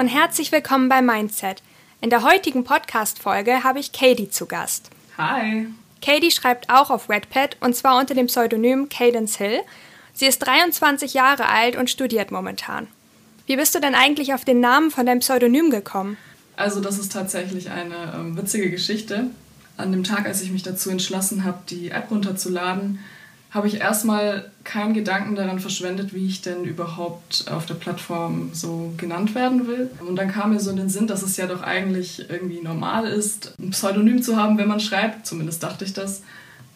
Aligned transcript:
und 0.00 0.08
herzlich 0.08 0.50
willkommen 0.50 0.88
bei 0.88 1.02
Mindset. 1.02 1.62
In 2.00 2.08
der 2.08 2.22
heutigen 2.22 2.64
Podcast-Folge 2.64 3.64
habe 3.64 3.80
ich 3.80 3.92
Katie 3.92 4.30
zu 4.30 4.46
Gast. 4.46 4.88
Hi. 5.18 5.66
Katie 6.00 6.30
schreibt 6.30 6.70
auch 6.70 6.88
auf 6.88 7.10
Redpad 7.10 7.58
und 7.60 7.76
zwar 7.76 7.98
unter 7.98 8.14
dem 8.14 8.28
Pseudonym 8.28 8.88
Cadence 8.88 9.36
Hill. 9.36 9.60
Sie 10.14 10.24
ist 10.24 10.38
23 10.38 11.12
Jahre 11.12 11.50
alt 11.50 11.76
und 11.76 11.90
studiert 11.90 12.30
momentan. 12.30 12.86
Wie 13.44 13.56
bist 13.56 13.74
du 13.74 13.78
denn 13.78 13.94
eigentlich 13.94 14.32
auf 14.32 14.46
den 14.46 14.60
Namen 14.60 14.90
von 14.90 15.04
deinem 15.04 15.20
Pseudonym 15.20 15.68
gekommen? 15.68 16.16
Also 16.56 16.80
das 16.80 16.98
ist 16.98 17.12
tatsächlich 17.12 17.68
eine 17.68 18.14
ähm, 18.14 18.38
witzige 18.38 18.70
Geschichte. 18.70 19.26
An 19.76 19.92
dem 19.92 20.04
Tag, 20.04 20.24
als 20.24 20.40
ich 20.40 20.50
mich 20.50 20.62
dazu 20.62 20.88
entschlossen 20.88 21.44
habe, 21.44 21.58
die 21.68 21.90
App 21.90 22.10
runterzuladen, 22.10 23.00
habe 23.50 23.66
ich 23.66 23.80
erstmal 23.80 24.50
keinen 24.62 24.94
Gedanken 24.94 25.34
daran 25.34 25.58
verschwendet, 25.58 26.14
wie 26.14 26.26
ich 26.26 26.40
denn 26.40 26.64
überhaupt 26.64 27.46
auf 27.50 27.66
der 27.66 27.74
Plattform 27.74 28.50
so 28.52 28.92
genannt 28.96 29.34
werden 29.34 29.66
will. 29.66 29.90
Und 30.06 30.16
dann 30.16 30.30
kam 30.30 30.50
mir 30.50 30.60
so 30.60 30.70
in 30.70 30.76
den 30.76 30.88
Sinn, 30.88 31.08
dass 31.08 31.22
es 31.22 31.36
ja 31.36 31.46
doch 31.46 31.62
eigentlich 31.62 32.30
irgendwie 32.30 32.60
normal 32.60 33.06
ist, 33.06 33.54
ein 33.58 33.70
Pseudonym 33.70 34.22
zu 34.22 34.36
haben, 34.36 34.56
wenn 34.56 34.68
man 34.68 34.78
schreibt. 34.78 35.26
Zumindest 35.26 35.62
dachte 35.62 35.84
ich 35.84 35.92
das. 35.92 36.22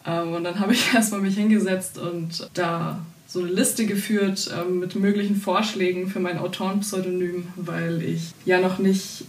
Ähm, 0.05 0.33
und 0.33 0.43
dann 0.43 0.59
habe 0.59 0.73
ich 0.73 0.93
erstmal 0.93 1.21
mich 1.21 1.35
hingesetzt 1.35 1.97
und 1.97 2.49
da 2.53 2.99
so 3.27 3.39
eine 3.39 3.49
Liste 3.49 3.85
geführt 3.85 4.51
ähm, 4.55 4.79
mit 4.79 4.95
möglichen 4.95 5.35
Vorschlägen 5.35 6.09
für 6.09 6.19
mein 6.19 6.37
Autorenpseudonym, 6.37 7.47
weil 7.55 8.01
ich 8.01 8.31
ja 8.45 8.59
noch 8.59 8.79
nicht, 8.79 9.25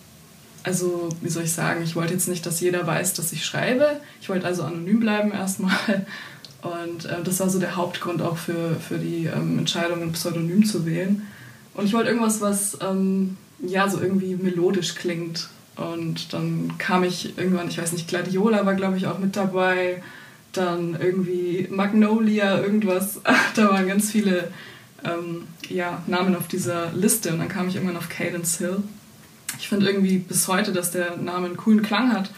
also 0.65 1.09
wie 1.23 1.29
soll 1.29 1.45
ich 1.45 1.53
sagen, 1.53 1.83
ich 1.83 1.97
wollte 1.97 2.13
jetzt 2.13 2.29
nicht, 2.29 2.45
dass 2.45 2.61
jeder 2.61 2.87
weiß, 2.87 3.15
dass 3.15 3.33
ich 3.33 3.45
schreibe. 3.45 4.01
Ich 4.21 4.29
wollte 4.29 4.47
also 4.47 4.65
anonym 4.65 5.01
bleiben 5.01 5.33
erstmal 5.33 6.07
und 6.67 7.05
äh, 7.05 7.23
das 7.23 7.41
war 7.41 7.49
so 7.49 7.59
der 7.59 7.77
Hauptgrund 7.77 8.23
auch 8.23 8.37
für, 8.37 8.77
für 8.77 8.99
die 8.99 9.27
ähm, 9.27 9.59
Entscheidung, 9.59 10.03
ein 10.03 10.13
Pseudonym 10.13 10.65
zu 10.65 10.87
wählen. 10.87 11.27
Und 11.75 11.85
ich 11.85 11.93
wollte 11.93 12.09
irgendwas, 12.11 12.41
was 12.41 12.79
ähm, 12.81 13.37
ja 13.61 13.89
so 13.89 14.01
irgendwie 14.01 14.37
melodisch 14.37 14.95
klingt. 14.95 15.49
Und 15.77 16.33
dann 16.33 16.73
kam 16.79 17.05
ich 17.05 17.37
irgendwann, 17.37 17.69
ich 17.69 17.79
weiß 17.79 17.93
nicht, 17.93 18.09
Gladiola 18.09 18.65
war 18.65 18.75
glaube 18.75 18.97
ich 18.97 19.07
auch 19.07 19.19
mit 19.19 19.37
dabei. 19.37 20.03
Dann 20.53 20.97
irgendwie 20.99 21.69
Magnolia, 21.71 22.61
irgendwas. 22.61 23.21
da 23.57 23.71
waren 23.71 23.87
ganz 23.87 24.11
viele 24.11 24.49
ähm, 25.05 25.43
ja, 25.69 26.03
Namen 26.07 26.35
auf 26.35 26.49
dieser 26.49 26.93
Liste. 26.93 27.33
Und 27.33 27.41
dann 27.41 27.49
kam 27.49 27.69
ich 27.69 27.77
irgendwann 27.77 27.99
auf 27.99 28.09
Cadence 28.09 28.59
Hill. 28.59 28.79
Ich 29.59 29.69
finde 29.69 29.87
irgendwie 29.87 30.19
bis 30.19 30.49
heute, 30.49 30.73
dass 30.73 30.91
der 30.91 31.17
Name 31.17 31.47
einen 31.47 31.57
coolen 31.57 31.83
Klang 31.83 32.13
hat. 32.13 32.31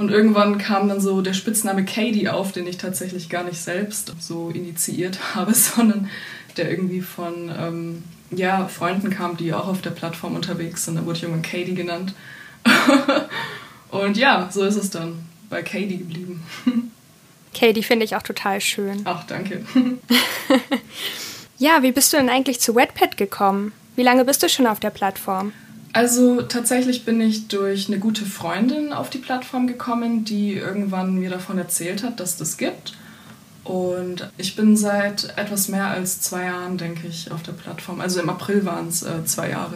Und 0.00 0.10
irgendwann 0.10 0.56
kam 0.56 0.88
dann 0.88 0.98
so 0.98 1.20
der 1.20 1.34
Spitzname 1.34 1.84
Katie 1.84 2.30
auf, 2.30 2.52
den 2.52 2.66
ich 2.66 2.78
tatsächlich 2.78 3.28
gar 3.28 3.44
nicht 3.44 3.60
selbst 3.60 4.14
so 4.18 4.48
initiiert 4.48 5.18
habe, 5.34 5.52
sondern 5.52 6.08
der 6.56 6.70
irgendwie 6.70 7.02
von 7.02 7.52
ähm, 7.54 8.02
ja, 8.30 8.66
Freunden 8.66 9.10
kam, 9.10 9.36
die 9.36 9.52
auch 9.52 9.68
auf 9.68 9.82
der 9.82 9.90
Plattform 9.90 10.36
unterwegs 10.36 10.86
sind. 10.86 10.96
Da 10.96 11.04
wurde 11.04 11.18
ich 11.18 11.22
irgendwann 11.24 11.42
Katie 11.42 11.74
genannt. 11.74 12.14
und 13.90 14.16
ja, 14.16 14.48
so 14.50 14.64
ist 14.64 14.76
es 14.76 14.88
dann 14.88 15.18
bei 15.50 15.62
Katie 15.62 15.98
geblieben. 15.98 16.44
Katie 17.54 17.82
finde 17.82 18.06
ich 18.06 18.16
auch 18.16 18.22
total 18.22 18.62
schön. 18.62 19.02
Ach, 19.04 19.26
danke. 19.26 19.66
ja, 21.58 21.82
wie 21.82 21.92
bist 21.92 22.10
du 22.14 22.16
denn 22.16 22.30
eigentlich 22.30 22.60
zu 22.60 22.74
Wetpad 22.74 23.18
gekommen? 23.18 23.72
Wie 23.96 24.02
lange 24.02 24.24
bist 24.24 24.42
du 24.42 24.48
schon 24.48 24.66
auf 24.66 24.80
der 24.80 24.88
Plattform? 24.88 25.52
Also 25.92 26.42
tatsächlich 26.42 27.04
bin 27.04 27.20
ich 27.20 27.48
durch 27.48 27.88
eine 27.88 27.98
gute 27.98 28.24
Freundin 28.24 28.92
auf 28.92 29.10
die 29.10 29.18
Plattform 29.18 29.66
gekommen, 29.66 30.24
die 30.24 30.54
irgendwann 30.54 31.16
mir 31.16 31.30
davon 31.30 31.58
erzählt 31.58 32.04
hat, 32.04 32.20
dass 32.20 32.36
das 32.36 32.56
gibt. 32.56 32.96
Und 33.64 34.30
ich 34.38 34.56
bin 34.56 34.76
seit 34.76 35.36
etwas 35.36 35.68
mehr 35.68 35.88
als 35.88 36.20
zwei 36.20 36.44
Jahren, 36.44 36.78
denke 36.78 37.06
ich, 37.06 37.30
auf 37.30 37.42
der 37.42 37.52
Plattform. 37.52 38.00
Also 38.00 38.20
im 38.20 38.30
April 38.30 38.64
waren 38.64 38.88
es 38.88 39.02
äh, 39.02 39.24
zwei 39.24 39.50
Jahre. 39.50 39.74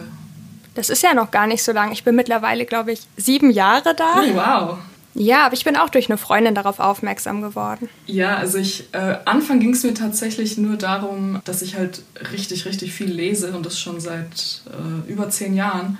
Das 0.73 0.89
ist 0.89 1.03
ja 1.03 1.13
noch 1.13 1.31
gar 1.31 1.47
nicht 1.47 1.63
so 1.63 1.71
lang. 1.71 1.91
Ich 1.91 2.03
bin 2.03 2.15
mittlerweile, 2.15 2.65
glaube 2.65 2.91
ich, 2.91 3.01
sieben 3.15 3.51
Jahre 3.51 3.93
da. 3.95 4.15
Oh, 4.17 4.35
wow. 4.35 4.77
Ja, 5.17 5.45
aber 5.45 5.53
ich 5.53 5.63
bin 5.63 5.77
auch 5.77 5.89
durch 5.89 6.09
eine 6.09 6.17
Freundin 6.17 6.55
darauf 6.55 6.79
aufmerksam 6.79 7.41
geworden. 7.41 7.87
Ja, 8.05 8.35
also 8.35 8.57
ich, 8.57 8.89
äh, 8.91 9.15
Anfang 9.23 9.61
ging 9.61 9.73
es 9.73 9.83
mir 9.83 9.93
tatsächlich 9.93 10.57
nur 10.57 10.75
darum, 10.75 11.39
dass 11.45 11.61
ich 11.61 11.77
halt 11.77 12.01
richtig, 12.33 12.65
richtig 12.65 12.91
viel 12.93 13.09
lese 13.09 13.55
und 13.55 13.65
das 13.65 13.79
schon 13.79 14.01
seit 14.01 14.61
äh, 14.67 15.09
über 15.09 15.29
zehn 15.29 15.55
Jahren. 15.55 15.97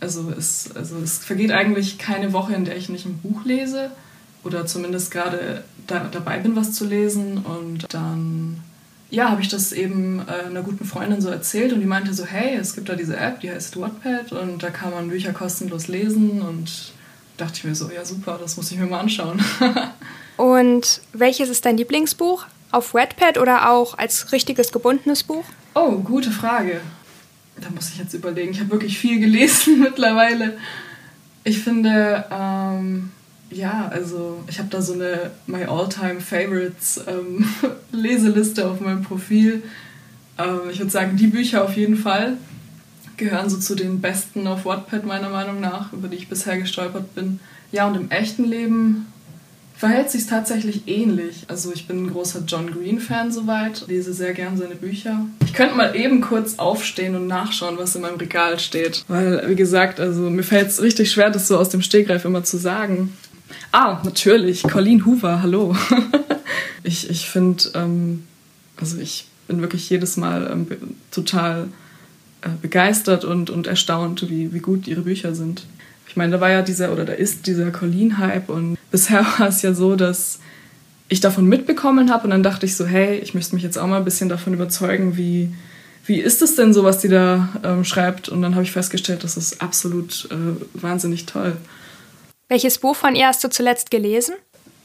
Also 0.00 0.32
es, 0.36 0.74
also 0.74 0.96
es 0.96 1.18
vergeht 1.18 1.52
eigentlich 1.52 1.98
keine 1.98 2.32
Woche, 2.32 2.54
in 2.54 2.64
der 2.64 2.76
ich 2.78 2.88
nicht 2.88 3.04
ein 3.04 3.18
Buch 3.18 3.44
lese 3.44 3.90
oder 4.44 4.64
zumindest 4.64 5.10
gerade 5.10 5.62
da, 5.86 6.08
dabei 6.10 6.38
bin, 6.38 6.56
was 6.56 6.72
zu 6.72 6.86
lesen. 6.86 7.38
Und 7.38 7.92
dann, 7.92 8.62
ja, 9.10 9.28
habe 9.28 9.42
ich 9.42 9.48
das 9.48 9.72
eben 9.72 10.20
äh, 10.26 10.46
einer 10.46 10.62
guten 10.62 10.86
Freundin 10.86 11.20
so 11.20 11.28
erzählt 11.28 11.74
und 11.74 11.80
die 11.80 11.86
meinte 11.86 12.14
so, 12.14 12.24
hey, 12.24 12.56
es 12.56 12.74
gibt 12.74 12.88
da 12.88 12.94
diese 12.94 13.18
App, 13.18 13.40
die 13.40 13.50
heißt 13.50 13.78
Wattpad 13.78 14.32
und 14.32 14.62
da 14.62 14.70
kann 14.70 14.90
man 14.90 15.10
Bücher 15.10 15.34
kostenlos 15.34 15.88
lesen 15.88 16.40
und 16.40 16.93
dachte 17.36 17.54
ich 17.58 17.64
mir 17.64 17.74
so, 17.74 17.90
ja 17.90 18.04
super, 18.04 18.38
das 18.40 18.56
muss 18.56 18.70
ich 18.70 18.78
mir 18.78 18.86
mal 18.86 19.00
anschauen. 19.00 19.42
Und 20.36 21.00
welches 21.12 21.48
ist 21.48 21.64
dein 21.64 21.76
Lieblingsbuch? 21.76 22.46
Auf 22.70 22.92
Wattpad 22.92 23.38
oder 23.38 23.70
auch 23.70 23.96
als 23.98 24.32
richtiges 24.32 24.72
gebundenes 24.72 25.22
Buch? 25.22 25.44
Oh, 25.74 25.92
gute 25.98 26.30
Frage. 26.30 26.80
Da 27.60 27.70
muss 27.70 27.90
ich 27.90 27.98
jetzt 27.98 28.14
überlegen. 28.14 28.50
Ich 28.50 28.60
habe 28.60 28.72
wirklich 28.72 28.98
viel 28.98 29.20
gelesen 29.20 29.80
mittlerweile. 29.82 30.58
Ich 31.44 31.62
finde, 31.62 32.24
ähm, 32.32 33.10
ja, 33.50 33.88
also 33.92 34.42
ich 34.48 34.58
habe 34.58 34.68
da 34.70 34.82
so 34.82 34.94
eine 34.94 35.30
My 35.46 35.64
All-Time 35.64 36.20
Favorites 36.20 37.00
ähm, 37.06 37.46
Leseliste 37.92 38.68
auf 38.68 38.80
meinem 38.80 39.02
Profil. 39.02 39.62
Ähm, 40.38 40.60
ich 40.70 40.78
würde 40.78 40.90
sagen, 40.90 41.16
die 41.16 41.28
Bücher 41.28 41.62
auf 41.62 41.76
jeden 41.76 41.96
Fall 41.96 42.38
gehören 43.16 43.50
so 43.50 43.58
zu 43.58 43.74
den 43.74 44.00
besten 44.00 44.46
auf 44.46 44.64
Wattpad 44.64 45.04
meiner 45.04 45.30
Meinung 45.30 45.60
nach, 45.60 45.92
über 45.92 46.08
die 46.08 46.16
ich 46.16 46.28
bisher 46.28 46.58
gestolpert 46.58 47.14
bin. 47.14 47.40
Ja, 47.72 47.86
und 47.86 47.96
im 47.96 48.10
echten 48.10 48.44
Leben 48.44 49.06
verhält 49.76 50.10
sich 50.10 50.26
tatsächlich 50.26 50.82
ähnlich. 50.86 51.44
Also 51.48 51.72
ich 51.72 51.86
bin 51.86 52.04
ein 52.04 52.10
großer 52.10 52.42
John 52.46 52.70
Green-Fan 52.70 53.32
soweit, 53.32 53.84
lese 53.88 54.12
sehr 54.12 54.32
gern 54.32 54.56
seine 54.56 54.76
Bücher. 54.76 55.26
Ich 55.44 55.52
könnte 55.52 55.74
mal 55.74 55.96
eben 55.96 56.20
kurz 56.20 56.58
aufstehen 56.58 57.16
und 57.16 57.26
nachschauen, 57.26 57.76
was 57.78 57.94
in 57.96 58.02
meinem 58.02 58.18
Regal 58.18 58.58
steht. 58.58 59.04
Weil, 59.08 59.48
wie 59.48 59.56
gesagt, 59.56 60.00
also 60.00 60.30
mir 60.30 60.44
fällt 60.44 60.68
es 60.68 60.80
richtig 60.80 61.10
schwer, 61.10 61.30
das 61.30 61.48
so 61.48 61.58
aus 61.58 61.68
dem 61.68 61.82
Stegreif 61.82 62.24
immer 62.24 62.44
zu 62.44 62.56
sagen. 62.56 63.12
Ah, 63.72 64.00
natürlich, 64.04 64.62
Colleen 64.62 65.04
Hoover, 65.04 65.42
hallo. 65.42 65.76
ich 66.82 67.10
ich 67.10 67.28
finde, 67.28 67.64
ähm, 67.74 68.24
also 68.76 68.98
ich 68.98 69.26
bin 69.48 69.60
wirklich 69.60 69.90
jedes 69.90 70.16
Mal 70.16 70.48
ähm, 70.50 70.66
total 71.10 71.68
begeistert 72.60 73.24
und, 73.24 73.50
und 73.50 73.66
erstaunt, 73.66 74.28
wie, 74.28 74.52
wie 74.52 74.60
gut 74.60 74.86
ihre 74.86 75.02
Bücher 75.02 75.34
sind. 75.34 75.64
Ich 76.08 76.16
meine, 76.16 76.32
da 76.32 76.40
war 76.40 76.50
ja 76.50 76.62
dieser, 76.62 76.92
oder 76.92 77.04
da 77.04 77.12
ist 77.12 77.46
dieser 77.46 77.70
Colleen-Hype 77.70 78.48
und 78.48 78.78
bisher 78.90 79.26
war 79.38 79.48
es 79.48 79.62
ja 79.62 79.74
so, 79.74 79.96
dass 79.96 80.38
ich 81.08 81.20
davon 81.20 81.46
mitbekommen 81.46 82.10
habe 82.10 82.24
und 82.24 82.30
dann 82.30 82.42
dachte 82.42 82.66
ich 82.66 82.76
so, 82.76 82.86
hey, 82.86 83.18
ich 83.18 83.34
müsste 83.34 83.54
mich 83.54 83.64
jetzt 83.64 83.78
auch 83.78 83.86
mal 83.86 83.98
ein 83.98 84.04
bisschen 84.04 84.28
davon 84.28 84.54
überzeugen, 84.54 85.16
wie, 85.16 85.52
wie 86.06 86.20
ist 86.20 86.42
es 86.42 86.54
denn 86.54 86.72
so, 86.72 86.84
was 86.84 86.98
die 86.98 87.08
da 87.08 87.48
ähm, 87.62 87.84
schreibt? 87.84 88.28
Und 88.28 88.42
dann 88.42 88.54
habe 88.54 88.64
ich 88.64 88.72
festgestellt, 88.72 89.24
das 89.24 89.36
ist 89.36 89.60
absolut 89.60 90.28
äh, 90.30 90.80
wahnsinnig 90.80 91.26
toll. 91.26 91.56
Welches 92.48 92.78
Buch 92.78 92.96
von 92.96 93.14
ihr 93.14 93.26
hast 93.26 93.42
du 93.42 93.48
zuletzt 93.48 93.90
gelesen? 93.90 94.34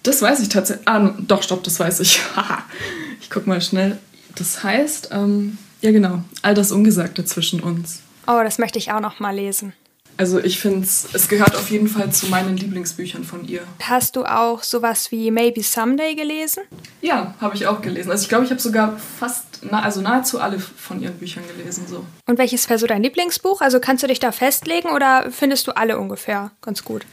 Das 0.04 0.22
weiß 0.22 0.40
ich 0.40 0.50
tatsächlich. 0.50 0.88
Ah, 0.88 1.14
doch, 1.20 1.44
stopp, 1.44 1.64
das 1.64 1.80
weiß 1.80 2.00
ich. 2.00 2.22
ich 3.22 3.30
guck 3.30 3.48
mal 3.48 3.62
schnell. 3.62 3.98
Das 4.36 4.64
heißt, 4.64 5.10
ähm, 5.12 5.58
ja, 5.82 5.92
genau. 5.92 6.24
All 6.42 6.54
das 6.54 6.72
Ungesagte 6.72 7.26
zwischen 7.26 7.62
uns. 7.62 8.02
Oh, 8.28 8.42
das 8.44 8.60
möchte 8.60 8.78
ich 8.78 8.92
auch 8.92 9.00
noch 9.00 9.20
mal 9.20 9.36
lesen. 9.36 9.74
Also 10.20 10.38
ich 10.38 10.60
finde 10.60 10.82
es, 10.82 11.08
es 11.14 11.30
gehört 11.30 11.56
auf 11.56 11.72
jeden 11.72 11.88
Fall 11.88 12.12
zu 12.12 12.28
meinen 12.28 12.58
Lieblingsbüchern 12.58 13.24
von 13.24 13.48
ihr. 13.48 13.62
Hast 13.82 14.18
du 14.18 14.26
auch 14.26 14.64
sowas 14.64 15.14
wie 15.14 15.32
Maybe 15.32 15.64
Someday 15.64 16.14
gelesen? 16.14 16.64
Ja, 17.02 17.36
habe 17.40 17.56
ich 17.56 17.68
auch 17.68 17.82
gelesen. 17.82 18.12
Also 18.12 18.24
ich 18.24 18.28
glaube, 18.30 18.44
ich 18.44 18.52
habe 18.52 18.60
sogar 18.60 18.98
fast, 18.98 19.46
na, 19.62 19.82
also 19.82 20.02
nahezu 20.02 20.42
alle 20.42 20.60
von 20.60 21.02
ihren 21.02 21.18
Büchern 21.18 21.44
gelesen. 21.56 21.86
So. 21.88 22.06
Und 22.28 22.38
welches 22.38 22.70
wäre 22.70 22.78
so 22.78 22.86
dein 22.86 23.02
Lieblingsbuch? 23.02 23.62
Also 23.62 23.80
kannst 23.80 24.04
du 24.04 24.08
dich 24.08 24.20
da 24.20 24.34
festlegen 24.34 24.90
oder 24.90 25.32
findest 25.32 25.68
du 25.68 25.72
alle 25.78 25.98
ungefähr 25.98 26.52
ganz 26.62 26.84
gut? 26.84 27.06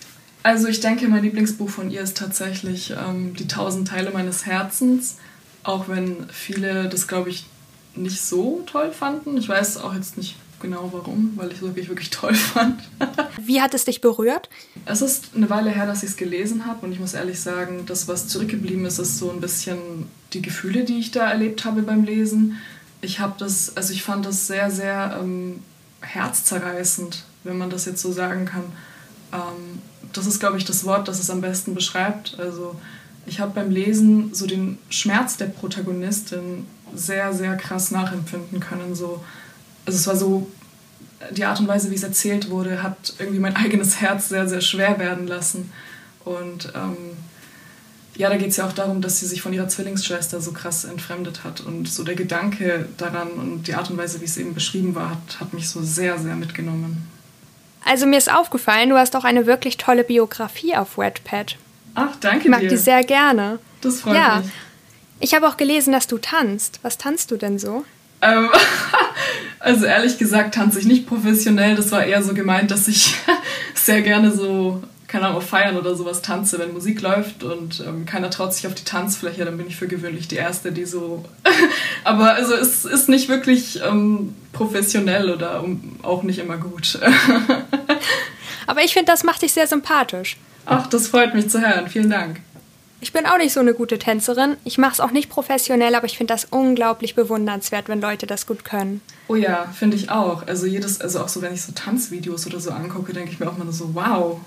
Also 0.42 0.66
ich 0.66 0.80
denke, 0.80 1.06
mein 1.06 1.22
Lieblingsbuch 1.22 1.70
von 1.70 1.92
ihr 1.92 2.00
ist 2.00 2.16
tatsächlich 2.16 2.90
ähm, 2.90 3.34
Die 3.34 3.46
tausend 3.46 3.86
Teile 3.86 4.10
meines 4.10 4.46
Herzens. 4.46 5.18
Auch 5.62 5.88
wenn 5.88 6.28
viele 6.30 6.88
das, 6.88 7.06
glaube 7.06 7.30
ich, 7.30 7.46
nicht 7.96 8.20
so 8.20 8.62
toll 8.66 8.92
fanden. 8.92 9.36
Ich 9.36 9.48
weiß 9.48 9.78
auch 9.78 9.94
jetzt 9.94 10.16
nicht 10.16 10.36
genau 10.60 10.90
warum, 10.92 11.32
weil 11.36 11.48
ich 11.48 11.56
es 11.56 11.62
wirklich, 11.62 11.88
wirklich 11.88 12.10
toll 12.10 12.34
fand. 12.34 12.82
Wie 13.40 13.60
hat 13.60 13.74
es 13.74 13.84
dich 13.84 14.00
berührt? 14.00 14.48
Es 14.84 15.02
ist 15.02 15.30
eine 15.34 15.50
Weile 15.50 15.70
her, 15.70 15.86
dass 15.86 16.02
ich 16.02 16.10
es 16.10 16.16
gelesen 16.16 16.66
habe 16.66 16.86
und 16.86 16.92
ich 16.92 17.00
muss 17.00 17.14
ehrlich 17.14 17.40
sagen, 17.40 17.84
das, 17.86 18.08
was 18.08 18.28
zurückgeblieben 18.28 18.84
ist, 18.84 18.98
ist 18.98 19.18
so 19.18 19.30
ein 19.30 19.40
bisschen 19.40 19.78
die 20.32 20.42
Gefühle, 20.42 20.84
die 20.84 20.98
ich 20.98 21.10
da 21.10 21.30
erlebt 21.30 21.64
habe 21.64 21.82
beim 21.82 22.04
Lesen. 22.04 22.58
Ich 23.00 23.20
habe 23.20 23.34
das, 23.38 23.76
also 23.76 23.92
ich 23.92 24.02
fand 24.02 24.24
das 24.24 24.46
sehr, 24.46 24.70
sehr 24.70 25.18
ähm, 25.20 25.62
herzzerreißend, 26.00 27.24
wenn 27.44 27.58
man 27.58 27.70
das 27.70 27.84
jetzt 27.84 28.02
so 28.02 28.12
sagen 28.12 28.46
kann. 28.46 28.64
Ähm, 29.32 29.80
das 30.12 30.26
ist, 30.26 30.40
glaube 30.40 30.56
ich, 30.56 30.64
das 30.64 30.84
Wort, 30.84 31.08
das 31.08 31.20
es 31.20 31.30
am 31.30 31.40
besten 31.40 31.74
beschreibt. 31.74 32.38
Also 32.38 32.76
ich 33.26 33.40
habe 33.40 33.52
beim 33.54 33.70
Lesen 33.70 34.32
so 34.32 34.46
den 34.46 34.78
Schmerz 34.88 35.36
der 35.36 35.46
Protagonistin 35.46 36.66
sehr, 36.96 37.32
sehr 37.32 37.56
krass 37.56 37.90
nachempfinden 37.90 38.60
können. 38.60 38.94
So, 38.94 39.24
also 39.84 39.98
es 39.98 40.06
war 40.06 40.16
so 40.16 40.46
die 41.30 41.44
Art 41.44 41.60
und 41.60 41.68
Weise, 41.68 41.90
wie 41.90 41.94
es 41.94 42.02
erzählt 42.02 42.50
wurde, 42.50 42.82
hat 42.82 43.14
irgendwie 43.18 43.38
mein 43.38 43.56
eigenes 43.56 44.00
Herz 44.00 44.28
sehr, 44.28 44.48
sehr 44.48 44.60
schwer 44.60 44.98
werden 44.98 45.26
lassen. 45.26 45.72
Und 46.24 46.72
ähm, 46.74 46.96
ja, 48.16 48.28
da 48.28 48.36
geht 48.36 48.48
es 48.48 48.56
ja 48.56 48.66
auch 48.66 48.72
darum, 48.72 49.02
dass 49.02 49.20
sie 49.20 49.26
sich 49.26 49.42
von 49.42 49.52
ihrer 49.52 49.68
Zwillingsschwester 49.68 50.40
so 50.40 50.52
krass 50.52 50.84
entfremdet 50.84 51.44
hat. 51.44 51.60
Und 51.60 51.88
so 51.88 52.02
der 52.02 52.14
Gedanke 52.14 52.88
daran 52.96 53.28
und 53.28 53.68
die 53.68 53.74
Art 53.74 53.90
und 53.90 53.98
Weise, 53.98 54.20
wie 54.20 54.24
es 54.24 54.36
eben 54.36 54.54
beschrieben 54.54 54.94
war, 54.94 55.10
hat, 55.10 55.40
hat 55.40 55.52
mich 55.52 55.68
so 55.68 55.82
sehr, 55.82 56.18
sehr 56.18 56.34
mitgenommen. 56.34 57.06
Also 57.84 58.06
mir 58.06 58.18
ist 58.18 58.32
aufgefallen, 58.32 58.90
du 58.90 58.96
hast 58.96 59.14
auch 59.14 59.24
eine 59.24 59.46
wirklich 59.46 59.76
tolle 59.76 60.02
Biografie 60.02 60.74
auf 60.76 60.98
Wattpad. 60.98 61.56
Ach, 61.94 62.16
danke 62.20 62.44
ich 62.44 62.50
mag 62.50 62.60
dir. 62.60 62.68
die 62.68 62.76
sehr 62.76 63.04
gerne. 63.04 63.58
Das 63.80 64.00
freut 64.00 64.16
ja. 64.16 64.40
mich. 64.40 64.50
Ich 65.20 65.34
habe 65.34 65.48
auch 65.48 65.56
gelesen, 65.56 65.92
dass 65.92 66.06
du 66.06 66.18
tanzt. 66.18 66.80
Was 66.82 66.98
tanzt 66.98 67.30
du 67.30 67.36
denn 67.36 67.58
so? 67.58 67.84
Ähm, 68.22 68.50
also 69.60 69.86
ehrlich 69.86 70.18
gesagt 70.18 70.54
tanze 70.54 70.78
ich 70.80 70.86
nicht 70.86 71.06
professionell. 71.06 71.76
Das 71.76 71.92
war 71.92 72.04
eher 72.04 72.22
so 72.22 72.34
gemeint, 72.34 72.70
dass 72.70 72.88
ich 72.88 73.16
sehr 73.74 74.02
gerne 74.02 74.32
so 74.32 74.82
keine 75.08 75.26
Ahnung, 75.26 75.38
auf 75.38 75.48
Feiern 75.48 75.76
oder 75.76 75.94
sowas 75.94 76.20
tanze, 76.20 76.58
wenn 76.58 76.72
Musik 76.72 77.00
läuft 77.00 77.44
und 77.44 77.82
ähm, 77.86 78.06
keiner 78.06 78.28
traut 78.28 78.52
sich 78.52 78.66
auf 78.66 78.74
die 78.74 78.84
Tanzfläche, 78.84 79.44
dann 79.44 79.56
bin 79.56 79.66
ich 79.66 79.76
für 79.76 79.86
gewöhnlich 79.86 80.28
die 80.28 80.36
Erste, 80.36 80.72
die 80.72 80.84
so. 80.84 81.24
Aber 82.04 82.34
also 82.34 82.54
es 82.54 82.84
ist 82.84 83.08
nicht 83.08 83.28
wirklich 83.28 83.80
ähm, 83.82 84.34
professionell 84.52 85.30
oder 85.30 85.62
um, 85.62 85.98
auch 86.02 86.22
nicht 86.22 86.38
immer 86.38 86.56
gut. 86.56 86.98
Aber 88.66 88.82
ich 88.82 88.92
finde, 88.92 89.12
das 89.12 89.22
macht 89.22 89.42
dich 89.42 89.52
sehr 89.52 89.66
sympathisch. 89.66 90.36
Ach, 90.66 90.88
das 90.88 91.06
freut 91.06 91.34
mich 91.34 91.48
zu 91.48 91.60
hören. 91.60 91.88
Vielen 91.88 92.10
Dank. 92.10 92.40
Ich 93.06 93.12
bin 93.12 93.24
auch 93.24 93.38
nicht 93.38 93.52
so 93.52 93.60
eine 93.60 93.72
gute 93.72 94.00
Tänzerin. 94.00 94.56
Ich 94.64 94.78
mache 94.78 94.94
es 94.94 95.00
auch 95.00 95.12
nicht 95.12 95.30
professionell, 95.30 95.94
aber 95.94 96.06
ich 96.06 96.18
finde 96.18 96.34
das 96.34 96.46
unglaublich 96.50 97.14
bewundernswert, 97.14 97.88
wenn 97.88 98.00
Leute 98.00 98.26
das 98.26 98.48
gut 98.48 98.64
können. 98.64 99.00
Oh 99.28 99.36
ja, 99.36 99.66
finde 99.66 99.96
ich 99.96 100.10
auch. 100.10 100.44
Also 100.48 100.66
jedes, 100.66 101.00
also 101.00 101.20
auch 101.20 101.28
so, 101.28 101.40
wenn 101.40 101.54
ich 101.54 101.62
so 101.62 101.70
Tanzvideos 101.70 102.48
oder 102.48 102.58
so 102.58 102.72
angucke, 102.72 103.12
denke 103.12 103.30
ich 103.30 103.38
mir 103.38 103.48
auch 103.48 103.58
mal 103.58 103.70
so, 103.70 103.94
wow, 103.94 104.40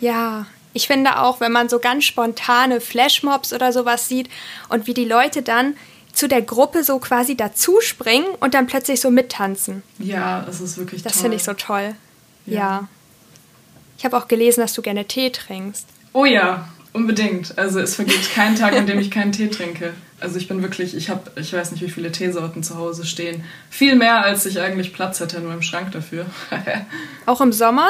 ja, 0.00 0.46
ich 0.72 0.88
finde 0.88 1.20
auch, 1.20 1.38
wenn 1.38 1.52
man 1.52 1.68
so 1.68 1.78
ganz 1.78 2.04
spontane 2.04 2.80
Flashmobs 2.80 3.52
oder 3.52 3.72
sowas 3.72 4.08
sieht 4.08 4.28
und 4.70 4.88
wie 4.88 4.94
die 4.94 5.04
Leute 5.04 5.42
dann 5.42 5.76
zu 6.12 6.26
der 6.26 6.42
Gruppe 6.42 6.82
so 6.82 6.98
quasi 6.98 7.36
dazuspringen 7.36 8.26
und 8.40 8.54
dann 8.54 8.66
plötzlich 8.66 9.00
so 9.00 9.12
mittanzen. 9.12 9.84
Ja, 10.00 10.40
das 10.40 10.60
ist 10.60 10.78
wirklich 10.78 11.04
das 11.04 11.12
toll. 11.12 11.16
Das 11.16 11.22
finde 11.22 11.36
ich 11.36 11.44
so 11.44 11.52
toll. 11.52 11.94
Ja. 12.44 12.58
ja. 12.58 12.88
Ich 13.98 14.04
habe 14.04 14.16
auch 14.16 14.26
gelesen, 14.26 14.62
dass 14.62 14.72
du 14.72 14.82
gerne 14.82 15.04
Tee 15.04 15.30
trinkst. 15.30 15.86
Oh 16.12 16.24
ja, 16.24 16.68
unbedingt. 16.92 17.56
Also 17.58 17.80
es 17.80 17.94
vergeht 17.94 18.32
kein 18.34 18.56
Tag, 18.56 18.74
an 18.74 18.86
dem 18.86 18.98
ich 18.98 19.10
keinen 19.10 19.32
Tee 19.32 19.48
trinke. 19.48 19.92
Also 20.20 20.36
ich 20.36 20.48
bin 20.48 20.62
wirklich, 20.62 20.96
ich 20.96 21.10
habe, 21.10 21.30
ich 21.36 21.52
weiß 21.52 21.72
nicht, 21.72 21.82
wie 21.82 21.90
viele 21.90 22.10
Teesorten 22.10 22.62
zu 22.62 22.76
Hause 22.76 23.06
stehen. 23.06 23.44
Viel 23.70 23.94
mehr, 23.94 24.24
als 24.24 24.46
ich 24.46 24.60
eigentlich 24.60 24.92
Platz 24.92 25.20
hätte 25.20 25.40
nur 25.40 25.52
im 25.52 25.62
Schrank 25.62 25.92
dafür. 25.92 26.26
auch 27.26 27.40
im 27.40 27.52
Sommer? 27.52 27.88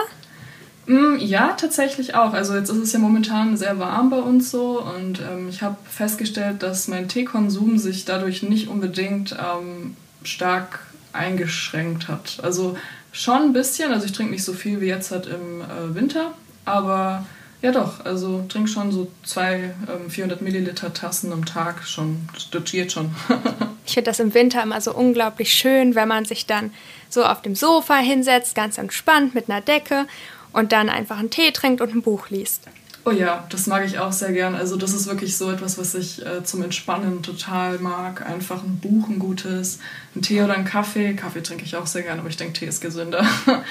Mm, 0.86 1.16
ja, 1.18 1.52
tatsächlich 1.52 2.14
auch. 2.14 2.32
Also 2.32 2.54
jetzt 2.54 2.70
ist 2.70 2.78
es 2.78 2.92
ja 2.92 2.98
momentan 2.98 3.56
sehr 3.56 3.78
warm 3.78 4.10
bei 4.10 4.18
uns 4.18 4.50
so 4.50 4.82
und 4.82 5.20
ähm, 5.20 5.48
ich 5.48 5.62
habe 5.62 5.76
festgestellt, 5.88 6.62
dass 6.62 6.88
mein 6.88 7.08
Teekonsum 7.08 7.78
sich 7.78 8.04
dadurch 8.04 8.42
nicht 8.42 8.68
unbedingt 8.68 9.32
ähm, 9.32 9.96
stark 10.22 10.80
eingeschränkt 11.12 12.08
hat. 12.08 12.38
Also 12.42 12.76
schon 13.12 13.42
ein 13.42 13.52
bisschen, 13.52 13.92
also 13.92 14.06
ich 14.06 14.12
trinke 14.12 14.32
nicht 14.32 14.44
so 14.44 14.52
viel 14.52 14.80
wie 14.80 14.86
jetzt 14.86 15.10
halt 15.10 15.26
im 15.26 15.62
äh, 15.62 15.94
Winter, 15.94 16.32
aber 16.64 17.26
ja 17.62 17.72
doch, 17.72 18.04
also 18.04 18.44
trinke 18.48 18.68
schon 18.68 18.92
so 18.92 19.10
zwei 19.24 19.74
ähm, 19.88 20.10
400 20.10 20.40
Milliliter 20.42 20.92
Tassen 20.92 21.32
am 21.32 21.44
Tag 21.44 21.86
schon, 21.86 22.28
das 22.52 22.64
geht 22.64 22.92
schon. 22.92 23.14
ich 23.86 23.94
finde 23.94 24.10
das 24.10 24.20
im 24.20 24.34
Winter 24.34 24.62
immer 24.62 24.80
so 24.80 24.94
unglaublich 24.94 25.52
schön, 25.52 25.94
wenn 25.94 26.08
man 26.08 26.24
sich 26.24 26.46
dann 26.46 26.72
so 27.08 27.24
auf 27.24 27.42
dem 27.42 27.54
Sofa 27.54 27.96
hinsetzt, 27.96 28.54
ganz 28.54 28.78
entspannt 28.78 29.34
mit 29.34 29.50
einer 29.50 29.60
Decke 29.60 30.06
und 30.52 30.72
dann 30.72 30.88
einfach 30.88 31.18
einen 31.18 31.30
Tee 31.30 31.50
trinkt 31.50 31.80
und 31.80 31.94
ein 31.94 32.02
Buch 32.02 32.30
liest. 32.30 32.68
Oh 33.08 33.10
ja, 33.10 33.46
das 33.48 33.66
mag 33.66 33.86
ich 33.86 33.98
auch 33.98 34.12
sehr 34.12 34.32
gern. 34.32 34.54
Also 34.54 34.76
das 34.76 34.92
ist 34.92 35.06
wirklich 35.06 35.38
so 35.38 35.50
etwas, 35.50 35.78
was 35.78 35.94
ich 35.94 36.24
äh, 36.26 36.44
zum 36.44 36.62
Entspannen 36.62 37.22
total 37.22 37.78
mag. 37.78 38.28
Einfach 38.28 38.62
ein 38.62 38.80
Buch, 38.80 39.08
ein 39.08 39.18
gutes, 39.18 39.78
ein 40.14 40.20
Tee 40.20 40.42
oder 40.42 40.52
ein 40.52 40.66
Kaffee. 40.66 41.14
Kaffee 41.14 41.40
trinke 41.40 41.64
ich 41.64 41.74
auch 41.76 41.86
sehr 41.86 42.02
gern, 42.02 42.18
aber 42.18 42.28
ich 42.28 42.36
denke, 42.36 42.52
Tee 42.52 42.66
ist 42.66 42.82
gesünder. 42.82 43.24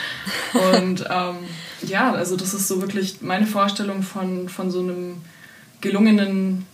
und 0.74 1.06
ähm, 1.08 1.36
ja, 1.84 2.14
also 2.14 2.36
das 2.36 2.56
ist 2.56 2.68
so 2.68 2.82
wirklich 2.82 3.22
meine 3.22 3.46
Vorstellung 3.46 4.02
von, 4.02 4.50
von 4.50 4.72
so 4.72 4.80
einem 4.80 5.22
gelungenen 5.82 6.66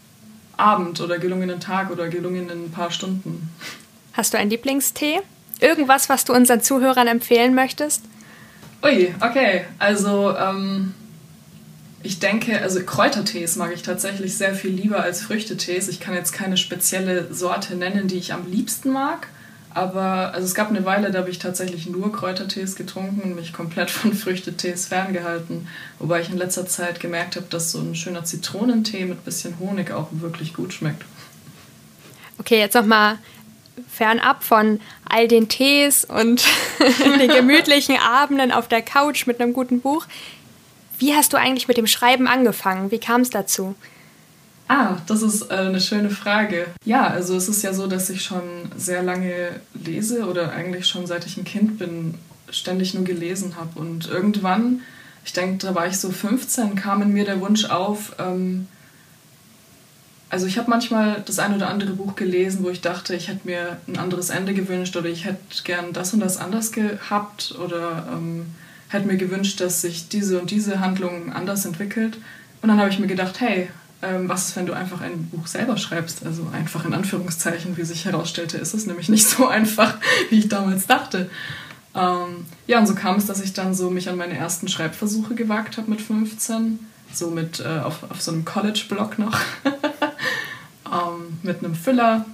Abend 0.55 1.01
oder 1.01 1.19
gelungenen 1.19 1.59
Tag 1.59 1.91
oder 1.91 2.07
gelungenen 2.07 2.71
paar 2.71 2.91
Stunden. 2.91 3.49
Hast 4.13 4.33
du 4.33 4.37
einen 4.37 4.49
Lieblingstee? 4.49 5.19
Irgendwas, 5.59 6.07
was 6.07 6.23
du 6.23 6.31
unseren 6.31 6.61
Zuhörern 6.61 7.07
empfehlen 7.07 7.55
möchtest? 7.55 8.03
Ui, 8.81 9.13
okay. 9.19 9.65
Also, 9.79 10.33
ähm, 10.37 10.93
ich 12.03 12.19
denke, 12.19 12.61
also 12.61 12.83
Kräutertees 12.83 13.55
mag 13.55 13.73
ich 13.73 13.81
tatsächlich 13.81 14.37
sehr 14.37 14.53
viel 14.53 14.71
lieber 14.71 15.01
als 15.01 15.21
Früchtetees. 15.21 15.87
Ich 15.87 16.01
kann 16.01 16.13
jetzt 16.13 16.33
keine 16.33 16.57
spezielle 16.57 17.33
Sorte 17.33 17.75
nennen, 17.75 18.07
die 18.09 18.17
ich 18.17 18.33
am 18.33 18.45
liebsten 18.49 18.91
mag. 18.91 19.27
Aber 19.73 20.33
also 20.33 20.45
es 20.45 20.53
gab 20.53 20.69
eine 20.69 20.85
Weile, 20.85 21.11
da 21.11 21.19
habe 21.19 21.31
ich 21.31 21.39
tatsächlich 21.39 21.87
nur 21.87 22.11
Kräutertees 22.11 22.75
getrunken 22.75 23.21
und 23.21 23.35
mich 23.35 23.53
komplett 23.53 23.89
von 23.89 24.13
Früchtetees 24.13 24.87
ferngehalten. 24.87 25.67
Wobei 25.97 26.21
ich 26.21 26.29
in 26.29 26.37
letzter 26.37 26.67
Zeit 26.67 26.99
gemerkt 26.99 27.37
habe, 27.37 27.47
dass 27.49 27.71
so 27.71 27.79
ein 27.79 27.95
schöner 27.95 28.23
Zitronentee 28.23 29.05
mit 29.05 29.25
bisschen 29.25 29.57
Honig 29.59 29.91
auch 29.91 30.09
wirklich 30.11 30.53
gut 30.53 30.73
schmeckt. 30.73 31.03
Okay, 32.37 32.59
jetzt 32.59 32.75
nochmal 32.75 33.17
fernab 33.89 34.43
von 34.43 34.79
all 35.09 35.27
den 35.27 35.47
Tees 35.47 36.05
und 36.05 36.43
den 37.19 37.29
gemütlichen 37.29 37.97
Abenden 37.97 38.51
auf 38.51 38.67
der 38.67 38.81
Couch 38.81 39.25
mit 39.25 39.39
einem 39.39 39.53
guten 39.53 39.81
Buch. 39.81 40.05
Wie 40.99 41.13
hast 41.13 41.33
du 41.33 41.37
eigentlich 41.37 41.67
mit 41.67 41.77
dem 41.77 41.87
Schreiben 41.87 42.27
angefangen? 42.27 42.91
Wie 42.91 42.99
kam 42.99 43.21
es 43.21 43.29
dazu? 43.29 43.75
Ah, 44.67 44.97
das 45.07 45.21
ist 45.21 45.51
äh, 45.51 45.55
eine 45.55 45.81
schöne 45.81 46.09
Frage. 46.09 46.67
Ja, 46.85 47.07
also 47.07 47.35
es 47.35 47.49
ist 47.49 47.63
ja 47.63 47.73
so, 47.73 47.87
dass 47.87 48.09
ich 48.09 48.23
schon 48.23 48.41
sehr 48.77 49.03
lange 49.03 49.59
lese 49.73 50.25
oder 50.25 50.53
eigentlich 50.53 50.87
schon 50.87 51.05
seit 51.05 51.25
ich 51.25 51.37
ein 51.37 51.43
Kind 51.43 51.77
bin, 51.77 52.15
ständig 52.49 52.93
nur 52.93 53.03
gelesen 53.03 53.55
habe. 53.57 53.77
Und 53.79 54.07
irgendwann, 54.07 54.81
ich 55.25 55.33
denke, 55.33 55.65
da 55.65 55.75
war 55.75 55.87
ich 55.87 55.97
so 55.97 56.11
15, 56.11 56.75
kam 56.75 57.01
in 57.01 57.13
mir 57.13 57.25
der 57.25 57.41
Wunsch 57.41 57.65
auf, 57.65 58.15
ähm, 58.19 58.67
also 60.33 60.47
ich 60.47 60.57
habe 60.57 60.67
manchmal 60.67 61.21
das 61.23 61.37
ein 61.37 61.53
oder 61.53 61.69
andere 61.69 61.91
Buch 61.91 62.15
gelesen, 62.15 62.63
wo 62.63 62.69
ich 62.71 62.81
dachte, 62.81 63.13
ich 63.13 63.27
hätte 63.27 63.47
mir 63.47 63.77
ein 63.87 63.99
anderes 63.99 64.31
Ende 64.31 64.55
gewünscht 64.55 64.97
oder 64.97 65.07
ich 65.07 65.25
hätte 65.25 65.37
gern 65.63 65.93
das 65.93 66.11
und 66.11 66.21
das 66.21 66.37
anders 66.37 66.71
gehabt 66.71 67.53
oder 67.63 68.07
ähm, 68.11 68.47
hätte 68.93 69.07
mir 69.07 69.17
gewünscht, 69.17 69.59
dass 69.59 69.81
sich 69.81 70.07
diese 70.09 70.39
und 70.39 70.51
diese 70.51 70.79
Handlung 70.79 71.33
anders 71.33 71.65
entwickelt. 71.65 72.17
Und 72.61 72.69
dann 72.69 72.79
habe 72.79 72.89
ich 72.89 72.99
mir 72.99 73.07
gedacht, 73.07 73.41
hey, 73.41 73.69
ähm, 74.01 74.29
was 74.29 74.49
ist, 74.49 74.55
wenn 74.55 74.65
du 74.65 74.73
einfach 74.73 75.01
ein 75.01 75.29
Buch 75.29 75.47
selber 75.47 75.77
schreibst? 75.77 76.25
Also 76.25 76.47
einfach 76.53 76.85
in 76.85 76.93
Anführungszeichen, 76.93 77.77
wie 77.77 77.83
sich 77.83 78.05
herausstellte, 78.05 78.57
ist 78.57 78.73
es 78.73 78.85
nämlich 78.85 79.09
nicht 79.15 79.27
so 79.27 79.47
einfach, 79.47 79.97
wie 80.29 80.39
ich 80.39 80.49
damals 80.49 80.87
dachte. 80.87 81.29
Ähm, 81.95 82.45
ja, 82.67 82.79
und 82.79 82.87
so 82.87 82.95
kam 82.95 83.17
es, 83.17 83.25
dass 83.25 83.41
ich 83.41 83.53
dann 83.53 83.73
so 83.73 83.89
mich 83.89 84.09
an 84.09 84.17
meine 84.17 84.35
ersten 84.35 84.67
Schreibversuche 84.67 85.35
gewagt 85.35 85.77
habe 85.77 85.89
mit 85.89 86.01
15, 86.01 86.79
so 87.13 87.29
mit 87.29 87.59
äh, 87.59 87.79
auf, 87.79 88.09
auf 88.09 88.21
so 88.21 88.31
einem 88.31 88.45
College-Blog 88.45 89.19
noch. 89.19 89.39
ähm, 90.85 91.37
mit 91.43 91.63
einem 91.63 91.75
Füller 91.75 92.25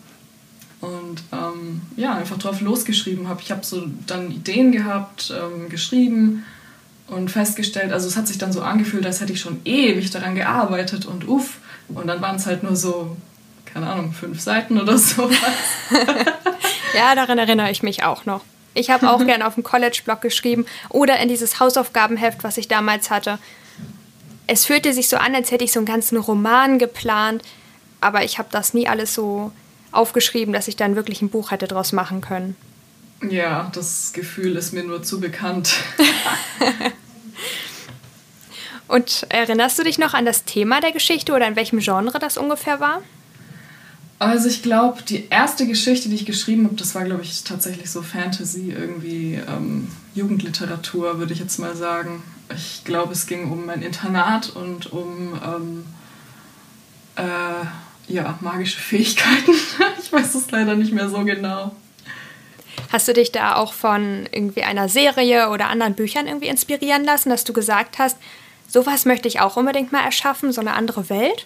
und 0.81 1.21
ähm, 1.31 1.81
ja, 1.97 2.15
einfach 2.15 2.37
drauf 2.37 2.61
losgeschrieben 2.61 3.27
habe. 3.27 3.41
Ich 3.41 3.51
habe 3.51 3.65
so 3.65 3.83
dann 4.07 4.31
Ideen 4.31 4.71
gehabt, 4.71 5.33
ähm, 5.35 5.69
geschrieben 5.69 6.45
und 7.07 7.29
festgestellt, 7.29 7.91
also 7.91 8.07
es 8.07 8.15
hat 8.15 8.27
sich 8.27 8.37
dann 8.37 8.53
so 8.53 8.61
angefühlt, 8.61 9.05
als 9.05 9.19
hätte 9.19 9.33
ich 9.33 9.41
schon 9.41 9.59
ewig 9.65 10.11
daran 10.11 10.35
gearbeitet 10.35 11.05
und 11.05 11.27
uff. 11.27 11.57
Und 11.89 12.07
dann 12.07 12.21
waren 12.21 12.35
es 12.35 12.45
halt 12.45 12.63
nur 12.63 12.75
so, 12.75 13.17
keine 13.65 13.87
Ahnung, 13.87 14.13
fünf 14.13 14.39
Seiten 14.39 14.79
oder 14.79 14.97
so. 14.97 15.29
ja, 16.95 17.15
daran 17.15 17.39
erinnere 17.39 17.71
ich 17.71 17.83
mich 17.83 18.03
auch 18.03 18.25
noch. 18.25 18.41
Ich 18.75 18.91
habe 18.91 19.09
auch 19.09 19.25
gern 19.25 19.41
auf 19.41 19.55
dem 19.55 19.63
College-Blog 19.63 20.21
geschrieben 20.21 20.65
oder 20.89 21.19
in 21.19 21.27
dieses 21.27 21.59
Hausaufgabenheft, 21.59 22.43
was 22.43 22.57
ich 22.57 22.67
damals 22.67 23.09
hatte. 23.09 23.39
Es 24.45 24.65
fühlte 24.65 24.93
sich 24.93 25.09
so 25.09 25.17
an, 25.17 25.35
als 25.35 25.51
hätte 25.51 25.63
ich 25.63 25.71
so 25.71 25.79
einen 25.79 25.87
ganzen 25.87 26.17
Roman 26.17 26.79
geplant 26.79 27.43
aber 28.01 28.23
ich 28.23 28.37
habe 28.39 28.49
das 28.51 28.73
nie 28.73 28.87
alles 28.87 29.13
so 29.13 29.51
aufgeschrieben, 29.91 30.53
dass 30.53 30.67
ich 30.67 30.75
dann 30.75 30.95
wirklich 30.95 31.21
ein 31.21 31.29
Buch 31.29 31.51
hätte 31.51 31.67
draus 31.67 31.91
machen 31.91 32.21
können. 32.21 32.55
Ja, 33.29 33.69
das 33.73 34.13
Gefühl 34.13 34.55
ist 34.55 34.73
mir 34.73 34.83
nur 34.83 35.03
zu 35.03 35.19
bekannt. 35.19 35.73
Und 38.87 39.27
erinnerst 39.29 39.77
du 39.77 39.83
dich 39.83 39.99
noch 39.99 40.13
an 40.13 40.25
das 40.25 40.45
Thema 40.45 40.81
der 40.81 40.91
Geschichte 40.91 41.33
oder 41.33 41.47
in 41.47 41.55
welchem 41.55 41.79
Genre 41.79 42.17
das 42.17 42.37
ungefähr 42.37 42.79
war? 42.79 43.03
Also 44.17 44.49
ich 44.49 44.63
glaube, 44.63 45.03
die 45.03 45.27
erste 45.29 45.65
Geschichte, 45.67 46.09
die 46.09 46.15
ich 46.15 46.25
geschrieben 46.25 46.65
habe, 46.65 46.75
das 46.75 46.93
war, 46.95 47.05
glaube 47.05 47.21
ich, 47.21 47.43
tatsächlich 47.43 47.89
so 47.89 48.01
Fantasy, 48.01 48.71
irgendwie 48.71 49.35
ähm, 49.35 49.87
Jugendliteratur, 50.13 51.19
würde 51.19 51.33
ich 51.33 51.39
jetzt 51.39 51.57
mal 51.59 51.75
sagen. 51.75 52.21
Ich 52.53 52.83
glaube, 52.83 53.13
es 53.13 53.27
ging 53.27 53.49
um 53.49 53.69
ein 53.69 53.81
Internat 53.81 54.49
und 54.55 54.91
um 54.91 55.39
ähm, 55.45 55.85
äh, 57.15 57.65
ja, 58.09 58.37
magische 58.41 58.79
Fähigkeiten. 58.79 59.51
ich 60.01 60.11
weiß 60.11 60.35
es 60.35 60.51
leider 60.51 60.75
nicht 60.75 60.91
mehr 60.91 61.09
so 61.09 61.23
genau. 61.23 61.75
Hast 62.91 63.07
du 63.07 63.13
dich 63.13 63.31
da 63.31 63.55
auch 63.55 63.73
von 63.73 64.27
irgendwie 64.31 64.63
einer 64.63 64.89
Serie 64.89 65.49
oder 65.49 65.69
anderen 65.69 65.93
Büchern 65.93 66.27
irgendwie 66.27 66.47
inspirieren 66.47 67.03
lassen, 67.03 67.29
dass 67.29 67.43
du 67.43 67.53
gesagt 67.53 67.99
hast, 67.99 68.17
sowas 68.67 69.05
möchte 69.05 69.27
ich 69.27 69.39
auch 69.39 69.57
unbedingt 69.57 69.91
mal 69.91 70.03
erschaffen, 70.03 70.51
so 70.51 70.61
eine 70.61 70.73
andere 70.73 71.09
Welt? 71.09 71.45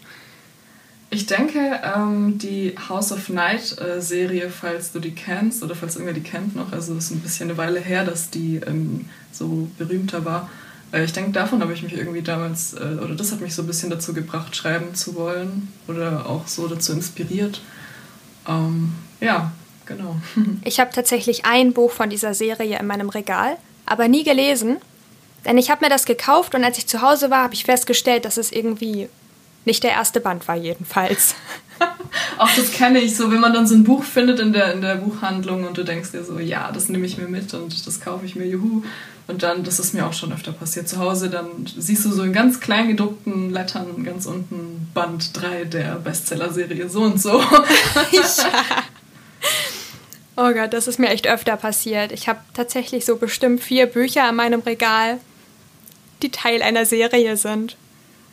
Ich 1.10 1.28
denke, 1.28 1.80
ähm, 1.84 2.40
die 2.40 2.76
House 2.90 3.12
of 3.12 3.30
Night 3.30 3.78
äh, 3.80 4.02
Serie, 4.02 4.50
falls 4.50 4.94
du 4.94 5.00
die 5.00 5.14
kennst 5.14 5.62
oder 5.62 5.76
falls 5.76 5.96
irgendwer 5.96 6.16
die 6.16 6.24
kennt 6.24 6.56
noch, 6.56 6.72
also 6.72 6.96
es 6.96 7.06
ist 7.06 7.12
ein 7.12 7.20
bisschen 7.20 7.50
eine 7.50 7.58
Weile 7.58 7.80
her, 7.80 8.04
dass 8.04 8.32
die 8.32 8.62
ähm, 8.66 9.10
so 9.32 9.68
berühmter 9.78 10.26
war. 10.26 10.50
Äh, 10.94 11.04
ich 11.04 11.14
denke, 11.14 11.32
davon 11.32 11.62
habe 11.62 11.74
ich 11.74 11.84
mich 11.84 11.94
irgendwie 11.98 12.22
damals, 12.22 12.74
äh, 12.74 12.98
oder 13.04 13.16
das 13.16 13.32
hat 13.32 13.42
mich 13.42 13.56
so 13.56 13.64
ein 13.64 13.68
bisschen 13.68 13.90
dazu 13.90 14.14
gebracht, 14.14 14.56
schreiben 14.56 14.96
zu 14.96 15.16
wollen 15.16 15.74
oder 15.88 16.30
auch 16.30 16.48
so 16.48 16.68
dazu 16.68 16.94
inspiriert. 16.94 17.62
Ähm, 18.48 18.94
ja, 19.20 19.52
genau. 19.86 20.16
Ich 20.64 20.80
habe 20.80 20.92
tatsächlich 20.94 21.46
ein 21.46 21.74
Buch 21.74 21.92
von 21.92 22.10
dieser 22.10 22.34
Serie 22.34 22.80
in 22.80 22.88
meinem 22.88 23.10
Regal, 23.10 23.58
aber 23.86 24.08
nie 24.08 24.24
gelesen. 24.24 24.78
Denn 25.46 25.58
ich 25.58 25.70
habe 25.70 25.84
mir 25.84 25.90
das 25.90 26.06
gekauft 26.06 26.56
und 26.56 26.64
als 26.64 26.78
ich 26.78 26.88
zu 26.88 27.02
Hause 27.02 27.30
war, 27.30 27.44
habe 27.44 27.54
ich 27.54 27.66
festgestellt, 27.66 28.24
dass 28.24 28.38
es 28.38 28.52
irgendwie 28.54 29.10
nicht 29.66 29.84
der 29.84 29.92
erste 29.92 30.20
Band 30.20 30.48
war 30.48 30.56
jedenfalls. 30.56 31.36
Auch 32.38 32.50
das 32.56 32.72
kenne 32.72 33.00
ich 33.00 33.16
so, 33.16 33.32
wenn 33.32 33.40
man 33.40 33.54
dann 33.54 33.68
so 33.68 33.76
ein 33.76 33.84
Buch 33.84 34.04
findet 34.04 34.40
in 34.40 34.54
der, 34.54 34.74
in 34.74 34.82
der 34.82 34.96
Buchhandlung 34.96 35.66
und 35.66 35.78
du 35.78 35.84
denkst 35.84 36.12
dir 36.12 36.24
so, 36.24 36.40
ja, 36.40 36.72
das 36.72 36.90
nehme 36.90 37.06
ich 37.06 37.18
mir 37.18 37.28
mit 37.28 37.54
und 37.54 37.86
das 37.88 38.00
kaufe 38.02 38.26
ich 38.26 38.36
mir, 38.36 38.46
juhu. 38.46 38.84
Und 39.28 39.42
dann, 39.42 39.64
das 39.64 39.80
ist 39.80 39.94
mir 39.94 40.06
auch 40.06 40.14
schon 40.14 40.34
öfter 40.34 40.52
passiert 40.52 40.90
zu 40.90 41.00
Hause, 41.00 41.30
dann 41.30 41.66
siehst 41.66 42.04
du 42.04 42.12
so 42.12 42.24
in 42.24 42.34
ganz 42.34 42.60
klein 42.60 42.90
gedruckten 42.90 43.52
Lettern 43.52 44.04
ganz 44.04 44.26
unten 44.26 44.92
Band 44.94 45.36
3 45.42 45.66
der 45.66 45.96
Bestseller-Serie 45.96 46.90
so 46.90 47.02
und 47.04 47.22
so. 47.22 47.40
ja. 48.12 48.24
Oh 50.36 50.52
Gott, 50.52 50.74
das 50.74 50.88
ist 50.88 51.00
mir 51.00 51.10
echt 51.10 51.28
öfter 51.28 51.56
passiert. 51.56 52.12
Ich 52.12 52.28
habe 52.28 52.40
tatsächlich 52.54 53.06
so 53.06 53.16
bestimmt 53.16 53.62
vier 53.62 53.86
Bücher 53.86 54.28
in 54.28 54.36
meinem 54.36 54.62
Regal, 54.62 55.20
die 56.22 56.32
Teil 56.32 56.62
einer 56.62 56.86
Serie 56.86 57.38
sind. 57.38 57.78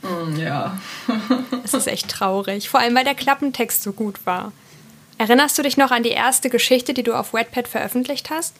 Mm, 0.03 0.37
ja. 0.37 0.79
Es 1.65 1.75
ist 1.75 1.87
echt 1.87 2.09
traurig, 2.09 2.69
vor 2.69 2.81
allem 2.81 2.95
weil 2.95 3.05
der 3.05 3.15
Klappentext 3.15 3.83
so 3.83 3.93
gut 3.93 4.25
war. 4.25 4.53
Erinnerst 5.19 5.59
du 5.59 5.63
dich 5.63 5.77
noch 5.77 5.91
an 5.91 6.03
die 6.03 6.11
erste 6.11 6.49
Geschichte, 6.49 6.95
die 6.95 7.03
du 7.03 7.15
auf 7.15 7.35
Wattpad 7.35 7.69
veröffentlicht 7.69 8.31
hast? 8.31 8.55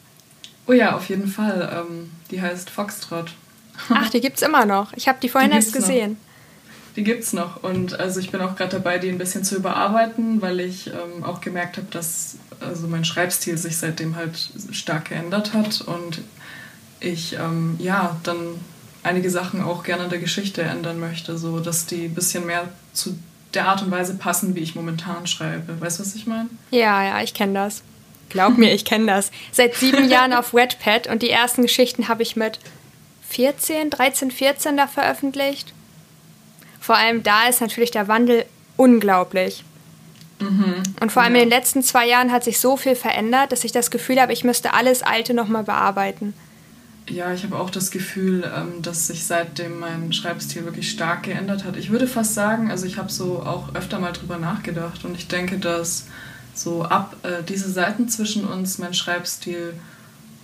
Oh 0.67 0.73
ja, 0.73 0.95
auf 0.95 1.09
jeden 1.09 1.27
Fall. 1.27 1.69
Ähm, 1.75 2.11
die 2.29 2.41
heißt 2.41 2.69
Foxtrot. 2.69 3.31
Ach, 3.89 4.09
die 4.09 4.21
gibt's 4.21 4.41
immer 4.41 4.65
noch. 4.65 4.93
Ich 4.93 5.07
habe 5.07 5.17
die 5.21 5.29
vorhin 5.29 5.51
die 5.51 5.57
erst 5.57 5.73
gesehen. 5.73 6.11
Noch. 6.11 6.31
Die 6.95 7.03
gibt's 7.03 7.31
noch 7.31 7.63
und 7.63 7.99
also 7.99 8.19
ich 8.19 8.31
bin 8.31 8.41
auch 8.41 8.55
gerade 8.57 8.71
dabei, 8.71 8.97
die 8.97 9.07
ein 9.07 9.17
bisschen 9.17 9.45
zu 9.45 9.55
überarbeiten, 9.55 10.41
weil 10.41 10.59
ich 10.59 10.87
ähm, 10.87 11.23
auch 11.23 11.39
gemerkt 11.39 11.77
habe, 11.77 11.87
dass 11.89 12.35
also 12.59 12.87
mein 12.87 13.05
Schreibstil 13.05 13.57
sich 13.57 13.77
seitdem 13.77 14.17
halt 14.17 14.37
stark 14.71 15.09
geändert 15.09 15.53
hat 15.53 15.79
und 15.81 16.21
ich 16.99 17.33
ähm, 17.33 17.77
ja 17.79 18.17
dann 18.23 18.59
einige 19.03 19.29
Sachen 19.29 19.61
auch 19.61 19.83
gerne 19.83 20.05
in 20.05 20.09
der 20.09 20.19
Geschichte 20.19 20.61
ändern 20.61 20.99
möchte, 20.99 21.37
so 21.37 21.59
dass 21.59 21.85
die 21.85 22.05
ein 22.05 22.13
bisschen 22.13 22.45
mehr 22.45 22.69
zu 22.93 23.17
der 23.53 23.67
Art 23.67 23.81
und 23.81 23.91
Weise 23.91 24.15
passen, 24.15 24.55
wie 24.55 24.61
ich 24.61 24.75
momentan 24.75 25.27
schreibe. 25.27 25.79
Weißt 25.79 25.99
du, 25.99 26.03
was 26.03 26.15
ich 26.15 26.25
meine? 26.25 26.49
Ja, 26.69 27.03
ja, 27.03 27.21
ich 27.21 27.33
kenne 27.33 27.53
das. 27.53 27.83
Glaub 28.29 28.57
mir, 28.57 28.73
ich 28.73 28.85
kenne 28.85 29.07
das. 29.07 29.29
Seit 29.51 29.75
sieben 29.75 30.09
Jahren 30.09 30.33
auf 30.33 30.53
Wattpad 30.53 31.07
und 31.07 31.21
die 31.21 31.29
ersten 31.29 31.63
Geschichten 31.63 32.07
habe 32.07 32.23
ich 32.23 32.37
mit 32.37 32.59
14, 33.29 33.89
13, 33.89 34.31
14 34.31 34.77
da 34.77 34.87
veröffentlicht. 34.87 35.73
Vor 36.79 36.95
allem 36.95 37.23
da 37.23 37.47
ist 37.47 37.61
natürlich 37.61 37.91
der 37.91 38.07
Wandel 38.07 38.45
unglaublich. 38.77 39.63
Mhm. 40.39 40.81
Und 40.99 41.11
vor 41.11 41.21
allem 41.21 41.35
ja. 41.35 41.43
in 41.43 41.49
den 41.49 41.57
letzten 41.57 41.83
zwei 41.83 42.07
Jahren 42.07 42.31
hat 42.31 42.43
sich 42.43 42.59
so 42.59 42.77
viel 42.77 42.95
verändert, 42.95 43.51
dass 43.51 43.63
ich 43.63 43.71
das 43.71 43.91
Gefühl 43.91 44.19
habe, 44.19 44.33
ich 44.33 44.43
müsste 44.43 44.73
alles 44.73 45.03
Alte 45.03 45.33
nochmal 45.33 45.63
bearbeiten. 45.63 46.33
Ja, 47.09 47.33
ich 47.33 47.43
habe 47.43 47.57
auch 47.57 47.69
das 47.69 47.91
Gefühl, 47.91 48.49
ähm, 48.55 48.81
dass 48.81 49.07
sich 49.07 49.25
seitdem 49.25 49.79
mein 49.79 50.13
Schreibstil 50.13 50.65
wirklich 50.65 50.91
stark 50.91 51.23
geändert 51.23 51.63
hat. 51.63 51.75
Ich 51.75 51.89
würde 51.89 52.07
fast 52.07 52.35
sagen, 52.35 52.69
also 52.69 52.85
ich 52.85 52.97
habe 52.97 53.11
so 53.11 53.41
auch 53.43 53.73
öfter 53.75 53.99
mal 53.99 54.13
drüber 54.13 54.37
nachgedacht 54.37 55.03
und 55.03 55.17
ich 55.17 55.27
denke, 55.27 55.57
dass 55.57 56.07
so 56.53 56.83
ab 56.83 57.15
äh, 57.23 57.43
diese 57.43 57.71
Seiten 57.71 58.07
zwischen 58.07 58.45
uns 58.45 58.77
mein 58.77 58.93
Schreibstil 58.93 59.73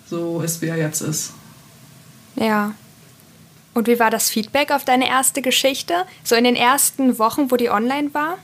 so 0.10 0.42
ist, 0.42 0.62
wie 0.62 0.68
er 0.68 0.78
jetzt 0.78 1.02
ist. 1.02 1.34
Ja. 2.36 2.74
Und 3.74 3.88
wie 3.88 4.00
war 4.00 4.10
das 4.10 4.30
Feedback 4.30 4.72
auf 4.72 4.86
deine 4.86 5.08
erste 5.08 5.42
Geschichte? 5.42 6.06
So 6.24 6.36
in 6.36 6.44
den 6.44 6.56
ersten 6.56 7.20
Wochen, 7.20 7.52
wo 7.52 7.58
die 7.58 7.70
online 7.70 8.14
war? 8.14 8.40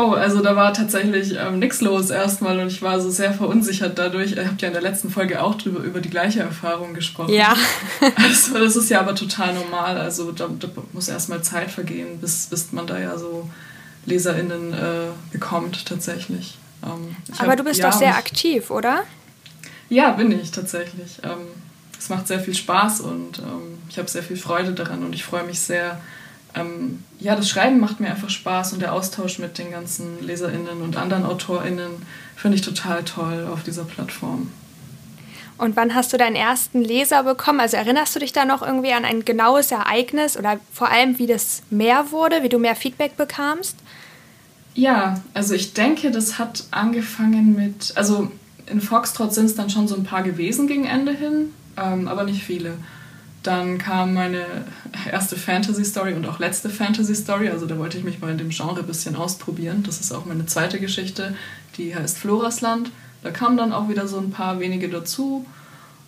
Oh, 0.00 0.12
also 0.12 0.40
da 0.42 0.54
war 0.54 0.72
tatsächlich 0.72 1.34
ähm, 1.36 1.58
nichts 1.58 1.80
los 1.80 2.10
erstmal 2.10 2.60
und 2.60 2.68
ich 2.68 2.82
war 2.82 3.00
so 3.00 3.10
sehr 3.10 3.32
verunsichert 3.32 3.98
dadurch. 3.98 4.36
Ihr 4.36 4.46
habt 4.46 4.62
ja 4.62 4.68
in 4.68 4.72
der 4.72 4.82
letzten 4.82 5.10
Folge 5.10 5.42
auch 5.42 5.56
drüber, 5.56 5.80
über 5.80 6.00
die 6.00 6.08
gleiche 6.08 6.38
Erfahrung 6.38 6.94
gesprochen. 6.94 7.32
Ja. 7.34 7.56
also, 8.14 8.60
das 8.60 8.76
ist 8.76 8.90
ja 8.90 9.00
aber 9.00 9.16
total 9.16 9.54
normal. 9.54 9.98
Also 9.98 10.30
da, 10.30 10.46
da 10.56 10.68
muss 10.92 11.08
erstmal 11.08 11.42
Zeit 11.42 11.72
vergehen, 11.72 12.20
bis, 12.20 12.46
bis 12.46 12.70
man 12.70 12.86
da 12.86 12.96
ja 12.96 13.18
so 13.18 13.50
LeserInnen 14.06 14.72
äh, 14.72 15.06
bekommt 15.32 15.84
tatsächlich. 15.84 16.58
Ähm, 16.84 17.16
aber 17.36 17.50
hab, 17.50 17.56
du 17.56 17.64
bist 17.64 17.80
ja, 17.80 17.90
doch 17.90 17.98
sehr 17.98 18.16
aktiv, 18.16 18.70
oder? 18.70 19.02
Ja, 19.88 20.12
bin 20.12 20.30
ich 20.30 20.52
tatsächlich. 20.52 21.18
Ähm, 21.24 21.48
es 21.98 22.08
macht 22.08 22.28
sehr 22.28 22.38
viel 22.38 22.54
Spaß 22.54 23.00
und 23.00 23.40
ähm, 23.40 23.78
ich 23.88 23.98
habe 23.98 24.08
sehr 24.08 24.22
viel 24.22 24.36
Freude 24.36 24.74
daran 24.74 25.04
und 25.04 25.12
ich 25.12 25.24
freue 25.24 25.42
mich 25.42 25.58
sehr, 25.58 26.00
ähm, 26.58 27.04
ja, 27.20 27.36
das 27.36 27.48
Schreiben 27.48 27.80
macht 27.80 28.00
mir 28.00 28.08
einfach 28.08 28.30
Spaß 28.30 28.72
und 28.72 28.80
der 28.80 28.92
Austausch 28.92 29.38
mit 29.38 29.58
den 29.58 29.70
ganzen 29.70 30.24
LeserInnen 30.24 30.82
und 30.82 30.96
anderen 30.96 31.24
AutorInnen 31.24 31.90
finde 32.36 32.56
ich 32.56 32.62
total 32.62 33.04
toll 33.04 33.46
auf 33.52 33.62
dieser 33.62 33.84
Plattform. 33.84 34.50
Und 35.58 35.74
wann 35.74 35.94
hast 35.94 36.12
du 36.12 36.16
deinen 36.16 36.36
ersten 36.36 36.82
Leser 36.82 37.24
bekommen? 37.24 37.58
Also 37.58 37.76
erinnerst 37.76 38.14
du 38.14 38.20
dich 38.20 38.32
da 38.32 38.44
noch 38.44 38.62
irgendwie 38.62 38.92
an 38.92 39.04
ein 39.04 39.24
genaues 39.24 39.72
Ereignis 39.72 40.36
oder 40.36 40.60
vor 40.72 40.88
allem, 40.88 41.18
wie 41.18 41.26
das 41.26 41.62
mehr 41.68 42.12
wurde, 42.12 42.44
wie 42.44 42.48
du 42.48 42.60
mehr 42.60 42.76
Feedback 42.76 43.16
bekamst? 43.16 43.76
Ja, 44.74 45.20
also 45.34 45.54
ich 45.54 45.74
denke, 45.74 46.12
das 46.12 46.38
hat 46.38 46.64
angefangen 46.70 47.56
mit, 47.56 47.92
also 47.96 48.30
in 48.66 48.80
Foxtrot 48.80 49.34
sind 49.34 49.46
es 49.46 49.56
dann 49.56 49.70
schon 49.70 49.88
so 49.88 49.96
ein 49.96 50.04
paar 50.04 50.22
gewesen 50.22 50.68
gegen 50.68 50.84
Ende 50.84 51.12
hin, 51.12 51.52
ähm, 51.76 52.06
aber 52.06 52.22
nicht 52.22 52.44
viele. 52.44 52.74
Dann 53.42 53.78
kam 53.78 54.14
meine 54.14 54.44
erste 55.10 55.36
Fantasy-Story 55.36 56.14
und 56.14 56.26
auch 56.26 56.38
letzte 56.38 56.68
Fantasy-Story. 56.70 57.50
Also 57.50 57.66
da 57.66 57.78
wollte 57.78 57.96
ich 57.96 58.04
mich 58.04 58.20
mal 58.20 58.30
in 58.30 58.38
dem 58.38 58.50
Genre 58.50 58.80
ein 58.80 58.86
bisschen 58.86 59.16
ausprobieren. 59.16 59.84
Das 59.84 60.00
ist 60.00 60.12
auch 60.12 60.24
meine 60.24 60.46
zweite 60.46 60.80
Geschichte, 60.80 61.34
die 61.76 61.94
heißt 61.94 62.18
Florasland. 62.18 62.90
Da 63.22 63.30
kamen 63.30 63.56
dann 63.56 63.72
auch 63.72 63.88
wieder 63.88 64.08
so 64.08 64.18
ein 64.18 64.30
paar 64.30 64.60
wenige 64.60 64.88
dazu. 64.88 65.46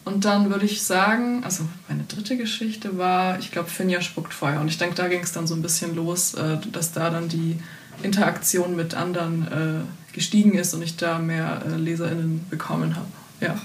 Und 0.04 0.24
dann 0.24 0.50
würde 0.50 0.64
ich 0.64 0.82
sagen, 0.82 1.44
also 1.44 1.64
meine 1.88 2.04
dritte 2.04 2.36
Geschichte 2.36 2.98
war, 2.98 3.38
ich 3.38 3.52
glaube, 3.52 3.68
Finja 3.68 4.00
spuckt 4.00 4.32
Feuer. 4.32 4.60
Und 4.60 4.68
ich 4.68 4.78
denke, 4.78 4.96
da 4.96 5.08
ging 5.08 5.20
es 5.20 5.32
dann 5.32 5.46
so 5.46 5.54
ein 5.54 5.62
bisschen 5.62 5.94
los, 5.94 6.34
äh, 6.34 6.58
dass 6.72 6.92
da 6.92 7.10
dann 7.10 7.28
die 7.28 7.58
Interaktion 8.02 8.76
mit 8.76 8.94
anderen 8.94 9.46
äh, 9.48 10.14
gestiegen 10.14 10.54
ist 10.54 10.74
und 10.74 10.82
ich 10.82 10.96
da 10.96 11.18
mehr 11.18 11.62
äh, 11.66 11.76
LeserInnen 11.76 12.46
bekommen 12.48 12.96
habe. 12.96 13.06
Ja. 13.40 13.60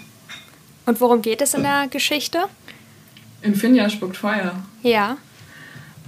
Und 0.85 1.01
worum 1.01 1.21
geht 1.21 1.41
es 1.41 1.53
in 1.53 1.63
der 1.63 1.87
Geschichte? 1.87 2.43
In 3.45 3.53
Finja 3.53 3.89
spuckt 3.91 4.17
Feuer. 4.17 4.55
Ja. 4.81 5.17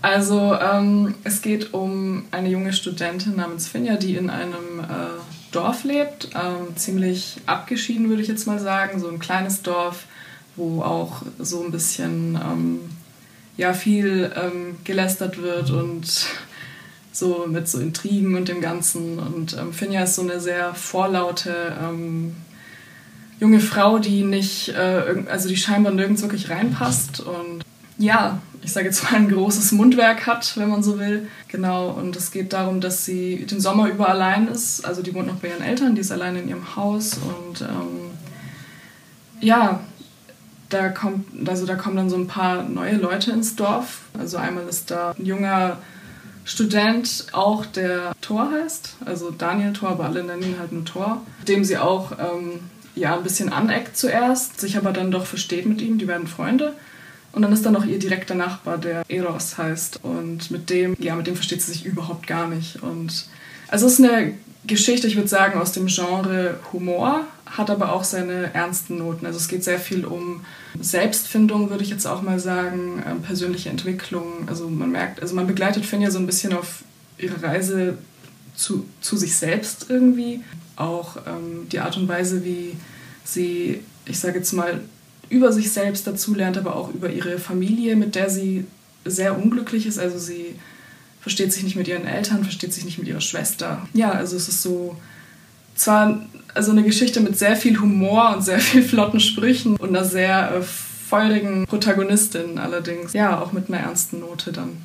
Also 0.01 0.55
ähm, 0.55 1.13
es 1.23 1.43
geht 1.43 1.71
um 1.71 2.25
eine 2.31 2.49
junge 2.49 2.73
Studentin 2.73 3.35
namens 3.35 3.67
Finja, 3.67 3.95
die 3.95 4.15
in 4.15 4.31
einem 4.31 4.79
äh, 4.79 5.51
Dorf 5.51 5.83
lebt, 5.83 6.29
ähm, 6.33 6.75
ziemlich 6.75 7.37
abgeschieden 7.45 8.09
würde 8.09 8.23
ich 8.23 8.27
jetzt 8.27 8.47
mal 8.47 8.59
sagen, 8.59 8.99
so 8.99 9.07
ein 9.07 9.19
kleines 9.19 9.61
Dorf, 9.61 10.05
wo 10.55 10.81
auch 10.81 11.21
so 11.37 11.63
ein 11.63 11.71
bisschen 11.71 12.35
ähm, 12.35 12.79
ja 13.55 13.73
viel 13.73 14.31
ähm, 14.35 14.77
gelästert 14.83 15.39
wird 15.39 15.69
und 15.69 16.27
so 17.11 17.45
mit 17.47 17.67
so 17.67 17.79
Intrigen 17.79 18.35
und 18.35 18.47
dem 18.47 18.61
Ganzen. 18.61 19.19
Und 19.19 19.55
ähm, 19.55 19.73
Finja 19.73 20.03
ist 20.03 20.15
so 20.15 20.23
eine 20.23 20.39
sehr 20.39 20.73
vorlaute 20.73 21.75
ähm, 21.79 22.35
junge 23.39 23.59
Frau, 23.59 23.99
die 23.99 24.23
nicht, 24.23 24.69
äh, 24.69 25.23
also 25.29 25.47
die 25.47 25.57
scheinbar 25.57 25.93
nirgends 25.93 26.21
wirklich 26.21 26.49
reinpasst 26.49 27.19
und 27.19 27.63
ja, 27.97 28.39
ich 28.61 28.71
sage 28.71 28.87
jetzt 28.87 29.03
mal 29.03 29.15
ein 29.15 29.29
großes 29.29 29.71
Mundwerk 29.71 30.27
hat, 30.27 30.57
wenn 30.57 30.69
man 30.69 30.83
so 30.83 30.99
will. 30.99 31.27
Genau, 31.47 31.89
und 31.89 32.15
es 32.15 32.31
geht 32.31 32.53
darum, 32.53 32.81
dass 32.81 33.05
sie 33.05 33.45
den 33.45 33.59
Sommer 33.59 33.87
über 33.87 34.09
allein 34.09 34.47
ist. 34.47 34.85
Also 34.85 35.01
die 35.01 35.13
wohnt 35.13 35.27
noch 35.27 35.37
bei 35.37 35.49
ihren 35.49 35.63
Eltern, 35.63 35.95
die 35.95 36.01
ist 36.01 36.11
allein 36.11 36.35
in 36.35 36.49
ihrem 36.49 36.75
Haus 36.75 37.13
und 37.13 37.61
ähm, 37.61 38.11
ja, 39.39 39.79
da 40.69 40.89
kommt, 40.89 41.47
also 41.47 41.65
da 41.65 41.75
kommen 41.75 41.95
dann 41.95 42.09
so 42.09 42.17
ein 42.17 42.27
paar 42.27 42.63
neue 42.63 42.97
Leute 42.97 43.31
ins 43.31 43.55
Dorf. 43.55 44.01
Also 44.17 44.37
einmal 44.37 44.67
ist 44.67 44.91
da 44.91 45.11
ein 45.17 45.25
junger 45.25 45.77
Student 46.43 47.27
auch, 47.33 47.65
der 47.65 48.13
Thor 48.21 48.51
heißt, 48.51 48.95
also 49.05 49.31
Daniel 49.31 49.73
Thor, 49.73 49.89
aber 49.89 50.05
alle 50.05 50.23
nennen 50.23 50.43
ihn 50.43 50.59
halt 50.59 50.71
nur 50.71 50.85
Thor, 50.85 51.21
dem 51.47 51.63
sie 51.63 51.77
auch 51.77 52.11
ähm, 52.13 52.61
ja, 52.97 53.15
ein 53.15 53.23
bisschen 53.23 53.51
aneckt 53.51 53.97
zuerst, 53.97 54.59
sich 54.59 54.77
aber 54.77 54.91
dann 54.91 55.11
doch 55.11 55.25
versteht 55.25 55.65
mit 55.65 55.81
ihm, 55.81 55.97
die 55.97 56.07
werden 56.07 56.27
Freunde. 56.27 56.73
Und 57.31 57.41
dann 57.43 57.53
ist 57.53 57.65
da 57.65 57.71
noch 57.71 57.85
ihr 57.85 57.99
direkter 57.99 58.35
Nachbar, 58.35 58.77
der 58.77 59.03
Eros 59.07 59.57
heißt. 59.57 59.99
Und 60.03 60.49
mit 60.49 60.69
dem, 60.69 60.95
ja, 60.99 61.15
mit 61.15 61.27
dem 61.27 61.35
versteht 61.35 61.61
sie 61.61 61.71
sich 61.71 61.85
überhaupt 61.85 62.25
gar 62.25 62.47
nicht. 62.47 62.81
Und 62.81 63.27
also 63.67 63.85
es 63.85 63.99
ist 63.99 64.05
eine 64.05 64.33
Geschichte, 64.65 65.07
ich 65.07 65.15
würde 65.15 65.27
sagen, 65.27 65.59
aus 65.59 65.71
dem 65.71 65.87
Genre 65.87 66.59
Humor, 66.73 67.25
hat 67.45 67.69
aber 67.69 67.93
auch 67.93 68.03
seine 68.03 68.53
ernsten 68.53 68.97
Noten. 68.97 69.25
Also 69.25 69.37
es 69.37 69.47
geht 69.47 69.63
sehr 69.63 69.79
viel 69.79 70.05
um 70.05 70.45
Selbstfindung, 70.79 71.69
würde 71.69 71.83
ich 71.83 71.89
jetzt 71.89 72.05
auch 72.05 72.21
mal 72.21 72.39
sagen, 72.39 73.03
ähm, 73.07 73.21
persönliche 73.21 73.69
Entwicklung. 73.69 74.47
Also 74.47 74.67
man 74.67 74.91
merkt, 74.91 75.21
also 75.21 75.35
man 75.35 75.47
begleitet 75.47 75.85
Finja 75.85 76.11
so 76.11 76.19
ein 76.19 76.25
bisschen 76.25 76.53
auf 76.53 76.83
ihrer 77.17 77.41
Reise 77.41 77.97
zu, 78.57 78.85
zu 78.99 79.15
sich 79.15 79.37
selbst 79.37 79.85
irgendwie. 79.87 80.41
Auch 80.75 81.17
ähm, 81.25 81.69
die 81.71 81.79
Art 81.79 81.95
und 81.95 82.09
Weise, 82.09 82.43
wie 82.43 82.75
sie, 83.23 83.79
ich 84.05 84.19
sage 84.19 84.39
jetzt 84.39 84.51
mal, 84.51 84.81
über 85.29 85.53
sich 85.53 85.71
selbst 85.71 86.07
dazulernt, 86.07 86.57
aber 86.57 86.75
auch 86.75 86.93
über 86.93 87.09
ihre 87.09 87.39
Familie, 87.39 87.95
mit 87.95 88.15
der 88.15 88.29
sie 88.29 88.65
sehr 89.05 89.37
unglücklich 89.37 89.85
ist. 89.85 89.99
Also 89.99 90.17
sie 90.17 90.55
versteht 91.21 91.53
sich 91.53 91.63
nicht 91.63 91.75
mit 91.75 91.87
ihren 91.87 92.05
Eltern, 92.05 92.43
versteht 92.43 92.73
sich 92.73 92.85
nicht 92.85 92.97
mit 92.99 93.07
ihrer 93.07 93.21
Schwester. 93.21 93.87
Ja, 93.93 94.11
also 94.11 94.35
es 94.35 94.47
ist 94.47 94.61
so 94.61 94.97
zwar 95.75 96.25
also 96.53 96.71
eine 96.71 96.83
Geschichte 96.83 97.19
mit 97.19 97.37
sehr 97.37 97.55
viel 97.55 97.79
Humor 97.79 98.33
und 98.35 98.41
sehr 98.41 98.59
viel 98.59 98.81
flotten 98.81 99.19
Sprüchen 99.19 99.77
und 99.77 99.89
einer 99.89 100.05
sehr 100.05 100.55
äh, 100.55 100.63
feurigen 100.63 101.67
Protagonistin 101.67 102.57
allerdings. 102.57 103.13
Ja, 103.13 103.39
auch 103.41 103.51
mit 103.51 103.69
einer 103.69 103.79
ernsten 103.79 104.21
Note 104.21 104.51
dann. 104.51 104.77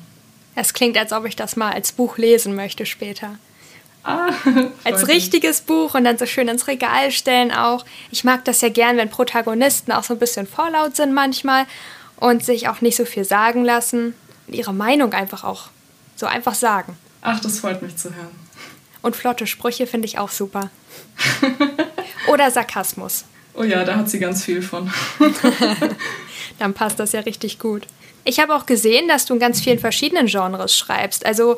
Es 0.55 0.73
klingt, 0.73 0.97
als 0.97 1.11
ob 1.11 1.25
ich 1.25 1.35
das 1.35 1.55
mal 1.55 1.71
als 1.71 1.91
Buch 1.91 2.17
lesen 2.17 2.55
möchte 2.55 2.85
später. 2.85 3.39
Ah, 4.03 4.31
als 4.83 5.07
richtiges 5.07 5.61
Buch 5.61 5.93
und 5.93 6.03
dann 6.03 6.17
so 6.17 6.25
schön 6.25 6.49
ins 6.49 6.67
Regal 6.67 7.11
stellen 7.11 7.51
auch. 7.53 7.85
Ich 8.11 8.25
mag 8.25 8.43
das 8.43 8.59
ja 8.59 8.67
gern, 8.67 8.97
wenn 8.97 9.09
Protagonisten 9.09 9.93
auch 9.93 10.03
so 10.03 10.13
ein 10.13 10.19
bisschen 10.19 10.45
vorlaut 10.45 10.97
sind 10.97 11.13
manchmal 11.13 11.65
und 12.17 12.43
sich 12.43 12.67
auch 12.67 12.81
nicht 12.81 12.97
so 12.97 13.05
viel 13.05 13.23
sagen 13.23 13.63
lassen. 13.63 14.13
Ihre 14.47 14.73
Meinung 14.73 15.13
einfach 15.13 15.45
auch 15.45 15.69
so 16.17 16.25
einfach 16.25 16.53
sagen. 16.53 16.97
Ach, 17.21 17.39
das 17.39 17.59
freut 17.59 17.81
mich 17.81 17.95
zu 17.95 18.13
hören. 18.13 18.35
Und 19.01 19.15
flotte 19.15 19.47
Sprüche 19.47 19.87
finde 19.87 20.07
ich 20.07 20.19
auch 20.19 20.29
super. 20.29 20.69
Oder 22.27 22.51
Sarkasmus. 22.51 23.25
Oh 23.53 23.63
ja, 23.63 23.83
da 23.83 23.95
hat 23.95 24.09
sie 24.09 24.19
ganz 24.19 24.43
viel 24.43 24.61
von. 24.61 24.91
Dann 26.59 26.73
passt 26.73 26.99
das 26.99 27.11
ja 27.13 27.21
richtig 27.21 27.59
gut. 27.59 27.87
Ich 28.25 28.39
habe 28.39 28.55
auch 28.55 28.65
gesehen, 28.65 29.07
dass 29.07 29.25
du 29.25 29.33
in 29.33 29.39
ganz 29.39 29.61
vielen 29.61 29.79
verschiedenen 29.79 30.27
Genres 30.27 30.77
schreibst. 30.77 31.25
Also 31.25 31.57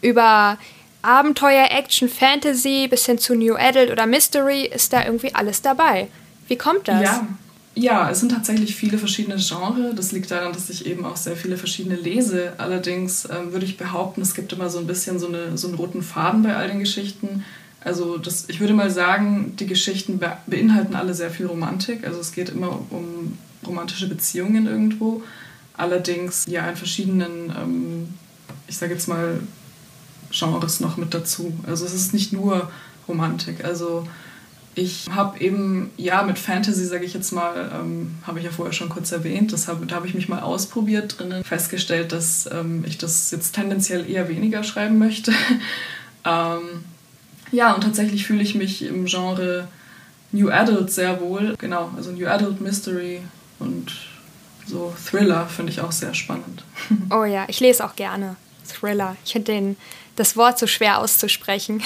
über 0.00 0.58
Abenteuer, 1.04 1.68
Action, 1.70 2.08
Fantasy 2.08 2.88
bis 2.88 3.06
hin 3.06 3.18
zu 3.18 3.34
New 3.34 3.56
Adult 3.56 3.90
oder 3.90 4.06
Mystery 4.06 4.64
ist 4.64 4.92
da 4.92 5.04
irgendwie 5.04 5.34
alles 5.34 5.60
dabei. 5.60 6.08
Wie 6.48 6.56
kommt 6.56 6.88
das? 6.88 7.02
Ja, 7.02 7.28
ja, 7.76 8.10
es 8.10 8.20
sind 8.20 8.30
tatsächlich 8.30 8.74
viele 8.76 8.98
verschiedene 8.98 9.36
Genres. 9.36 9.94
Das 9.96 10.12
liegt 10.12 10.30
daran, 10.30 10.52
dass 10.52 10.70
ich 10.70 10.86
eben 10.86 11.04
auch 11.04 11.16
sehr 11.16 11.36
viele 11.36 11.56
verschiedene 11.56 11.96
lese. 11.96 12.52
Allerdings 12.58 13.28
ähm, 13.30 13.52
würde 13.52 13.66
ich 13.66 13.76
behaupten, 13.76 14.22
es 14.22 14.34
gibt 14.34 14.52
immer 14.52 14.70
so 14.70 14.78
ein 14.78 14.86
bisschen 14.86 15.18
so, 15.18 15.26
eine, 15.26 15.58
so 15.58 15.68
einen 15.68 15.76
roten 15.76 16.02
Faden 16.02 16.42
bei 16.42 16.54
all 16.54 16.68
den 16.68 16.78
Geschichten. 16.78 17.44
Also 17.80 18.16
das, 18.16 18.48
ich 18.48 18.60
würde 18.60 18.72
mal 18.72 18.90
sagen, 18.90 19.56
die 19.58 19.66
Geschichten 19.66 20.18
be 20.18 20.36
beinhalten 20.46 20.94
alle 20.94 21.14
sehr 21.14 21.30
viel 21.30 21.46
Romantik. 21.46 22.06
Also 22.06 22.20
es 22.20 22.32
geht 22.32 22.48
immer 22.48 22.80
um 22.90 23.36
romantische 23.66 24.08
Beziehungen 24.08 24.66
irgendwo. 24.66 25.22
Allerdings 25.76 26.46
ja 26.48 26.68
in 26.70 26.76
verschiedenen, 26.76 27.52
ähm, 27.60 28.14
ich 28.68 28.76
sage 28.78 28.92
jetzt 28.94 29.08
mal, 29.08 29.40
Genres 30.36 30.80
noch 30.80 30.96
mit 30.96 31.14
dazu. 31.14 31.52
Also 31.66 31.84
es 31.84 31.94
ist 31.94 32.12
nicht 32.12 32.32
nur 32.32 32.70
Romantik. 33.08 33.64
Also 33.64 34.06
ich 34.74 35.06
habe 35.10 35.38
eben, 35.40 35.90
ja, 35.96 36.22
mit 36.24 36.38
Fantasy, 36.38 36.84
sage 36.84 37.04
ich 37.04 37.14
jetzt 37.14 37.32
mal, 37.32 37.70
ähm, 37.72 38.16
habe 38.26 38.40
ich 38.40 38.44
ja 38.44 38.50
vorher 38.50 38.72
schon 38.72 38.88
kurz 38.88 39.12
erwähnt, 39.12 39.52
das 39.52 39.68
hab, 39.68 39.86
da 39.86 39.94
habe 39.94 40.08
ich 40.08 40.14
mich 40.14 40.28
mal 40.28 40.40
ausprobiert 40.40 41.18
drinnen, 41.18 41.44
festgestellt, 41.44 42.10
dass 42.10 42.48
ähm, 42.50 42.84
ich 42.86 42.98
das 42.98 43.30
jetzt 43.30 43.54
tendenziell 43.54 44.08
eher 44.10 44.28
weniger 44.28 44.64
schreiben 44.64 44.98
möchte. 44.98 45.32
ähm, 46.24 46.84
ja, 47.52 47.72
und 47.72 47.84
tatsächlich 47.84 48.26
fühle 48.26 48.42
ich 48.42 48.56
mich 48.56 48.82
im 48.82 49.04
Genre 49.04 49.68
New 50.32 50.50
Adult 50.50 50.90
sehr 50.90 51.20
wohl. 51.20 51.54
Genau, 51.58 51.90
also 51.96 52.10
New 52.10 52.26
Adult 52.26 52.60
Mystery 52.60 53.20
und 53.60 53.92
so 54.66 54.92
Thriller 55.08 55.46
finde 55.46 55.70
ich 55.70 55.80
auch 55.80 55.92
sehr 55.92 56.14
spannend. 56.14 56.64
Oh 57.10 57.24
ja, 57.24 57.44
ich 57.48 57.60
lese 57.60 57.84
auch 57.84 57.94
gerne 57.94 58.36
Thriller. 58.66 59.16
Ich 59.24 59.32
finde 59.32 59.76
das 60.16 60.36
Wort 60.36 60.58
so 60.58 60.66
schwer 60.66 60.98
auszusprechen. 60.98 61.82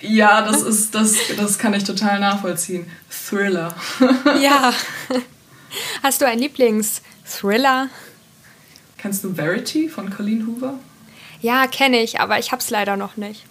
Ja, 0.00 0.42
das 0.42 0.62
ist 0.62 0.94
das, 0.94 1.14
das 1.36 1.58
kann 1.58 1.74
ich 1.74 1.84
total 1.84 2.20
nachvollziehen. 2.20 2.90
Thriller. 3.10 3.74
ja. 4.40 4.72
Hast 6.02 6.20
du 6.20 6.26
einen 6.26 6.40
Lieblings-Thriller? 6.40 7.88
Kennst 8.98 9.24
du 9.24 9.34
Verity 9.34 9.88
von 9.88 10.10
Colleen 10.10 10.46
Hoover? 10.46 10.78
Ja, 11.40 11.66
kenne 11.66 12.02
ich, 12.02 12.20
aber 12.20 12.38
ich 12.38 12.52
habe 12.52 12.62
es 12.62 12.70
leider 12.70 12.96
noch 12.96 13.16
nicht. 13.16 13.44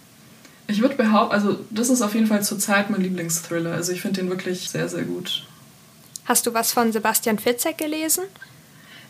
Ich 0.68 0.80
würde 0.80 0.96
behaupten, 0.96 1.34
also 1.34 1.60
das 1.70 1.88
ist 1.88 2.02
auf 2.02 2.14
jeden 2.14 2.26
Fall 2.26 2.42
zurzeit 2.42 2.90
mein 2.90 3.00
Lieblingsthriller. 3.00 3.72
Also 3.72 3.92
ich 3.92 4.02
finde 4.02 4.20
den 4.20 4.30
wirklich 4.30 4.68
sehr, 4.68 4.88
sehr 4.88 5.04
gut. 5.04 5.44
Hast 6.24 6.46
du 6.46 6.54
was 6.54 6.72
von 6.72 6.92
Sebastian 6.92 7.38
Fitzek 7.38 7.78
gelesen? 7.78 8.24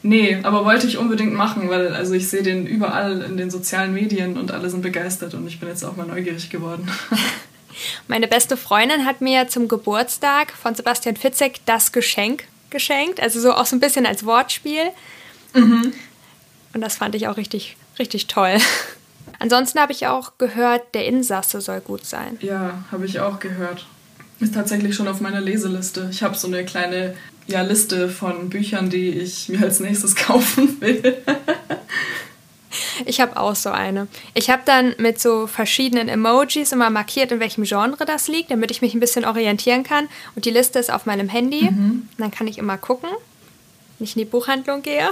Nee, 0.02 0.38
aber 0.42 0.64
wollte 0.64 0.86
ich 0.86 0.98
unbedingt 0.98 1.34
machen, 1.34 1.68
weil 1.68 1.94
also 1.94 2.14
ich 2.14 2.28
sehe 2.28 2.42
den 2.42 2.66
überall 2.66 3.22
in 3.22 3.36
den 3.36 3.50
sozialen 3.50 3.92
Medien 3.92 4.36
und 4.36 4.52
alle 4.52 4.70
sind 4.70 4.82
begeistert 4.82 5.34
und 5.34 5.46
ich 5.46 5.58
bin 5.58 5.68
jetzt 5.68 5.84
auch 5.84 5.96
mal 5.96 6.06
neugierig 6.06 6.50
geworden. 6.50 6.88
Meine 8.08 8.28
beste 8.28 8.56
Freundin 8.56 9.04
hat 9.04 9.20
mir 9.20 9.48
zum 9.48 9.68
Geburtstag 9.68 10.52
von 10.52 10.74
Sebastian 10.74 11.16
Fitzek 11.16 11.60
das 11.66 11.92
Geschenk 11.92 12.44
geschenkt, 12.70 13.20
also 13.20 13.40
so 13.40 13.52
auch 13.52 13.66
so 13.66 13.76
ein 13.76 13.80
bisschen 13.80 14.06
als 14.06 14.24
Wortspiel. 14.24 14.90
Mhm. 15.54 15.92
Und 16.72 16.80
das 16.80 16.96
fand 16.96 17.14
ich 17.14 17.28
auch 17.28 17.36
richtig, 17.36 17.76
richtig 17.98 18.26
toll. 18.26 18.56
Ansonsten 19.38 19.78
habe 19.80 19.92
ich 19.92 20.06
auch 20.06 20.32
gehört, 20.38 20.94
der 20.94 21.06
Insasse 21.06 21.60
soll 21.60 21.80
gut 21.80 22.04
sein. 22.04 22.38
Ja, 22.40 22.84
habe 22.90 23.06
ich 23.06 23.20
auch 23.20 23.38
gehört. 23.38 23.86
Ist 24.40 24.54
tatsächlich 24.54 24.94
schon 24.94 25.08
auf 25.08 25.20
meiner 25.20 25.40
Leseliste. 25.40 26.08
Ich 26.10 26.22
habe 26.22 26.36
so 26.36 26.46
eine 26.46 26.64
kleine 26.64 27.14
ja, 27.46 27.62
Liste 27.62 28.08
von 28.08 28.48
Büchern, 28.50 28.90
die 28.90 29.10
ich 29.10 29.48
mir 29.48 29.62
als 29.62 29.80
nächstes 29.80 30.14
kaufen 30.16 30.80
will. 30.80 31.22
Ich 33.04 33.20
habe 33.20 33.36
auch 33.36 33.54
so 33.54 33.70
eine. 33.70 34.08
Ich 34.34 34.50
habe 34.50 34.62
dann 34.64 34.94
mit 34.98 35.20
so 35.20 35.46
verschiedenen 35.46 36.08
Emojis 36.08 36.72
immer 36.72 36.90
markiert, 36.90 37.32
in 37.32 37.40
welchem 37.40 37.64
Genre 37.64 38.04
das 38.04 38.28
liegt, 38.28 38.50
damit 38.50 38.70
ich 38.70 38.82
mich 38.82 38.94
ein 38.94 39.00
bisschen 39.00 39.24
orientieren 39.24 39.82
kann. 39.82 40.08
Und 40.34 40.44
die 40.44 40.50
Liste 40.50 40.78
ist 40.78 40.92
auf 40.92 41.06
meinem 41.06 41.28
Handy. 41.28 41.70
Mhm. 41.70 42.08
dann 42.18 42.30
kann 42.30 42.46
ich 42.46 42.58
immer 42.58 42.78
gucken, 42.78 43.10
wenn 43.98 44.04
ich 44.04 44.16
in 44.16 44.20
die 44.20 44.24
Buchhandlung 44.24 44.82
gehe. 44.82 45.10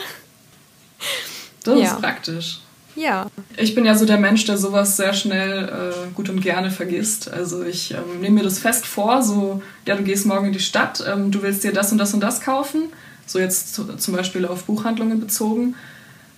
Das 1.63 1.79
ja. 1.79 1.85
ist 1.87 2.01
praktisch. 2.01 2.61
Ja. 2.97 3.27
Ich 3.57 3.75
bin 3.75 3.85
ja 3.85 3.95
so 3.95 4.07
der 4.07 4.19
Mensch, 4.19 4.45
der 4.45 4.57
sowas 4.57 4.97
sehr 4.97 5.15
schnell 5.15 5.69
äh, 5.69 6.15
gut 6.15 6.29
und 6.29 6.41
gerne 6.41 6.71
vergisst. 6.71 7.31
Also 7.31 7.63
ich 7.65 7.93
ähm, 7.93 8.21
nehme 8.21 8.37
mir 8.37 8.45
das 8.45 8.59
fest 8.59 8.87
vor, 8.87 9.23
so, 9.23 9.63
ja, 9.87 9.97
du 9.97 10.05
gehst 10.05 10.27
morgen 10.27 10.47
in 10.47 10.53
die 10.53 10.61
Stadt, 10.61 11.05
ähm, 11.07 11.31
du 11.31 11.43
willst 11.43 11.65
dir 11.65 11.73
das 11.73 11.93
und 11.93 11.99
das 11.99 12.15
und 12.15 12.21
das 12.21 12.41
kaufen. 12.41 12.85
So 13.27 13.39
jetzt 13.39 13.75
zum 13.75 14.15
Beispiel 14.15 14.47
auf 14.47 14.65
Buchhandlungen 14.65 15.19
bezogen. 15.19 15.75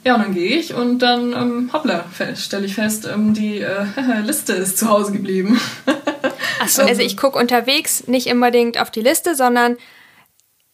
Ja, 0.04 0.14
und 0.14 0.22
dann 0.22 0.34
gehe 0.34 0.56
ich 0.56 0.72
und 0.72 1.00
dann, 1.00 1.32
ähm, 1.32 1.70
hoppla, 1.72 2.04
stelle 2.36 2.64
ich 2.64 2.76
fest, 2.76 3.08
ähm, 3.12 3.34
die 3.34 3.58
äh, 3.60 3.86
Liste 4.24 4.52
ist 4.52 4.78
zu 4.78 4.88
Hause 4.88 5.10
geblieben. 5.10 5.60
Achso, 6.60 6.82
also, 6.82 6.82
also 6.82 7.02
ich 7.02 7.16
gucke 7.16 7.38
unterwegs 7.38 8.06
nicht 8.06 8.28
unbedingt 8.28 8.80
auf 8.80 8.92
die 8.92 9.00
Liste, 9.00 9.34
sondern 9.34 9.76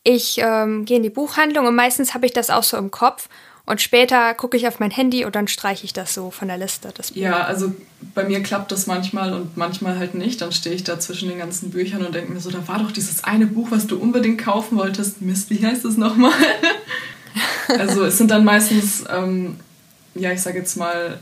ich 0.04 0.36
ähm, 0.38 0.84
gehe 0.84 0.98
in 0.98 1.02
die 1.02 1.10
Buchhandlung 1.10 1.66
und 1.66 1.74
meistens 1.74 2.12
habe 2.12 2.26
ich 2.26 2.34
das 2.34 2.50
auch 2.50 2.62
so 2.62 2.76
im 2.76 2.90
Kopf 2.90 3.28
und 3.64 3.80
später 3.80 4.34
gucke 4.34 4.56
ich 4.56 4.66
auf 4.66 4.80
mein 4.80 4.90
Handy 4.90 5.24
und 5.24 5.36
dann 5.36 5.46
streiche 5.46 5.84
ich 5.84 5.92
das 5.92 6.14
so 6.14 6.30
von 6.32 6.48
der 6.48 6.58
Liste. 6.58 6.92
Das 6.94 7.14
ja, 7.14 7.44
also 7.44 7.72
bei 8.14 8.24
mir 8.24 8.42
klappt 8.42 8.72
das 8.72 8.86
manchmal 8.86 9.32
und 9.32 9.56
manchmal 9.56 9.98
halt 9.98 10.14
nicht. 10.14 10.40
Dann 10.40 10.50
stehe 10.50 10.74
ich 10.74 10.82
da 10.82 10.98
zwischen 10.98 11.28
den 11.28 11.38
ganzen 11.38 11.70
Büchern 11.70 12.04
und 12.04 12.14
denke 12.14 12.32
mir 12.32 12.40
so, 12.40 12.50
da 12.50 12.66
war 12.66 12.80
doch 12.80 12.90
dieses 12.90 13.22
eine 13.22 13.46
Buch, 13.46 13.70
was 13.70 13.86
du 13.86 13.98
unbedingt 13.98 14.42
kaufen 14.42 14.76
wolltest. 14.78 15.22
Mist, 15.22 15.48
wie 15.50 15.64
heißt 15.64 15.84
es 15.84 15.96
nochmal? 15.96 16.32
also 17.68 18.04
es 18.04 18.18
sind 18.18 18.32
dann 18.32 18.44
meistens, 18.44 19.04
ähm, 19.08 19.56
ja, 20.14 20.32
ich 20.32 20.42
sage 20.42 20.58
jetzt 20.58 20.76
mal, 20.76 21.20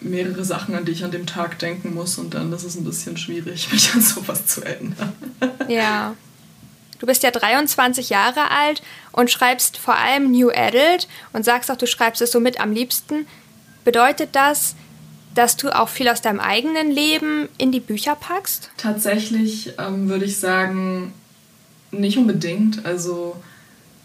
mehrere 0.00 0.44
Sachen, 0.44 0.74
an 0.74 0.84
die 0.84 0.92
ich 0.92 1.04
an 1.04 1.10
dem 1.10 1.26
Tag 1.26 1.58
denken 1.58 1.94
muss 1.94 2.18
und 2.18 2.34
dann 2.34 2.52
ist 2.52 2.64
es 2.64 2.76
ein 2.76 2.84
bisschen 2.84 3.16
schwierig, 3.16 3.68
mich 3.72 3.94
an 3.94 4.02
sowas 4.02 4.46
zu 4.46 4.62
erinnern. 4.62 5.14
ja. 5.68 6.14
Du 6.98 7.06
bist 7.06 7.22
ja 7.22 7.30
23 7.30 8.10
Jahre 8.10 8.50
alt 8.50 8.82
und 9.12 9.30
schreibst 9.30 9.78
vor 9.78 9.96
allem 9.96 10.30
New 10.30 10.50
Adult 10.50 11.08
und 11.32 11.44
sagst 11.44 11.70
auch, 11.70 11.76
du 11.76 11.86
schreibst 11.86 12.20
es 12.22 12.32
so 12.32 12.40
mit 12.40 12.60
am 12.60 12.72
liebsten. 12.72 13.26
Bedeutet 13.84 14.30
das, 14.32 14.74
dass 15.34 15.56
du 15.56 15.74
auch 15.74 15.88
viel 15.88 16.08
aus 16.08 16.20
deinem 16.20 16.40
eigenen 16.40 16.90
Leben 16.90 17.48
in 17.58 17.70
die 17.70 17.80
Bücher 17.80 18.16
packst? 18.16 18.70
Tatsächlich 18.76 19.74
ähm, 19.78 20.08
würde 20.08 20.24
ich 20.24 20.38
sagen, 20.38 21.12
nicht 21.92 22.18
unbedingt. 22.18 22.84
Also 22.84 23.36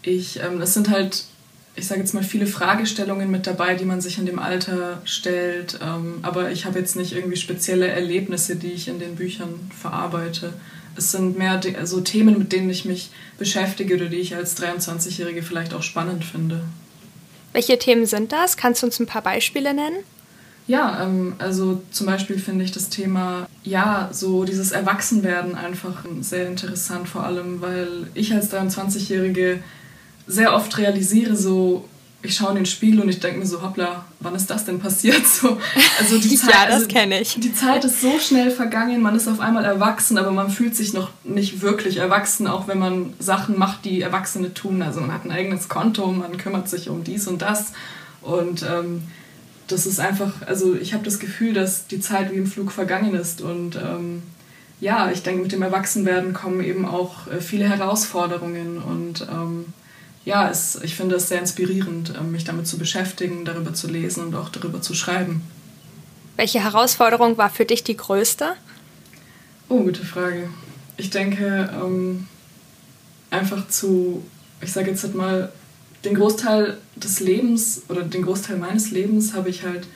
ich, 0.02 0.40
ähm, 0.40 0.60
es 0.60 0.74
sind 0.74 0.90
halt, 0.90 1.24
ich 1.74 1.88
sage 1.88 2.00
jetzt 2.00 2.14
mal, 2.14 2.22
viele 2.22 2.46
Fragestellungen 2.46 3.30
mit 3.30 3.48
dabei, 3.48 3.74
die 3.74 3.84
man 3.84 4.00
sich 4.00 4.18
in 4.18 4.26
dem 4.26 4.38
Alter 4.38 5.00
stellt. 5.04 5.80
Ähm, 5.82 6.20
aber 6.22 6.52
ich 6.52 6.66
habe 6.66 6.78
jetzt 6.78 6.94
nicht 6.94 7.12
irgendwie 7.12 7.36
spezielle 7.36 7.88
Erlebnisse, 7.88 8.54
die 8.54 8.70
ich 8.70 8.86
in 8.86 9.00
den 9.00 9.16
Büchern 9.16 9.70
verarbeite 9.76 10.52
es 10.96 11.12
sind 11.12 11.38
mehr 11.38 11.60
so 11.62 11.76
also 11.76 12.00
Themen, 12.00 12.38
mit 12.38 12.52
denen 12.52 12.70
ich 12.70 12.84
mich 12.84 13.10
beschäftige 13.38 13.96
oder 13.96 14.06
die 14.06 14.16
ich 14.16 14.34
als 14.34 14.60
23-Jährige 14.60 15.42
vielleicht 15.42 15.74
auch 15.74 15.82
spannend 15.82 16.24
finde. 16.24 16.62
Welche 17.52 17.78
Themen 17.78 18.06
sind 18.06 18.32
das? 18.32 18.56
Kannst 18.56 18.82
du 18.82 18.86
uns 18.86 18.98
ein 18.98 19.06
paar 19.06 19.22
Beispiele 19.22 19.74
nennen? 19.74 19.98
Ja, 20.66 21.02
ähm, 21.02 21.34
also 21.38 21.82
zum 21.90 22.06
Beispiel 22.06 22.38
finde 22.38 22.64
ich 22.64 22.72
das 22.72 22.88
Thema, 22.88 23.46
ja, 23.62 24.08
so 24.12 24.44
dieses 24.44 24.72
Erwachsenwerden 24.72 25.54
einfach 25.54 26.04
sehr 26.20 26.46
interessant, 26.46 27.08
vor 27.08 27.24
allem, 27.24 27.60
weil 27.60 28.06
ich 28.14 28.32
als 28.32 28.50
23-Jährige 28.50 29.62
sehr 30.26 30.54
oft 30.54 30.78
realisiere, 30.78 31.36
so, 31.36 31.86
ich 32.24 32.36
schaue 32.36 32.50
in 32.50 32.56
den 32.56 32.66
Spiegel 32.66 33.00
und 33.00 33.08
ich 33.08 33.20
denke 33.20 33.38
mir 33.38 33.46
so, 33.46 33.60
hoppla, 33.60 34.06
wann 34.20 34.34
ist 34.34 34.48
das 34.48 34.64
denn 34.64 34.80
passiert? 34.80 35.22
So, 35.34 35.58
also 35.98 36.18
die 36.18 36.36
Zeit, 36.36 36.50
ja, 36.50 36.66
das 36.66 36.74
also, 36.74 36.86
kenne 36.88 37.20
ich. 37.20 37.34
Die 37.38 37.52
Zeit 37.52 37.84
ist 37.84 38.00
so 38.00 38.18
schnell 38.18 38.50
vergangen, 38.50 39.02
man 39.02 39.14
ist 39.14 39.28
auf 39.28 39.40
einmal 39.40 39.64
erwachsen, 39.64 40.16
aber 40.16 40.30
man 40.30 40.48
fühlt 40.48 40.74
sich 40.74 40.92
noch 40.92 41.10
nicht 41.22 41.60
wirklich 41.60 41.98
erwachsen, 41.98 42.46
auch 42.46 42.66
wenn 42.66 42.78
man 42.78 43.12
Sachen 43.18 43.58
macht, 43.58 43.84
die 43.84 44.00
Erwachsene 44.00 44.54
tun. 44.54 44.80
Also 44.82 45.00
man 45.00 45.12
hat 45.12 45.24
ein 45.24 45.32
eigenes 45.32 45.68
Konto, 45.68 46.06
man 46.06 46.38
kümmert 46.38 46.68
sich 46.68 46.88
um 46.88 47.04
dies 47.04 47.26
und 47.26 47.42
das 47.42 47.72
und 48.22 48.62
ähm, 48.62 49.02
das 49.66 49.86
ist 49.86 50.00
einfach, 50.00 50.32
also 50.46 50.74
ich 50.74 50.94
habe 50.94 51.04
das 51.04 51.18
Gefühl, 51.18 51.52
dass 51.52 51.86
die 51.86 52.00
Zeit 52.00 52.32
wie 52.32 52.36
im 52.36 52.46
Flug 52.46 52.72
vergangen 52.72 53.14
ist 53.14 53.40
und 53.40 53.76
ähm, 53.76 54.22
ja, 54.80 55.10
ich 55.10 55.22
denke, 55.22 55.42
mit 55.42 55.52
dem 55.52 55.62
Erwachsenwerden 55.62 56.32
kommen 56.32 56.62
eben 56.62 56.86
auch 56.86 57.26
äh, 57.28 57.40
viele 57.40 57.68
Herausforderungen 57.68 58.78
und 58.78 59.26
ähm, 59.30 59.66
ja, 60.24 60.48
es, 60.48 60.78
ich 60.82 60.94
finde 60.94 61.16
es 61.16 61.28
sehr 61.28 61.40
inspirierend, 61.40 62.14
ähm, 62.18 62.32
mich 62.32 62.44
damit 62.44 62.66
zu 62.66 62.78
beschäftigen, 62.78 63.44
darüber 63.44 63.74
zu 63.74 63.88
lesen 63.88 64.24
und 64.24 64.34
auch 64.34 64.48
darüber 64.48 64.80
zu 64.80 64.94
schreiben. 64.94 65.42
Welche 66.36 66.62
Herausforderung 66.62 67.38
war 67.38 67.50
für 67.50 67.64
dich 67.64 67.84
die 67.84 67.96
größte? 67.96 68.54
Oh, 69.68 69.82
gute 69.82 70.04
Frage. 70.04 70.48
Ich 70.96 71.10
denke, 71.10 71.70
ähm, 71.74 72.26
einfach 73.30 73.68
zu, 73.68 74.24
ich 74.60 74.72
sage 74.72 74.90
jetzt 74.90 75.04
halt 75.04 75.14
mal, 75.14 75.52
den 76.04 76.14
Großteil 76.14 76.78
des 76.96 77.20
Lebens 77.20 77.82
oder 77.88 78.02
den 78.02 78.22
Großteil 78.22 78.56
meines 78.56 78.90
Lebens 78.90 79.34
habe 79.34 79.48
ich 79.48 79.62
halt 79.62 79.86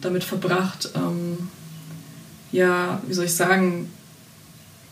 damit 0.00 0.24
verbracht, 0.24 0.90
ähm, 0.94 1.48
ja, 2.52 3.00
wie 3.06 3.14
soll 3.14 3.24
ich 3.24 3.34
sagen, 3.34 3.90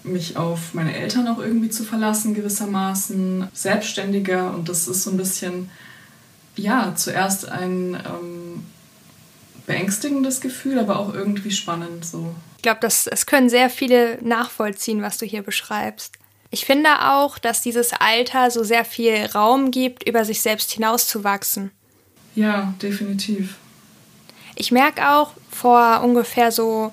mich 0.04 0.36
auf 0.36 0.74
meine 0.74 0.96
Eltern 0.96 1.28
auch 1.28 1.38
irgendwie 1.38 1.70
zu 1.70 1.84
verlassen 1.84 2.34
gewissermaßen, 2.34 3.48
selbstständiger 3.52 4.52
und 4.54 4.68
das 4.68 4.88
ist 4.88 5.04
so 5.04 5.10
ein 5.10 5.16
bisschen, 5.16 5.70
ja, 6.56 6.94
zuerst 6.96 7.48
ein 7.48 7.94
ähm, 7.94 8.66
beängstigendes 9.66 10.40
Gefühl, 10.40 10.78
aber 10.78 10.98
auch 10.98 11.14
irgendwie 11.14 11.50
spannend 11.50 12.04
so. 12.04 12.34
Ich 12.56 12.62
glaube, 12.62 12.80
das, 12.80 13.04
das 13.04 13.26
können 13.26 13.48
sehr 13.48 13.70
viele 13.70 14.18
nachvollziehen, 14.22 15.02
was 15.02 15.18
du 15.18 15.26
hier 15.26 15.42
beschreibst. 15.42 16.14
Ich 16.50 16.66
finde 16.66 16.90
auch, 17.10 17.38
dass 17.38 17.62
dieses 17.62 17.92
Alter 17.92 18.50
so 18.50 18.62
sehr 18.62 18.84
viel 18.84 19.24
Raum 19.26 19.70
gibt, 19.70 20.06
über 20.06 20.24
sich 20.24 20.42
selbst 20.42 20.70
hinauszuwachsen. 20.72 21.70
Ja, 22.34 22.74
definitiv. 22.82 23.56
Ich 24.54 24.70
merke 24.70 25.08
auch 25.10 25.32
vor 25.50 26.02
ungefähr 26.04 26.52
so 26.52 26.92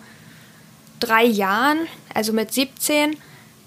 drei 0.99 1.23
Jahren, 1.25 1.79
also 2.13 2.33
mit 2.33 2.53
17, 2.53 3.15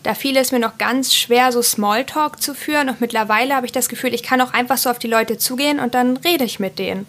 da 0.02 0.14
fiel 0.14 0.36
es 0.36 0.52
mir 0.52 0.58
noch 0.58 0.78
ganz 0.78 1.14
schwer, 1.14 1.52
so 1.52 1.62
Smalltalk 1.62 2.42
zu 2.42 2.54
führen. 2.54 2.88
Und 2.88 3.00
mittlerweile 3.00 3.54
habe 3.54 3.66
ich 3.66 3.72
das 3.72 3.88
Gefühl, 3.88 4.14
ich 4.14 4.22
kann 4.22 4.40
auch 4.40 4.52
einfach 4.52 4.78
so 4.78 4.90
auf 4.90 4.98
die 4.98 5.08
Leute 5.08 5.38
zugehen 5.38 5.78
und 5.78 5.94
dann 5.94 6.16
rede 6.16 6.44
ich 6.44 6.58
mit 6.58 6.78
denen. 6.78 7.06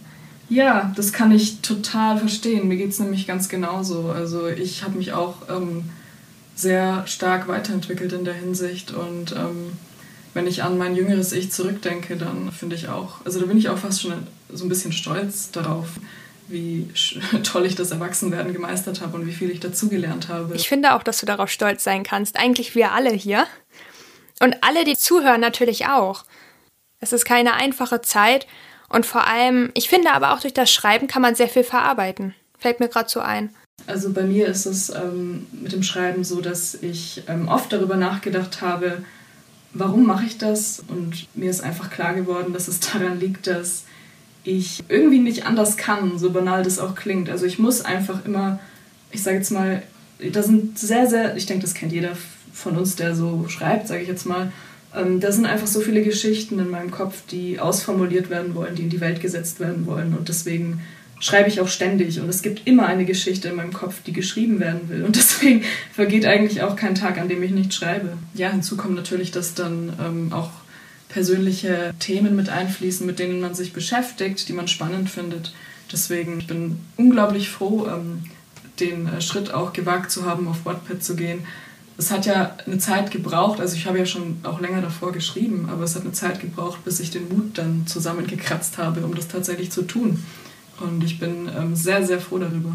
Ja, 0.49 0.91
das 0.95 1.13
kann 1.13 1.31
ich 1.31 1.61
total 1.61 2.17
verstehen. 2.17 2.67
Mir 2.67 2.77
geht 2.77 2.91
es 2.91 2.99
nämlich 2.99 3.25
ganz 3.25 3.49
genauso. 3.49 4.09
Also 4.09 4.47
ich 4.47 4.83
habe 4.83 4.97
mich 4.97 5.13
auch 5.13 5.35
ähm, 5.49 5.89
sehr 6.55 7.07
stark 7.07 7.47
weiterentwickelt 7.47 8.13
in 8.13 8.25
der 8.25 8.35
Hinsicht. 8.35 8.91
Und 8.91 9.31
ähm, 9.31 9.73
wenn 10.33 10.45
ich 10.45 10.61
an 10.63 10.77
mein 10.77 10.95
jüngeres 10.95 11.31
Ich 11.31 11.51
zurückdenke, 11.51 12.17
dann 12.17 12.51
finde 12.51 12.75
ich 12.75 12.89
auch, 12.89 13.25
also 13.25 13.39
da 13.39 13.45
bin 13.47 13.57
ich 13.57 13.69
auch 13.69 13.77
fast 13.77 14.01
schon 14.01 14.13
so 14.51 14.65
ein 14.65 14.69
bisschen 14.69 14.91
stolz 14.91 15.49
darauf, 15.51 15.87
wie 16.47 16.87
toll 17.43 17.65
ich 17.65 17.75
das 17.75 17.91
Erwachsenwerden 17.91 18.53
gemeistert 18.53 19.01
habe 19.01 19.17
und 19.17 19.27
wie 19.27 19.33
viel 19.33 19.49
ich 19.49 19.59
dazugelernt 19.59 20.29
habe. 20.29 20.55
Ich 20.55 20.67
finde 20.67 20.93
auch, 20.95 21.03
dass 21.03 21.19
du 21.19 21.25
darauf 21.25 21.49
stolz 21.49 21.83
sein 21.83 22.03
kannst. 22.03 22.37
Eigentlich 22.37 22.75
wir 22.75 22.91
alle 22.91 23.11
hier. 23.11 23.45
Und 24.39 24.57
alle, 24.61 24.83
die 24.83 24.97
zuhören, 24.97 25.41
natürlich 25.41 25.87
auch. 25.87 26.25
Es 26.99 27.13
ist 27.13 27.25
keine 27.25 27.53
einfache 27.53 28.01
Zeit. 28.01 28.47
Und 28.89 29.05
vor 29.05 29.27
allem, 29.27 29.71
ich 29.73 29.89
finde 29.89 30.11
aber 30.11 30.33
auch 30.33 30.39
durch 30.39 30.53
das 30.53 30.71
Schreiben 30.71 31.07
kann 31.07 31.21
man 31.21 31.35
sehr 31.35 31.47
viel 31.47 31.63
verarbeiten. 31.63 32.35
Fällt 32.57 32.79
mir 32.79 32.89
gerade 32.89 33.09
so 33.09 33.19
ein. 33.19 33.53
Also 33.87 34.13
bei 34.13 34.23
mir 34.23 34.47
ist 34.47 34.65
es 34.65 34.89
ähm, 34.89 35.47
mit 35.51 35.73
dem 35.73 35.83
Schreiben 35.83 36.23
so, 36.23 36.41
dass 36.41 36.75
ich 36.75 37.23
ähm, 37.27 37.47
oft 37.47 37.73
darüber 37.73 37.97
nachgedacht 37.97 38.61
habe, 38.61 39.03
warum 39.73 40.05
mache 40.05 40.25
ich 40.25 40.37
das? 40.37 40.83
Und 40.87 41.27
mir 41.35 41.49
ist 41.49 41.61
einfach 41.61 41.89
klar 41.89 42.13
geworden, 42.13 42.53
dass 42.53 42.67
es 42.67 42.79
daran 42.79 43.19
liegt, 43.19 43.47
dass 43.47 43.83
ich 44.43 44.83
irgendwie 44.89 45.19
nicht 45.19 45.45
anders 45.45 45.77
kann, 45.77 46.17
so 46.17 46.31
banal 46.31 46.63
das 46.63 46.79
auch 46.79 46.95
klingt. 46.95 47.29
Also 47.29 47.45
ich 47.45 47.59
muss 47.59 47.81
einfach 47.81 48.25
immer, 48.25 48.59
ich 49.11 49.23
sage 49.23 49.37
jetzt 49.37 49.51
mal, 49.51 49.83
da 50.31 50.43
sind 50.43 50.77
sehr, 50.77 51.07
sehr, 51.07 51.35
ich 51.35 51.45
denke, 51.45 51.63
das 51.63 51.73
kennt 51.73 51.91
jeder 51.91 52.17
von 52.53 52.77
uns, 52.77 52.95
der 52.95 53.15
so 53.15 53.45
schreibt, 53.47 53.87
sage 53.87 54.01
ich 54.01 54.07
jetzt 54.07 54.25
mal, 54.25 54.51
ähm, 54.95 55.19
da 55.19 55.31
sind 55.31 55.45
einfach 55.45 55.67
so 55.67 55.79
viele 55.79 56.03
Geschichten 56.03 56.59
in 56.59 56.69
meinem 56.69 56.91
Kopf, 56.91 57.23
die 57.29 57.59
ausformuliert 57.59 58.29
werden 58.29 58.53
wollen, 58.55 58.75
die 58.75 58.83
in 58.83 58.89
die 58.89 59.01
Welt 59.01 59.21
gesetzt 59.21 59.59
werden 59.59 59.85
wollen. 59.85 60.15
Und 60.15 60.29
deswegen 60.29 60.81
schreibe 61.19 61.47
ich 61.47 61.61
auch 61.61 61.69
ständig 61.69 62.19
und 62.19 62.27
es 62.27 62.41
gibt 62.41 62.67
immer 62.67 62.85
eine 62.85 63.05
Geschichte 63.05 63.47
in 63.47 63.55
meinem 63.55 63.71
Kopf, 63.71 64.03
die 64.05 64.11
geschrieben 64.11 64.59
werden 64.59 64.89
will. 64.89 65.03
Und 65.03 65.15
deswegen 65.15 65.63
vergeht 65.93 66.25
eigentlich 66.25 66.61
auch 66.61 66.75
kein 66.75 66.95
Tag, 66.95 67.17
an 67.17 67.29
dem 67.29 67.41
ich 67.43 67.51
nicht 67.51 67.73
schreibe. 67.73 68.17
Ja, 68.33 68.51
hinzu 68.51 68.77
kommt 68.77 68.95
natürlich, 68.95 69.31
dass 69.31 69.53
dann 69.53 69.93
ähm, 70.05 70.33
auch 70.33 70.51
persönliche 71.13 71.93
Themen 71.99 72.35
mit 72.35 72.49
einfließen, 72.49 73.05
mit 73.05 73.19
denen 73.19 73.39
man 73.39 73.53
sich 73.53 73.71
beschäftigt, 73.71 74.47
die 74.49 74.53
man 74.53 74.67
spannend 74.67 75.11
findet. 75.11 75.53
Deswegen 75.91 76.39
ich 76.39 76.47
bin 76.47 76.79
unglaublich 76.97 77.49
froh, 77.49 77.87
ähm, 77.87 78.23
den 78.79 79.07
äh, 79.07 79.21
Schritt 79.21 79.53
auch 79.53 79.73
gewagt 79.73 80.09
zu 80.09 80.25
haben, 80.25 80.47
auf 80.47 80.65
Wattpad 80.65 81.03
zu 81.03 81.15
gehen. 81.15 81.45
Es 81.99 82.09
hat 82.09 82.25
ja 82.25 82.57
eine 82.65 82.79
Zeit 82.79 83.11
gebraucht, 83.11 83.61
also 83.61 83.75
ich 83.75 83.85
habe 83.85 83.99
ja 83.99 84.07
schon 84.07 84.39
auch 84.41 84.59
länger 84.59 84.81
davor 84.81 85.11
geschrieben, 85.11 85.69
aber 85.71 85.83
es 85.83 85.95
hat 85.95 86.01
eine 86.01 86.13
Zeit 86.13 86.39
gebraucht, 86.39 86.83
bis 86.83 86.99
ich 86.99 87.11
den 87.11 87.29
Mut 87.29 87.59
dann 87.59 87.85
zusammengekratzt 87.85 88.79
habe, 88.79 89.05
um 89.05 89.13
das 89.13 89.27
tatsächlich 89.27 89.71
zu 89.71 89.83
tun. 89.83 90.23
Und 90.79 91.03
ich 91.03 91.19
bin 91.19 91.47
ähm, 91.55 91.75
sehr, 91.75 92.03
sehr 92.03 92.19
froh 92.19 92.39
darüber. 92.39 92.73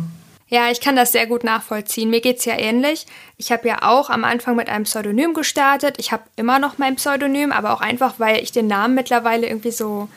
Ja, 0.50 0.70
ich 0.70 0.80
kann 0.80 0.96
das 0.96 1.12
sehr 1.12 1.26
gut 1.26 1.44
nachvollziehen. 1.44 2.08
Mir 2.08 2.22
geht 2.22 2.38
es 2.38 2.46
ja 2.46 2.58
ähnlich. 2.58 3.06
Ich 3.36 3.52
habe 3.52 3.68
ja 3.68 3.82
auch 3.82 4.08
am 4.08 4.24
Anfang 4.24 4.56
mit 4.56 4.68
einem 4.68 4.84
Pseudonym 4.84 5.34
gestartet. 5.34 5.96
Ich 5.98 6.10
habe 6.10 6.22
immer 6.36 6.58
noch 6.58 6.78
mein 6.78 6.96
Pseudonym, 6.96 7.52
aber 7.52 7.72
auch 7.74 7.82
einfach, 7.82 8.14
weil 8.18 8.42
ich 8.42 8.50
den 8.50 8.66
Namen 8.66 8.94
mittlerweile 8.94 9.46
irgendwie 9.46 9.72
so 9.72 10.08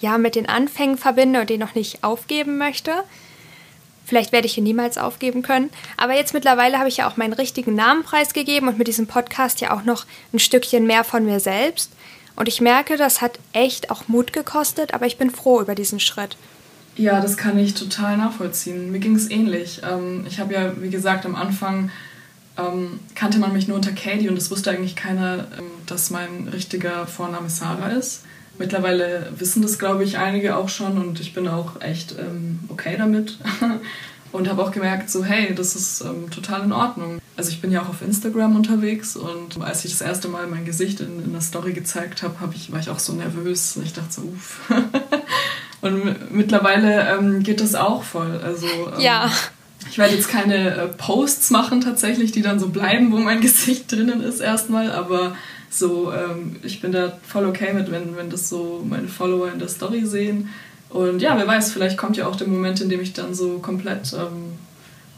ja 0.00 0.18
mit 0.18 0.34
den 0.34 0.48
Anfängen 0.48 0.98
verbinde 0.98 1.40
und 1.40 1.50
den 1.50 1.60
noch 1.60 1.76
nicht 1.76 2.02
aufgeben 2.02 2.58
möchte. 2.58 2.92
Vielleicht 4.04 4.32
werde 4.32 4.46
ich 4.46 4.58
ihn 4.58 4.64
niemals 4.64 4.98
aufgeben 4.98 5.42
können. 5.42 5.70
Aber 5.96 6.14
jetzt 6.14 6.34
mittlerweile 6.34 6.78
habe 6.78 6.88
ich 6.88 6.96
ja 6.96 7.08
auch 7.08 7.16
meinen 7.16 7.34
richtigen 7.34 7.74
Namen 7.74 8.02
preisgegeben 8.02 8.68
und 8.68 8.78
mit 8.78 8.88
diesem 8.88 9.06
Podcast 9.06 9.60
ja 9.60 9.76
auch 9.76 9.84
noch 9.84 10.06
ein 10.32 10.38
Stückchen 10.38 10.86
mehr 10.86 11.04
von 11.04 11.24
mir 11.24 11.40
selbst. 11.40 11.92
Und 12.34 12.48
ich 12.48 12.60
merke, 12.60 12.96
das 12.96 13.20
hat 13.20 13.38
echt 13.52 13.90
auch 13.90 14.08
Mut 14.08 14.32
gekostet, 14.32 14.94
aber 14.94 15.06
ich 15.06 15.18
bin 15.18 15.30
froh 15.30 15.60
über 15.60 15.74
diesen 15.74 16.00
Schritt. 16.00 16.36
Ja, 16.98 17.20
das 17.20 17.36
kann 17.36 17.56
ich 17.56 17.74
total 17.74 18.16
nachvollziehen. 18.16 18.90
Mir 18.90 18.98
ging 18.98 19.14
es 19.14 19.30
ähnlich. 19.30 19.82
Ähm, 19.88 20.24
ich 20.26 20.40
habe 20.40 20.52
ja, 20.52 20.72
wie 20.82 20.90
gesagt, 20.90 21.24
am 21.26 21.36
Anfang 21.36 21.90
ähm, 22.58 22.98
kannte 23.14 23.38
man 23.38 23.52
mich 23.52 23.68
nur 23.68 23.76
unter 23.76 23.92
Katie 23.92 24.28
und 24.28 24.36
es 24.36 24.50
wusste 24.50 24.72
eigentlich 24.72 24.96
keiner, 24.96 25.46
ähm, 25.56 25.66
dass 25.86 26.10
mein 26.10 26.48
richtiger 26.52 27.06
Vorname 27.06 27.50
Sarah 27.50 27.90
ist. 27.90 28.24
Mittlerweile 28.58 29.32
wissen 29.38 29.62
das, 29.62 29.78
glaube 29.78 30.02
ich, 30.02 30.18
einige 30.18 30.56
auch 30.56 30.68
schon 30.68 30.98
und 30.98 31.20
ich 31.20 31.32
bin 31.32 31.46
auch 31.46 31.80
echt 31.80 32.16
okay 32.68 32.96
damit. 32.98 33.38
und 34.32 34.48
habe 34.48 34.62
auch 34.62 34.72
gemerkt, 34.72 35.10
so 35.10 35.24
hey, 35.24 35.54
das 35.54 35.76
ist 35.76 36.00
ähm, 36.00 36.28
total 36.30 36.64
in 36.64 36.72
Ordnung. 36.72 37.20
Also 37.36 37.50
ich 37.50 37.60
bin 37.60 37.70
ja 37.70 37.82
auch 37.82 37.88
auf 37.88 38.02
Instagram 38.02 38.56
unterwegs 38.56 39.14
und 39.14 39.62
als 39.62 39.84
ich 39.84 39.92
das 39.92 40.00
erste 40.00 40.26
Mal 40.26 40.48
mein 40.48 40.64
Gesicht 40.64 41.00
in, 41.00 41.22
in 41.24 41.30
der 41.30 41.40
Story 41.40 41.72
gezeigt 41.72 42.24
habe, 42.24 42.40
hab 42.40 42.52
ich, 42.54 42.72
war 42.72 42.80
ich 42.80 42.90
auch 42.90 42.98
so 42.98 43.12
nervös. 43.12 43.78
Ich 43.82 43.92
dachte 43.92 44.12
so, 44.12 44.22
uff. 44.22 44.60
Und 45.80 46.32
mittlerweile 46.32 47.08
ähm, 47.08 47.42
geht 47.42 47.60
das 47.60 47.74
auch 47.74 48.02
voll. 48.02 48.40
Also, 48.44 48.66
ähm, 48.66 49.00
ja. 49.00 49.30
Ich 49.90 49.98
werde 49.98 50.14
jetzt 50.14 50.28
keine 50.28 50.70
äh, 50.74 50.88
Posts 50.88 51.50
machen 51.50 51.80
tatsächlich, 51.80 52.32
die 52.32 52.42
dann 52.42 52.58
so 52.58 52.68
bleiben, 52.68 53.12
wo 53.12 53.18
mein 53.18 53.40
Gesicht 53.42 53.90
drinnen 53.90 54.22
ist 54.22 54.40
erstmal, 54.40 54.90
aber 54.90 55.36
so, 55.70 56.12
ähm, 56.12 56.56
ich 56.62 56.80
bin 56.80 56.92
da 56.92 57.18
voll 57.26 57.46
okay 57.46 57.72
mit, 57.72 57.90
wenn, 57.90 58.16
wenn 58.16 58.30
das 58.30 58.48
so 58.48 58.84
meine 58.88 59.08
Follower 59.08 59.52
in 59.52 59.58
der 59.58 59.68
Story 59.68 60.04
sehen. 60.04 60.48
Und 60.88 61.20
ja, 61.20 61.36
wer 61.36 61.46
weiß, 61.46 61.72
vielleicht 61.72 61.98
kommt 61.98 62.16
ja 62.16 62.26
auch 62.26 62.36
der 62.36 62.48
Moment, 62.48 62.80
in 62.80 62.88
dem 62.88 63.00
ich 63.00 63.12
dann 63.12 63.34
so 63.34 63.58
komplett 63.58 64.12
ähm, 64.14 64.54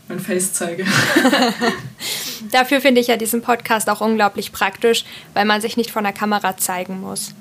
mein 0.08 0.20
Face 0.20 0.52
zeige. 0.52 0.84
Dafür 2.50 2.80
finde 2.80 3.00
ich 3.00 3.06
ja 3.06 3.16
diesen 3.16 3.42
Podcast 3.42 3.88
auch 3.88 4.00
unglaublich 4.00 4.52
praktisch, 4.52 5.04
weil 5.34 5.44
man 5.44 5.60
sich 5.60 5.76
nicht 5.76 5.90
vor 5.90 6.02
der 6.02 6.12
Kamera 6.12 6.56
zeigen 6.56 7.00
muss. 7.00 7.34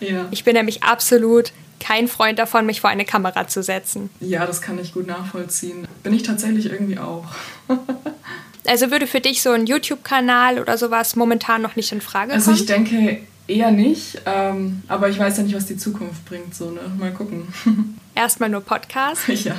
ja. 0.00 0.28
Ich 0.30 0.44
bin 0.44 0.54
nämlich 0.54 0.84
absolut 0.84 1.52
kein 1.82 2.06
Freund 2.06 2.38
davon, 2.38 2.64
mich 2.64 2.80
vor 2.80 2.90
eine 2.90 3.04
Kamera 3.04 3.48
zu 3.48 3.62
setzen. 3.62 4.08
Ja, 4.20 4.46
das 4.46 4.62
kann 4.62 4.78
ich 4.78 4.94
gut 4.94 5.08
nachvollziehen. 5.08 5.88
Bin 6.04 6.14
ich 6.14 6.22
tatsächlich 6.22 6.70
irgendwie 6.70 6.98
auch. 6.98 7.24
also 8.66 8.90
würde 8.92 9.08
für 9.08 9.20
dich 9.20 9.42
so 9.42 9.50
ein 9.50 9.66
YouTube-Kanal 9.66 10.60
oder 10.60 10.78
sowas 10.78 11.16
momentan 11.16 11.60
noch 11.60 11.74
nicht 11.74 11.90
in 11.90 12.00
Frage 12.00 12.30
kommen? 12.30 12.40
Also 12.40 12.52
ich 12.52 12.66
denke 12.66 13.18
eher 13.48 13.72
nicht, 13.72 14.22
ähm, 14.26 14.82
aber 14.86 15.08
ich 15.08 15.18
weiß 15.18 15.38
ja 15.38 15.42
nicht, 15.42 15.56
was 15.56 15.66
die 15.66 15.76
Zukunft 15.76 16.24
bringt. 16.24 16.54
So, 16.54 16.70
ne? 16.70 16.80
Mal 16.98 17.12
gucken. 17.12 17.52
Erstmal 18.14 18.48
nur 18.48 18.60
Podcast? 18.60 19.22
Ja. 19.28 19.56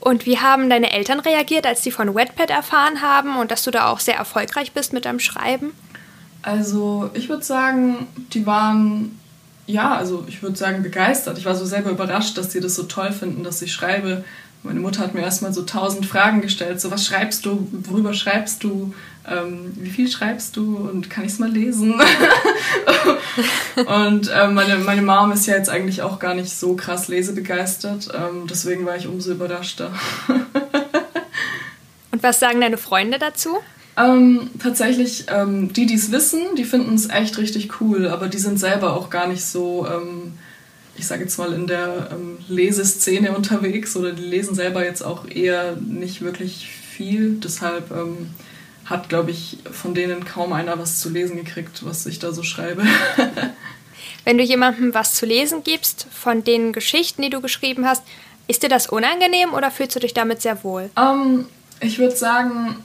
und 0.00 0.26
wie 0.26 0.38
haben 0.38 0.68
deine 0.68 0.92
Eltern 0.92 1.20
reagiert, 1.20 1.66
als 1.66 1.82
sie 1.82 1.90
von 1.90 2.14
Wetpad 2.14 2.50
erfahren 2.50 3.00
haben 3.00 3.38
und 3.38 3.50
dass 3.50 3.62
du 3.62 3.70
da 3.70 3.88
auch 3.88 4.00
sehr 4.00 4.16
erfolgreich 4.16 4.72
bist 4.72 4.92
mit 4.92 5.04
deinem 5.04 5.20
Schreiben? 5.20 5.72
Also 6.44 7.10
ich 7.14 7.30
würde 7.30 7.42
sagen, 7.42 8.06
die 8.34 8.44
waren, 8.44 9.18
ja, 9.66 9.96
also 9.96 10.24
ich 10.28 10.42
würde 10.42 10.56
sagen 10.56 10.82
begeistert. 10.82 11.38
Ich 11.38 11.46
war 11.46 11.54
so 11.54 11.64
selber 11.64 11.90
überrascht, 11.90 12.36
dass 12.36 12.52
sie 12.52 12.60
das 12.60 12.74
so 12.74 12.82
toll 12.82 13.12
finden, 13.12 13.44
dass 13.44 13.62
ich 13.62 13.72
schreibe. 13.72 14.24
Meine 14.62 14.80
Mutter 14.80 15.00
hat 15.00 15.14
mir 15.14 15.22
erstmal 15.22 15.54
so 15.54 15.62
tausend 15.62 16.04
Fragen 16.04 16.42
gestellt, 16.42 16.82
so 16.82 16.90
was 16.90 17.06
schreibst 17.06 17.46
du, 17.46 17.66
worüber 17.70 18.12
schreibst 18.12 18.62
du, 18.62 18.94
ähm, 19.26 19.72
wie 19.76 19.90
viel 19.90 20.08
schreibst 20.08 20.56
du 20.56 20.76
und 20.76 21.08
kann 21.08 21.24
ich 21.24 21.32
es 21.32 21.38
mal 21.38 21.50
lesen? 21.50 21.94
und 23.76 24.30
ähm, 24.34 24.54
meine, 24.54 24.76
meine 24.76 25.02
Mom 25.02 25.32
ist 25.32 25.46
ja 25.46 25.56
jetzt 25.56 25.68
eigentlich 25.68 26.02
auch 26.02 26.18
gar 26.18 26.34
nicht 26.34 26.50
so 26.50 26.76
krass 26.76 27.08
lesebegeistert, 27.08 28.08
ähm, 28.14 28.46
deswegen 28.48 28.86
war 28.86 28.96
ich 28.96 29.06
umso 29.06 29.32
überraschter. 29.32 29.92
und 32.10 32.22
was 32.22 32.40
sagen 32.40 32.62
deine 32.62 32.78
Freunde 32.78 33.18
dazu? 33.18 33.58
Ähm, 33.96 34.50
tatsächlich, 34.60 35.26
ähm, 35.28 35.72
die, 35.72 35.86
die 35.86 35.94
es 35.94 36.10
wissen, 36.10 36.40
die 36.56 36.64
finden 36.64 36.94
es 36.94 37.08
echt 37.10 37.38
richtig 37.38 37.80
cool, 37.80 38.08
aber 38.08 38.28
die 38.28 38.38
sind 38.38 38.58
selber 38.58 38.96
auch 38.96 39.08
gar 39.08 39.28
nicht 39.28 39.44
so 39.44 39.86
ähm, 39.86 40.32
ich 40.96 41.06
sage 41.06 41.22
jetzt 41.22 41.38
mal, 41.38 41.52
in 41.52 41.66
der 41.66 42.10
ähm, 42.12 42.38
Leseszene 42.48 43.36
unterwegs 43.36 43.96
oder 43.96 44.12
die 44.12 44.22
lesen 44.22 44.54
selber 44.54 44.84
jetzt 44.84 45.02
auch 45.02 45.26
eher 45.28 45.76
nicht 45.76 46.22
wirklich 46.22 46.68
viel. 46.68 47.38
Deshalb 47.42 47.90
ähm, 47.90 48.30
hat, 48.84 49.08
glaube 49.08 49.30
ich, 49.30 49.58
von 49.70 49.94
denen 49.94 50.24
kaum 50.24 50.52
einer 50.52 50.78
was 50.78 51.00
zu 51.00 51.10
lesen 51.10 51.36
gekriegt, 51.36 51.84
was 51.84 52.06
ich 52.06 52.18
da 52.18 52.32
so 52.32 52.42
schreibe. 52.42 52.84
Wenn 54.24 54.38
du 54.38 54.44
jemandem 54.44 54.94
was 54.94 55.14
zu 55.14 55.26
lesen 55.26 55.64
gibst 55.64 56.06
von 56.10 56.44
den 56.44 56.72
Geschichten, 56.72 57.22
die 57.22 57.30
du 57.30 57.40
geschrieben 57.40 57.86
hast, 57.86 58.02
ist 58.46 58.62
dir 58.62 58.68
das 58.68 58.86
unangenehm 58.86 59.52
oder 59.52 59.70
fühlst 59.70 59.96
du 59.96 60.00
dich 60.00 60.14
damit 60.14 60.42
sehr 60.42 60.62
wohl? 60.64 60.90
Ähm, 60.96 61.46
ich 61.80 61.98
würde 61.98 62.16
sagen, 62.16 62.76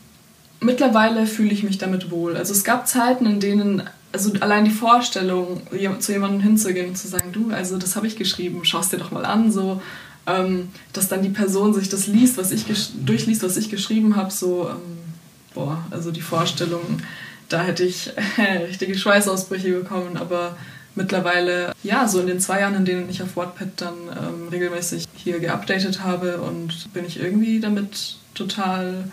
mittlerweile 0.60 1.26
fühle 1.26 1.52
ich 1.52 1.64
mich 1.64 1.78
damit 1.78 2.12
wohl. 2.12 2.36
Also 2.36 2.54
es 2.54 2.64
gab 2.64 2.88
Zeiten, 2.88 3.26
in 3.26 3.40
denen 3.40 3.84
also 4.12 4.32
allein 4.40 4.66
die 4.66 4.72
Vorstellung, 4.72 5.62
zu 6.00 6.12
jemandem 6.12 6.42
hinzugehen 6.42 6.90
und 6.90 6.98
zu 6.98 7.08
sagen, 7.08 7.32
du, 7.32 7.52
also 7.52 7.78
das 7.78 7.96
habe 7.96 8.08
ich 8.08 8.16
geschrieben, 8.16 8.62
schau 8.64 8.80
es 8.80 8.90
dir 8.90 8.98
doch 8.98 9.12
mal 9.12 9.26
an, 9.26 9.52
so, 9.52 9.82
ähm, 10.26 10.70
dass 10.94 11.08
dann 11.08 11.22
die 11.22 11.30
Person 11.30 11.74
sich 11.74 11.90
das 11.90 12.08
liest, 12.08 12.38
was 12.38 12.52
ich 12.52 12.66
durchliest, 13.06 13.44
was 13.44 13.58
ich 13.58 13.70
geschrieben 13.70 14.16
habe, 14.16 14.32
so, 14.32 14.70
ähm, 14.70 14.98
boah, 15.54 15.84
also 15.92 16.12
die 16.12 16.22
Vorstellung, 16.22 17.02
da 17.50 17.62
hätte 17.62 17.84
ich 17.84 18.12
richtige 18.68 18.98
Schweißausbrüche 18.98 19.72
bekommen, 19.74 20.18
aber 20.18 20.58
mittlerweile, 20.96 21.74
ja, 21.84 22.08
so 22.08 22.20
in 22.20 22.28
den 22.28 22.40
zwei 22.40 22.62
Jahren, 22.62 22.76
in 22.76 22.86
denen 22.86 23.10
ich 23.10 23.22
auf 23.22 23.38
Wattpad 23.38 23.70
dann 23.78 23.94
ähm, 24.10 24.50
regelmäßig 24.50 25.06
hier 25.16 25.40
geupdatet 25.40 26.04
habe 26.04 26.40
und 26.40 26.92
bin 26.94 27.06
ich 27.06 27.20
irgendwie 27.20 27.60
damit 27.60 28.18
total 28.34 29.06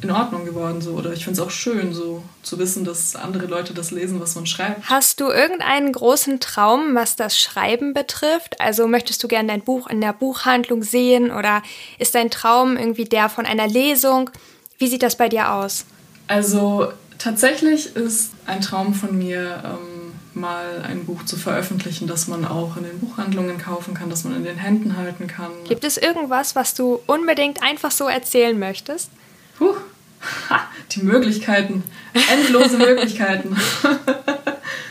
in 0.00 0.10
Ordnung 0.10 0.44
geworden 0.44 0.80
so 0.80 0.92
oder 0.92 1.12
ich 1.12 1.24
finde 1.24 1.40
es 1.40 1.46
auch 1.46 1.50
schön 1.50 1.92
so 1.92 2.22
zu 2.42 2.58
wissen, 2.58 2.84
dass 2.84 3.16
andere 3.16 3.46
Leute 3.46 3.74
das 3.74 3.90
lesen, 3.90 4.20
was 4.20 4.36
man 4.36 4.46
schreibt. 4.46 4.88
Hast 4.88 5.20
du 5.20 5.28
irgendeinen 5.28 5.92
großen 5.92 6.38
Traum, 6.38 6.94
was 6.94 7.16
das 7.16 7.38
Schreiben 7.38 7.94
betrifft? 7.94 8.60
Also 8.60 8.86
möchtest 8.86 9.22
du 9.24 9.28
gerne 9.28 9.48
dein 9.48 9.62
Buch 9.62 9.88
in 9.88 10.00
der 10.00 10.12
Buchhandlung 10.12 10.84
sehen 10.84 11.32
oder 11.32 11.62
ist 11.98 12.14
dein 12.14 12.30
Traum 12.30 12.76
irgendwie 12.76 13.06
der 13.06 13.28
von 13.28 13.44
einer 13.44 13.66
Lesung? 13.66 14.30
Wie 14.78 14.86
sieht 14.86 15.02
das 15.02 15.16
bei 15.16 15.28
dir 15.28 15.52
aus? 15.52 15.84
Also 16.28 16.92
tatsächlich 17.18 17.96
ist 17.96 18.30
ein 18.46 18.60
Traum 18.60 18.94
von 18.94 19.18
mir 19.18 19.62
ähm, 19.64 20.12
mal 20.34 20.82
ein 20.86 21.04
Buch 21.04 21.24
zu 21.24 21.36
veröffentlichen, 21.36 22.06
das 22.06 22.28
man 22.28 22.44
auch 22.44 22.76
in 22.76 22.84
den 22.84 23.00
Buchhandlungen 23.00 23.58
kaufen 23.58 23.94
kann, 23.94 24.10
das 24.10 24.22
man 24.22 24.36
in 24.36 24.44
den 24.44 24.58
Händen 24.58 24.96
halten 24.96 25.26
kann. 25.26 25.50
Gibt 25.66 25.82
es 25.82 25.96
irgendwas, 25.96 26.54
was 26.54 26.74
du 26.74 27.00
unbedingt 27.06 27.62
einfach 27.62 27.90
so 27.90 28.06
erzählen 28.06 28.56
möchtest? 28.56 29.10
Puh, 29.58 29.74
ha, 30.48 30.60
die 30.92 31.02
Möglichkeiten, 31.02 31.82
endlose 32.14 32.78
Möglichkeiten. 32.78 33.56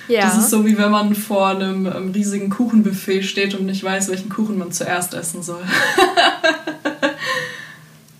Ja. 0.07 0.21
Das 0.21 0.37
ist 0.37 0.49
so 0.49 0.65
wie 0.65 0.77
wenn 0.77 0.91
man 0.91 1.15
vor 1.15 1.47
einem, 1.49 1.85
einem 1.85 2.11
riesigen 2.11 2.49
Kuchenbuffet 2.49 3.23
steht 3.23 3.55
und 3.55 3.65
nicht 3.65 3.83
weiß, 3.83 4.09
welchen 4.09 4.29
Kuchen 4.29 4.57
man 4.57 4.71
zuerst 4.71 5.13
essen 5.13 5.43
soll. 5.43 5.63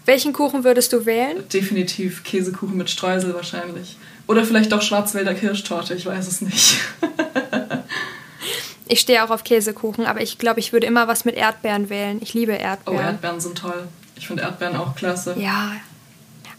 Welchen 0.06 0.32
Kuchen 0.32 0.64
würdest 0.64 0.94
du 0.94 1.06
wählen? 1.06 1.44
Definitiv 1.50 2.24
Käsekuchen 2.24 2.78
mit 2.78 2.90
Streusel 2.90 3.34
wahrscheinlich. 3.34 3.98
Oder 4.26 4.46
vielleicht 4.46 4.72
doch 4.72 4.82
Schwarzwälder 4.82 5.34
Kirschtorte, 5.34 5.96
ich 5.96 6.06
weiß 6.06 6.28
es 6.30 6.40
nicht. 6.40 6.78
ich 8.88 9.02
stehe 9.02 9.22
auch 9.26 9.30
auf 9.30 9.44
Käsekuchen, 9.44 10.06
aber 10.06 10.22
ich 10.22 10.38
glaube, 10.38 10.62
ich 10.62 10.72
würde 10.72 10.88
immer 10.88 11.10
was 11.10 11.26
mit 11.26 11.36
Erdbeeren 11.36 11.90
wählen. 11.90 12.20
Ich 12.22 12.34
liebe 12.34 12.54
Erdbeeren. 12.54 13.00
Oh, 13.00 13.02
Erdbeeren 13.02 13.42
sind 13.42 13.58
toll. 13.58 13.86
Ich 14.16 14.28
finde 14.28 14.44
Erdbeeren 14.44 14.78
auch 14.78 14.96
klasse. 14.96 15.36
Ja, 15.38 15.74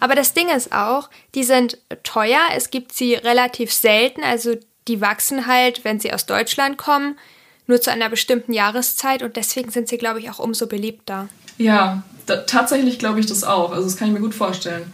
aber 0.01 0.15
das 0.15 0.35
Ding 0.35 0.49
ist 0.49 0.73
auch, 0.73 1.11
die 1.35 1.45
sind 1.45 1.79
teuer. 2.03 2.41
Es 2.55 2.71
gibt 2.71 2.93
sie 2.93 3.15
relativ 3.15 3.73
selten. 3.73 4.23
Also 4.23 4.57
die 4.87 5.01
wachsen 5.01 5.47
halt, 5.47 5.85
wenn 5.85 6.01
sie 6.01 6.13
aus 6.13 6.27
Deutschland 6.27 6.79
kommen, 6.79 7.19
nur 7.67 7.81
zu 7.81 7.91
einer 7.91 8.09
bestimmten 8.09 8.53
Jahreszeit. 8.53 9.23
Und 9.23 9.37
deswegen 9.37 9.71
sind 9.71 9.89
sie, 9.89 9.99
glaube 9.99 10.21
ich, 10.21 10.31
auch 10.31 10.39
umso 10.39 10.67
beliebter. 10.67 11.29
Ja, 11.59 12.03
tatsächlich 12.27 12.99
glaube 12.99 13.21
ich 13.21 13.27
das 13.27 13.45
auch. 13.45 13.73
Also 13.73 13.85
das 13.85 13.97
kann 13.97 14.09
ich 14.09 14.15
mir 14.15 14.21
gut 14.21 14.35
vorstellen. 14.35 14.93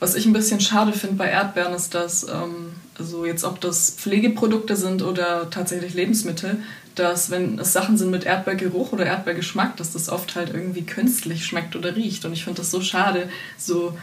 Was 0.00 0.14
ich 0.14 0.26
ein 0.26 0.32
bisschen 0.32 0.60
schade 0.60 0.92
finde 0.92 1.16
bei 1.16 1.28
Erdbeeren 1.28 1.74
ist, 1.74 1.94
dass, 1.94 2.24
ähm, 2.24 2.72
also 2.98 3.26
jetzt 3.26 3.44
ob 3.44 3.60
das 3.60 3.90
Pflegeprodukte 3.90 4.74
sind 4.74 5.02
oder 5.02 5.50
tatsächlich 5.50 5.92
Lebensmittel, 5.94 6.62
dass 6.94 7.30
wenn 7.30 7.58
es 7.58 7.72
Sachen 7.72 7.98
sind 7.98 8.10
mit 8.10 8.24
Erdbeergeruch 8.24 8.92
oder 8.92 9.06
Erdbeergeschmack, 9.06 9.76
dass 9.76 9.92
das 9.92 10.08
oft 10.08 10.34
halt 10.36 10.52
irgendwie 10.52 10.84
künstlich 10.84 11.44
schmeckt 11.44 11.76
oder 11.76 11.94
riecht. 11.94 12.24
Und 12.24 12.32
ich 12.32 12.44
finde 12.44 12.62
das 12.62 12.70
so 12.70 12.80
schade, 12.80 13.28
so 13.58 13.96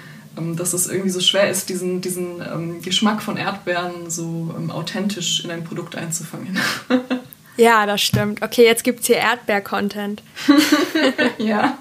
dass 0.56 0.74
es 0.74 0.88
irgendwie 0.88 1.10
so 1.10 1.20
schwer 1.20 1.50
ist, 1.50 1.70
diesen, 1.70 2.02
diesen 2.02 2.42
ähm, 2.42 2.82
Geschmack 2.82 3.22
von 3.22 3.38
Erdbeeren 3.38 4.10
so 4.10 4.54
ähm, 4.58 4.72
authentisch 4.72 5.44
in 5.44 5.52
ein 5.52 5.64
Produkt 5.64 5.96
einzufangen. 5.96 6.58
ja, 7.58 7.86
das 7.86 8.02
stimmt. 8.02 8.42
Okay, 8.42 8.64
jetzt 8.64 8.84
gibt 8.84 9.02
es 9.02 9.08
hier 9.08 9.18
Erdbeer-Content. 9.18 10.22
ja. 11.38 11.78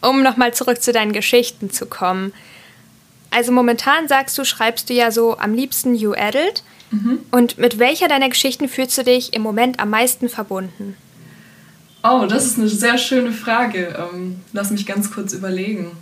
Um 0.00 0.22
nochmal 0.22 0.54
zurück 0.54 0.80
zu 0.82 0.92
deinen 0.92 1.12
Geschichten 1.12 1.70
zu 1.70 1.86
kommen. 1.86 2.32
Also 3.30 3.52
momentan 3.52 4.08
sagst 4.08 4.36
du, 4.38 4.44
schreibst 4.44 4.90
du 4.90 4.94
ja 4.94 5.10
so 5.10 5.38
am 5.38 5.54
liebsten 5.54 5.94
You 5.94 6.14
Adult. 6.14 6.62
Mhm. 6.90 7.20
Und 7.30 7.58
mit 7.58 7.78
welcher 7.78 8.08
deiner 8.08 8.28
Geschichten 8.28 8.68
fühlst 8.68 8.98
du 8.98 9.04
dich 9.04 9.32
im 9.32 9.42
Moment 9.42 9.78
am 9.78 9.90
meisten 9.90 10.28
verbunden? 10.28 10.96
Oh, 12.02 12.26
das 12.28 12.46
ist 12.46 12.58
eine 12.58 12.68
sehr 12.68 12.98
schöne 12.98 13.32
Frage. 13.32 13.94
Ähm, 14.12 14.40
lass 14.52 14.70
mich 14.70 14.86
ganz 14.86 15.10
kurz 15.10 15.32
überlegen. 15.32 15.92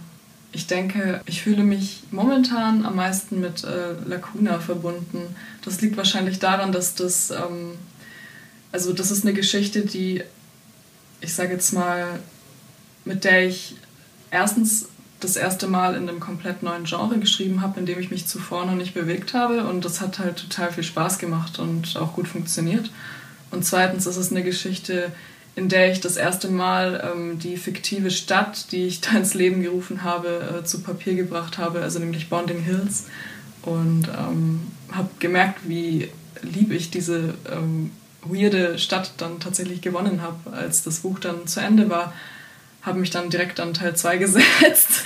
Ich 0.53 0.67
denke, 0.67 1.21
ich 1.27 1.43
fühle 1.43 1.63
mich 1.63 2.05
momentan 2.11 2.87
am 2.87 2.97
meisten 2.97 3.41
mit 3.41 3.65
äh, 3.65 3.93
Lacuna 4.07 4.61
verbunden. 4.61 5.37
Das 5.65 5.81
liegt 5.81 5.97
wahrscheinlich 5.97 6.39
daran, 6.39 6.73
dass 6.73 6.95
das, 6.95 7.31
ähm, 7.31 7.73
also 8.73 8.93
das 8.93 9.11
ist 9.11 9.25
eine 9.25 9.35
Geschichte, 9.35 9.83
die, 9.83 10.23
ich 11.21 11.35
sage 11.35 11.53
jetzt 11.53 11.73
mal, 11.73 12.21
mit 13.05 13.25
der 13.25 13.47
ich 13.47 13.77
erstens 14.31 14.89
das 15.21 15.37
erste 15.37 15.67
Mal 15.67 15.97
in 15.97 16.09
einem 16.09 16.21
komplett 16.21 16.63
neuen 16.63 16.85
Genre 16.85 17.19
geschrieben 17.19 17.61
habe, 17.61 17.81
in 17.81 17.87
dem 17.87 17.99
ich 17.99 18.11
mich 18.11 18.27
zuvor 18.27 18.67
noch 18.67 18.75
nicht 18.75 18.95
bewegt 18.95 19.35
habe. 19.35 19.65
Und 19.65 19.85
das 19.85 20.01
hat 20.01 20.19
halt 20.19 20.39
total 20.39 20.73
viel 20.73 20.85
Spaß 20.85 21.19
gemacht 21.19 21.59
und 21.59 21.97
auch 21.97 22.15
gut 22.15 22.29
funktioniert. 22.29 22.91
Und 23.51 23.65
zweitens 23.65 24.07
ist 24.07 24.17
es 24.17 24.31
eine 24.31 24.45
Geschichte, 24.45 25.13
in 25.59 25.69
der 25.69 25.91
ich 25.91 26.01
das 26.01 26.17
erste 26.17 26.49
Mal 26.49 27.11
ähm, 27.13 27.39
die 27.41 27.57
fiktive 27.57 28.11
Stadt, 28.11 28.71
die 28.71 28.87
ich 28.87 29.01
da 29.03 29.17
ins 29.17 29.35
Leben 29.35 29.63
gerufen 29.63 30.05
habe, 30.05 30.61
äh, 30.61 30.65
zu 30.65 30.83
Papier 30.83 31.15
gebracht 31.15 31.59
habe, 31.59 31.81
also 31.83 31.99
nämlich 31.99 32.31
Bonding 32.31 32.63
Hills. 32.63 33.07
Und 33.63 34.09
ähm, 34.09 34.61
habe 34.93 35.11
gemerkt, 35.19 35.61
wie 35.65 36.09
lieb 36.43 36.71
ich 36.73 36.91
diese 36.91 37.35
ähm, 37.51 37.91
weirde 38.23 38.79
Stadt 38.79 39.13
dann 39.19 39.41
tatsächlich 39.41 39.83
gewonnen 39.83 40.23
habe. 40.23 40.57
Als 40.57 40.85
das 40.85 41.01
Buch 41.01 41.19
dann 41.19 41.47
zu 41.47 41.61
Ende 41.61 41.91
war, 41.91 42.13
habe 42.83 43.01
mich 43.01 43.11
dann 43.11 43.29
direkt 43.29 43.59
an 43.59 43.75
Teil 43.75 43.97
2 43.97 44.17
gesetzt. 44.19 45.03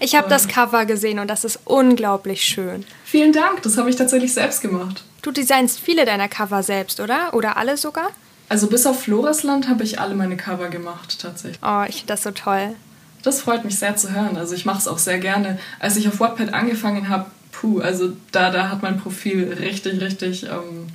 ich 0.00 0.14
habe 0.14 0.28
das 0.28 0.46
Cover 0.46 0.84
gesehen 0.84 1.18
und 1.18 1.28
das 1.28 1.44
ist 1.44 1.60
unglaublich 1.64 2.44
schön. 2.44 2.84
Vielen 3.04 3.32
Dank, 3.32 3.62
das 3.62 3.78
habe 3.78 3.88
ich 3.88 3.96
tatsächlich 3.96 4.34
selbst 4.34 4.60
gemacht. 4.60 5.02
Du 5.22 5.30
designst 5.32 5.80
viele 5.80 6.04
deiner 6.04 6.28
Cover 6.28 6.62
selbst, 6.62 7.00
oder? 7.00 7.34
Oder 7.34 7.56
alle 7.56 7.76
sogar? 7.76 8.10
Also 8.50 8.66
bis 8.66 8.84
auf 8.84 9.00
Floresland 9.00 9.68
habe 9.68 9.84
ich 9.84 10.00
alle 10.00 10.16
meine 10.16 10.36
Cover 10.36 10.70
gemacht, 10.70 11.20
tatsächlich. 11.20 11.60
Oh, 11.62 11.84
ich 11.88 11.98
finde 11.98 12.08
das 12.08 12.24
so 12.24 12.32
toll. 12.32 12.74
Das 13.22 13.42
freut 13.42 13.64
mich 13.64 13.78
sehr 13.78 13.94
zu 13.94 14.10
hören. 14.10 14.36
Also 14.36 14.56
ich 14.56 14.64
mache 14.64 14.78
es 14.78 14.88
auch 14.88 14.98
sehr 14.98 15.20
gerne. 15.20 15.60
Als 15.78 15.96
ich 15.96 16.08
auf 16.08 16.18
Wattpad 16.18 16.52
angefangen 16.52 17.08
habe, 17.08 17.26
puh, 17.52 17.78
also 17.78 18.10
da, 18.32 18.50
da 18.50 18.68
hat 18.68 18.82
mein 18.82 18.98
Profil 18.98 19.56
richtig, 19.60 20.00
richtig 20.00 20.46
ähm, 20.46 20.88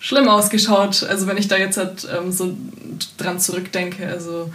schlimm 0.00 0.28
ausgeschaut. 0.28 1.04
Also 1.04 1.28
wenn 1.28 1.36
ich 1.36 1.46
da 1.46 1.56
jetzt 1.56 1.76
halt, 1.76 2.08
ähm, 2.12 2.32
so 2.32 2.56
dran 3.16 3.38
zurückdenke, 3.38 4.08
also 4.08 4.52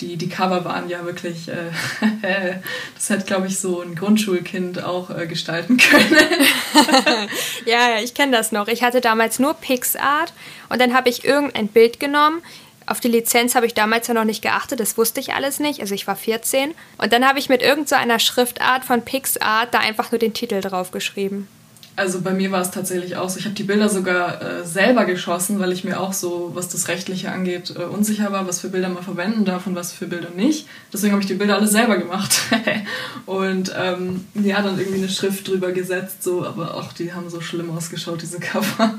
die, 0.00 0.16
die 0.16 0.28
Cover 0.28 0.64
waren 0.64 0.88
ja 0.88 1.04
wirklich, 1.04 1.48
äh, 1.48 1.70
das 2.94 3.10
hätte, 3.10 3.24
glaube 3.24 3.46
ich, 3.46 3.58
so 3.58 3.80
ein 3.80 3.94
Grundschulkind 3.94 4.82
auch 4.82 5.10
äh, 5.10 5.26
gestalten 5.26 5.76
können. 5.90 7.28
ja, 7.64 7.90
ja, 7.90 8.00
ich 8.02 8.14
kenne 8.14 8.32
das 8.32 8.52
noch. 8.52 8.68
Ich 8.68 8.82
hatte 8.82 9.00
damals 9.00 9.38
nur 9.38 9.54
PixArt 9.54 10.32
und 10.68 10.80
dann 10.80 10.94
habe 10.94 11.08
ich 11.08 11.24
irgendein 11.24 11.68
Bild 11.68 12.00
genommen, 12.00 12.42
Auf 12.86 13.00
die 13.00 13.08
Lizenz 13.08 13.54
habe 13.54 13.66
ich 13.66 13.74
damals 13.74 14.08
ja 14.08 14.14
noch 14.14 14.24
nicht 14.24 14.42
geachtet, 14.42 14.78
das 14.78 14.98
wusste 14.98 15.20
ich 15.20 15.32
alles 15.32 15.58
nicht. 15.58 15.80
Also 15.80 15.94
ich 15.94 16.06
war 16.06 16.16
14. 16.16 16.74
Und 16.98 17.12
dann 17.12 17.26
habe 17.26 17.38
ich 17.38 17.48
mit 17.48 17.62
irgendeiner 17.62 18.18
so 18.18 18.26
Schriftart 18.26 18.84
von 18.84 19.02
PixArt 19.02 19.72
da 19.72 19.78
einfach 19.78 20.10
nur 20.10 20.18
den 20.18 20.34
Titel 20.34 20.60
drauf 20.60 20.90
geschrieben. 20.90 21.48
Also 21.96 22.22
bei 22.22 22.32
mir 22.32 22.50
war 22.50 22.60
es 22.60 22.72
tatsächlich 22.72 23.14
auch 23.16 23.28
so. 23.28 23.38
Ich 23.38 23.44
habe 23.44 23.54
die 23.54 23.62
Bilder 23.62 23.88
sogar 23.88 24.42
äh, 24.42 24.64
selber 24.64 25.04
geschossen, 25.04 25.60
weil 25.60 25.70
ich 25.70 25.84
mir 25.84 26.00
auch 26.00 26.12
so, 26.12 26.50
was 26.54 26.68
das 26.68 26.88
Rechtliche 26.88 27.30
angeht, 27.30 27.72
äh, 27.76 27.84
unsicher 27.84 28.32
war, 28.32 28.48
was 28.48 28.60
für 28.60 28.68
Bilder 28.68 28.88
man 28.88 29.04
verwenden 29.04 29.44
darf 29.44 29.68
und 29.68 29.76
was 29.76 29.92
für 29.92 30.06
Bilder 30.06 30.30
nicht. 30.30 30.66
Deswegen 30.92 31.12
habe 31.12 31.22
ich 31.22 31.28
die 31.28 31.34
Bilder 31.34 31.54
alle 31.54 31.68
selber 31.68 31.96
gemacht. 31.96 32.34
und 33.26 33.72
ähm, 33.78 34.26
ja, 34.34 34.60
dann 34.60 34.76
irgendwie 34.76 34.98
eine 34.98 35.08
Schrift 35.08 35.46
drüber 35.46 35.70
gesetzt, 35.70 36.24
so, 36.24 36.44
aber 36.44 36.74
auch 36.74 36.92
die 36.92 37.12
haben 37.12 37.30
so 37.30 37.40
schlimm 37.40 37.70
ausgeschaut, 37.70 38.22
diese 38.22 38.40
Cover. 38.40 38.94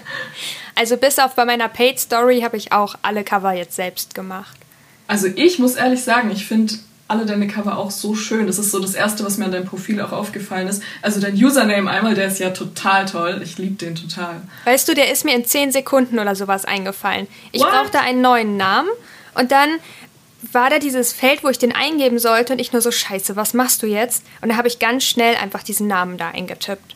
also 0.76 0.96
bis 0.96 1.18
auf 1.18 1.34
bei 1.34 1.44
meiner 1.44 1.68
Paid 1.68 1.98
Story 1.98 2.42
habe 2.42 2.56
ich 2.56 2.70
auch 2.70 2.94
alle 3.02 3.24
Cover 3.24 3.52
jetzt 3.52 3.74
selbst 3.74 4.14
gemacht. 4.14 4.56
Also 5.08 5.26
ich 5.26 5.58
muss 5.58 5.74
ehrlich 5.74 6.04
sagen, 6.04 6.30
ich 6.30 6.46
finde 6.46 6.74
alle 7.12 7.26
deine 7.26 7.46
Cover 7.46 7.76
auch 7.76 7.90
so 7.90 8.14
schön. 8.14 8.46
Das 8.46 8.58
ist 8.58 8.70
so 8.70 8.80
das 8.80 8.94
Erste, 8.94 9.24
was 9.24 9.36
mir 9.36 9.44
an 9.44 9.52
deinem 9.52 9.66
Profil 9.66 10.00
auch 10.00 10.12
aufgefallen 10.12 10.66
ist. 10.66 10.82
Also 11.02 11.20
dein 11.20 11.34
Username 11.34 11.90
einmal, 11.90 12.14
der 12.14 12.26
ist 12.26 12.38
ja 12.38 12.50
total 12.50 13.04
toll. 13.04 13.40
Ich 13.44 13.58
liebe 13.58 13.74
den 13.74 13.94
total. 13.94 14.40
Weißt 14.64 14.88
du, 14.88 14.94
der 14.94 15.12
ist 15.12 15.24
mir 15.24 15.34
in 15.34 15.44
10 15.44 15.72
Sekunden 15.72 16.18
oder 16.18 16.34
sowas 16.34 16.64
eingefallen. 16.64 17.28
Ich 17.52 17.60
What? 17.60 17.70
brauchte 17.70 18.00
einen 18.00 18.22
neuen 18.22 18.56
Namen 18.56 18.88
und 19.34 19.52
dann 19.52 19.68
war 20.50 20.70
da 20.70 20.78
dieses 20.78 21.12
Feld, 21.12 21.44
wo 21.44 21.48
ich 21.48 21.58
den 21.58 21.72
eingeben 21.72 22.18
sollte 22.18 22.54
und 22.54 22.58
ich 22.58 22.72
nur 22.72 22.82
so, 22.82 22.90
scheiße, 22.90 23.36
was 23.36 23.54
machst 23.54 23.82
du 23.82 23.86
jetzt? 23.86 24.24
Und 24.40 24.48
da 24.48 24.56
habe 24.56 24.66
ich 24.66 24.78
ganz 24.78 25.04
schnell 25.04 25.36
einfach 25.36 25.62
diesen 25.62 25.86
Namen 25.86 26.16
da 26.18 26.30
eingetippt. 26.30 26.91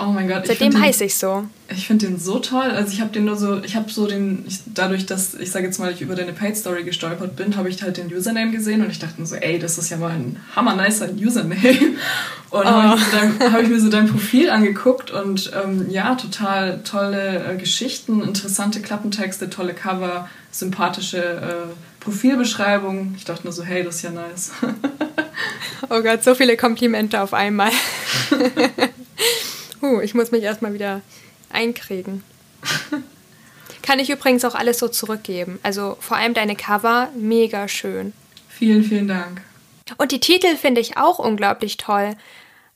Oh 0.00 0.06
mein 0.06 0.26
Gott. 0.26 0.46
Seitdem 0.46 0.78
heiße 0.78 1.04
ich 1.04 1.14
so. 1.14 1.44
Ich 1.68 1.86
finde 1.86 2.06
den 2.06 2.18
so 2.18 2.40
toll. 2.40 2.70
Also 2.70 2.92
ich 2.92 3.00
habe 3.00 3.12
den 3.12 3.26
nur 3.26 3.36
so, 3.36 3.62
ich 3.62 3.76
habe 3.76 3.90
so 3.90 4.08
den, 4.08 4.44
ich, 4.46 4.60
dadurch, 4.66 5.06
dass 5.06 5.34
ich 5.34 5.52
sage 5.52 5.66
jetzt 5.66 5.78
mal, 5.78 5.92
ich 5.92 6.00
über 6.00 6.16
deine 6.16 6.32
Paid 6.32 6.56
Story 6.56 6.82
gestolpert 6.82 7.36
bin, 7.36 7.56
habe 7.56 7.68
ich 7.68 7.80
halt 7.80 7.96
den 7.96 8.12
Username 8.12 8.50
gesehen 8.50 8.82
und 8.82 8.90
ich 8.90 8.98
dachte 8.98 9.20
mir 9.20 9.26
so, 9.26 9.36
ey, 9.36 9.58
das 9.58 9.78
ist 9.78 9.90
ja 9.90 9.96
mal 9.96 10.10
ein 10.10 10.40
hammer 10.56 10.74
nicer 10.74 11.08
Username. 11.14 11.54
Und 12.50 12.66
oh. 12.66 12.66
habe 12.66 13.00
ich, 13.00 13.52
hab 13.52 13.62
ich, 13.62 13.68
mir 13.68 13.80
so 13.80 13.90
dein 13.90 14.06
Profil 14.06 14.48
angeguckt 14.48 15.10
und 15.10 15.50
ähm, 15.60 15.90
ja, 15.90 16.14
total 16.14 16.84
tolle 16.84 17.44
äh, 17.44 17.56
Geschichten, 17.56 18.22
interessante 18.22 18.80
Klappentexte, 18.80 19.50
tolle 19.50 19.74
Cover, 19.74 20.28
sympathische 20.52 21.18
äh, 21.18 21.74
Profilbeschreibung. 21.98 23.14
Ich 23.16 23.24
dachte 23.24 23.42
nur 23.42 23.52
so, 23.52 23.64
hey, 23.64 23.82
das 23.82 23.96
ist 23.96 24.02
ja 24.02 24.10
nice. 24.10 24.52
oh 25.90 26.00
Gott, 26.00 26.22
so 26.22 26.36
viele 26.36 26.56
Komplimente 26.56 27.20
auf 27.20 27.34
einmal. 27.34 27.72
Huh, 29.84 30.00
ich 30.00 30.14
muss 30.14 30.30
mich 30.30 30.42
erstmal 30.42 30.72
wieder 30.72 31.02
einkriegen. 31.50 32.24
Kann 33.82 33.98
ich 33.98 34.08
übrigens 34.08 34.42
auch 34.46 34.54
alles 34.54 34.78
so 34.78 34.88
zurückgeben. 34.88 35.58
Also 35.62 35.98
vor 36.00 36.16
allem 36.16 36.32
deine 36.32 36.56
Cover, 36.56 37.10
mega 37.14 37.68
schön. 37.68 38.14
Vielen, 38.48 38.82
vielen 38.82 39.08
Dank. 39.08 39.42
Und 39.98 40.10
die 40.10 40.20
Titel 40.20 40.56
finde 40.56 40.80
ich 40.80 40.96
auch 40.96 41.18
unglaublich 41.18 41.76
toll. 41.76 42.16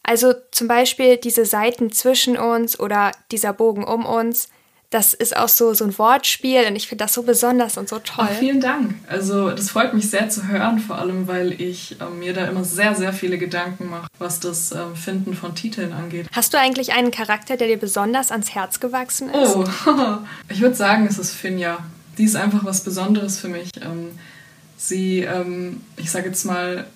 Also 0.03 0.35
zum 0.51 0.69
Beispiel 0.69 1.17
diese 1.17 1.47
Seiten 1.47 1.93
zwischen 1.93 2.37
uns 2.37 2.79
oder 2.79 3.13
dieser 3.33 3.55
Bogen 3.55 3.85
um 3.85 4.05
uns 4.05 4.51
das 4.91 5.13
ist 5.13 5.37
auch 5.37 5.49
so, 5.49 5.75
so 5.75 5.85
ein 5.85 5.99
Wortspiel 5.99 6.65
und 6.67 6.75
ich 6.75 6.89
finde 6.89 7.05
das 7.05 7.13
so 7.13 7.23
besonders 7.23 7.77
und 7.77 7.91
so 7.91 7.99
toll. 7.99 8.27
Ach, 8.31 8.39
vielen 8.39 8.61
Dank. 8.61 8.95
Also 9.07 9.51
das 9.51 9.69
freut 9.71 9.93
mich 9.93 10.09
sehr 10.09 10.31
zu 10.31 10.49
hören, 10.49 10.79
vor 10.79 10.97
allem 10.97 11.29
weil 11.29 11.61
ich 11.61 12.01
äh, 12.01 12.09
mir 12.09 12.33
da 12.33 12.47
immer 12.47 12.65
sehr, 12.65 12.95
sehr 12.95 13.13
viele 13.13 13.37
Gedanken 13.37 13.91
mache, 13.91 14.09
was 14.19 14.41
das 14.41 14.73
äh, 14.73 14.79
Finden 14.95 15.35
von 15.35 15.55
Titeln 15.55 15.93
angeht. 15.93 16.27
Hast 16.33 16.55
du 16.55 16.59
eigentlich 16.59 16.95
einen 16.95 17.11
Charakter, 17.11 17.59
der 17.59 17.69
dir 17.69 17.79
besonders 17.79 18.31
ans 18.31 18.55
Herz 18.55 18.81
gewachsen 18.81 19.29
ist? 19.29 19.57
Oh, 19.57 19.65
ich 20.49 20.63
würde 20.63 20.75
sagen, 20.75 21.07
es 21.07 21.19
ist 21.19 21.33
Finja. 21.33 21.79
Die 22.17 22.25
ist 22.25 22.37
einfach 22.37 22.65
was 22.65 22.81
Besonderes 22.83 23.39
für 23.39 23.49
mich. 23.49 23.71
Ähm, 23.83 24.19
sie, 24.79 25.21
ähm, 25.21 25.83
ich 25.97 26.11
sage 26.11 26.29
jetzt 26.29 26.47
mal, 26.47 26.87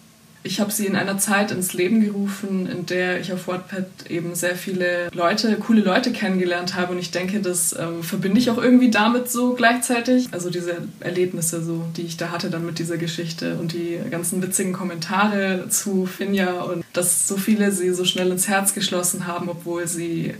ich 0.44 0.60
habe 0.60 0.72
sie 0.72 0.86
in 0.86 0.96
einer 0.96 1.18
Zeit 1.18 1.52
ins 1.52 1.72
Leben 1.72 2.00
gerufen, 2.00 2.66
in 2.66 2.86
der 2.86 3.20
ich 3.20 3.32
auf 3.32 3.46
WordPad 3.46 3.86
eben 4.08 4.34
sehr 4.34 4.56
viele 4.56 5.08
Leute, 5.12 5.56
coole 5.56 5.82
Leute 5.82 6.10
kennengelernt 6.10 6.74
habe. 6.74 6.92
Und 6.92 6.98
ich 6.98 7.10
denke, 7.12 7.40
das 7.40 7.76
ähm, 7.78 8.02
verbinde 8.02 8.40
ich 8.40 8.50
auch 8.50 8.58
irgendwie 8.58 8.90
damit 8.90 9.30
so 9.30 9.54
gleichzeitig. 9.54 10.28
Also 10.32 10.50
diese 10.50 10.76
Erlebnisse, 11.00 11.62
so, 11.62 11.84
die 11.96 12.02
ich 12.02 12.16
da 12.16 12.30
hatte 12.30 12.50
dann 12.50 12.66
mit 12.66 12.78
dieser 12.78 12.96
Geschichte 12.96 13.56
und 13.56 13.72
die 13.72 13.98
ganzen 14.10 14.42
witzigen 14.42 14.72
Kommentare 14.72 15.66
zu 15.68 16.06
Finja 16.06 16.62
und 16.62 16.84
dass 16.92 17.28
so 17.28 17.36
viele 17.36 17.70
sie 17.70 17.92
so 17.94 18.04
schnell 18.04 18.30
ins 18.30 18.48
Herz 18.48 18.74
geschlossen 18.74 19.26
haben, 19.26 19.48
obwohl 19.48 19.86
sie 19.86 20.34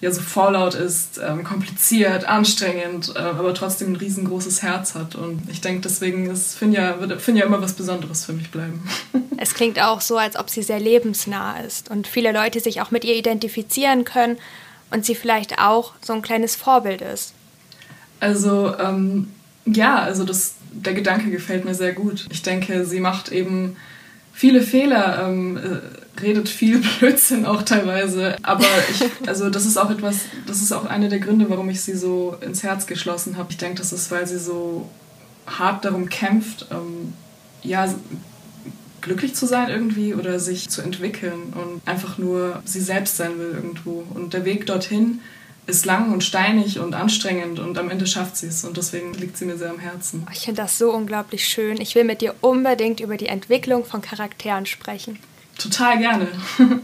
ja 0.00 0.10
so 0.12 0.20
Fallout 0.20 0.74
ist, 0.74 1.20
ähm, 1.24 1.42
kompliziert, 1.42 2.24
anstrengend, 2.24 3.12
äh, 3.16 3.18
aber 3.18 3.52
trotzdem 3.54 3.92
ein 3.92 3.96
riesengroßes 3.96 4.62
Herz 4.62 4.94
hat. 4.94 5.16
Und 5.16 5.42
ich 5.50 5.60
denke, 5.60 5.80
deswegen 5.82 6.30
ist 6.30 6.56
Finja, 6.56 7.00
wird 7.00 7.20
Finja 7.20 7.44
immer 7.44 7.60
was 7.60 7.72
Besonderes 7.72 8.24
für 8.24 8.32
mich 8.32 8.50
bleiben. 8.50 8.82
Es 9.40 9.54
klingt 9.54 9.80
auch 9.80 10.00
so, 10.00 10.18
als 10.18 10.36
ob 10.36 10.50
sie 10.50 10.64
sehr 10.64 10.80
lebensnah 10.80 11.60
ist 11.60 11.92
und 11.92 12.08
viele 12.08 12.32
Leute 12.32 12.58
sich 12.58 12.80
auch 12.80 12.90
mit 12.90 13.04
ihr 13.04 13.14
identifizieren 13.14 14.04
können 14.04 14.36
und 14.90 15.04
sie 15.04 15.14
vielleicht 15.14 15.60
auch 15.60 15.92
so 16.00 16.12
ein 16.12 16.22
kleines 16.22 16.56
Vorbild 16.56 17.02
ist. 17.02 17.34
Also 18.18 18.76
ähm, 18.80 19.32
ja, 19.64 20.00
also 20.00 20.24
das, 20.24 20.54
der 20.72 20.94
Gedanke 20.94 21.30
gefällt 21.30 21.64
mir 21.64 21.76
sehr 21.76 21.92
gut. 21.92 22.26
Ich 22.30 22.42
denke, 22.42 22.84
sie 22.84 22.98
macht 22.98 23.30
eben 23.30 23.76
viele 24.32 24.60
Fehler. 24.60 25.28
Ähm, 25.28 25.56
äh, 25.56 25.78
redet 26.22 26.48
viel 26.48 26.78
Blödsinn 26.98 27.46
auch 27.46 27.62
teilweise. 27.62 28.36
Aber 28.42 28.66
ich, 28.90 29.28
also 29.28 29.50
das 29.50 29.66
ist 29.66 29.76
auch 29.76 29.90
etwas, 29.90 30.16
das 30.46 30.62
ist 30.62 30.72
auch 30.72 30.84
einer 30.84 31.08
der 31.08 31.18
Gründe, 31.18 31.48
warum 31.48 31.68
ich 31.70 31.80
sie 31.80 31.96
so 31.96 32.36
ins 32.40 32.62
Herz 32.62 32.86
geschlossen 32.86 33.36
habe. 33.36 33.48
Ich 33.50 33.58
denke, 33.58 33.78
das 33.78 33.92
ist, 33.92 34.10
weil 34.10 34.26
sie 34.26 34.38
so 34.38 34.88
hart 35.46 35.84
darum 35.84 36.08
kämpft, 36.08 36.66
ähm, 36.70 37.12
ja, 37.62 37.92
glücklich 39.00 39.34
zu 39.34 39.46
sein 39.46 39.68
irgendwie 39.68 40.14
oder 40.14 40.40
sich 40.40 40.68
zu 40.68 40.82
entwickeln 40.82 41.54
und 41.54 41.80
einfach 41.86 42.18
nur 42.18 42.62
sie 42.64 42.80
selbst 42.80 43.16
sein 43.16 43.38
will 43.38 43.52
irgendwo. 43.54 44.04
Und 44.14 44.34
der 44.34 44.44
Weg 44.44 44.66
dorthin 44.66 45.20
ist 45.66 45.84
lang 45.84 46.12
und 46.12 46.24
steinig 46.24 46.78
und 46.78 46.94
anstrengend 46.94 47.58
und 47.58 47.76
am 47.78 47.90
Ende 47.90 48.06
schafft 48.06 48.36
sie 48.36 48.46
es 48.46 48.64
und 48.64 48.76
deswegen 48.76 49.12
liegt 49.14 49.36
sie 49.36 49.44
mir 49.44 49.58
sehr 49.58 49.70
am 49.70 49.78
Herzen. 49.78 50.26
Ich 50.32 50.40
finde 50.40 50.62
das 50.62 50.78
so 50.78 50.92
unglaublich 50.92 51.46
schön. 51.46 51.80
Ich 51.80 51.94
will 51.94 52.04
mit 52.04 52.22
dir 52.22 52.34
unbedingt 52.40 53.00
über 53.00 53.16
die 53.16 53.26
Entwicklung 53.26 53.84
von 53.84 54.00
Charakteren 54.00 54.64
sprechen. 54.64 55.18
Total 55.58 55.98
gerne. 55.98 56.28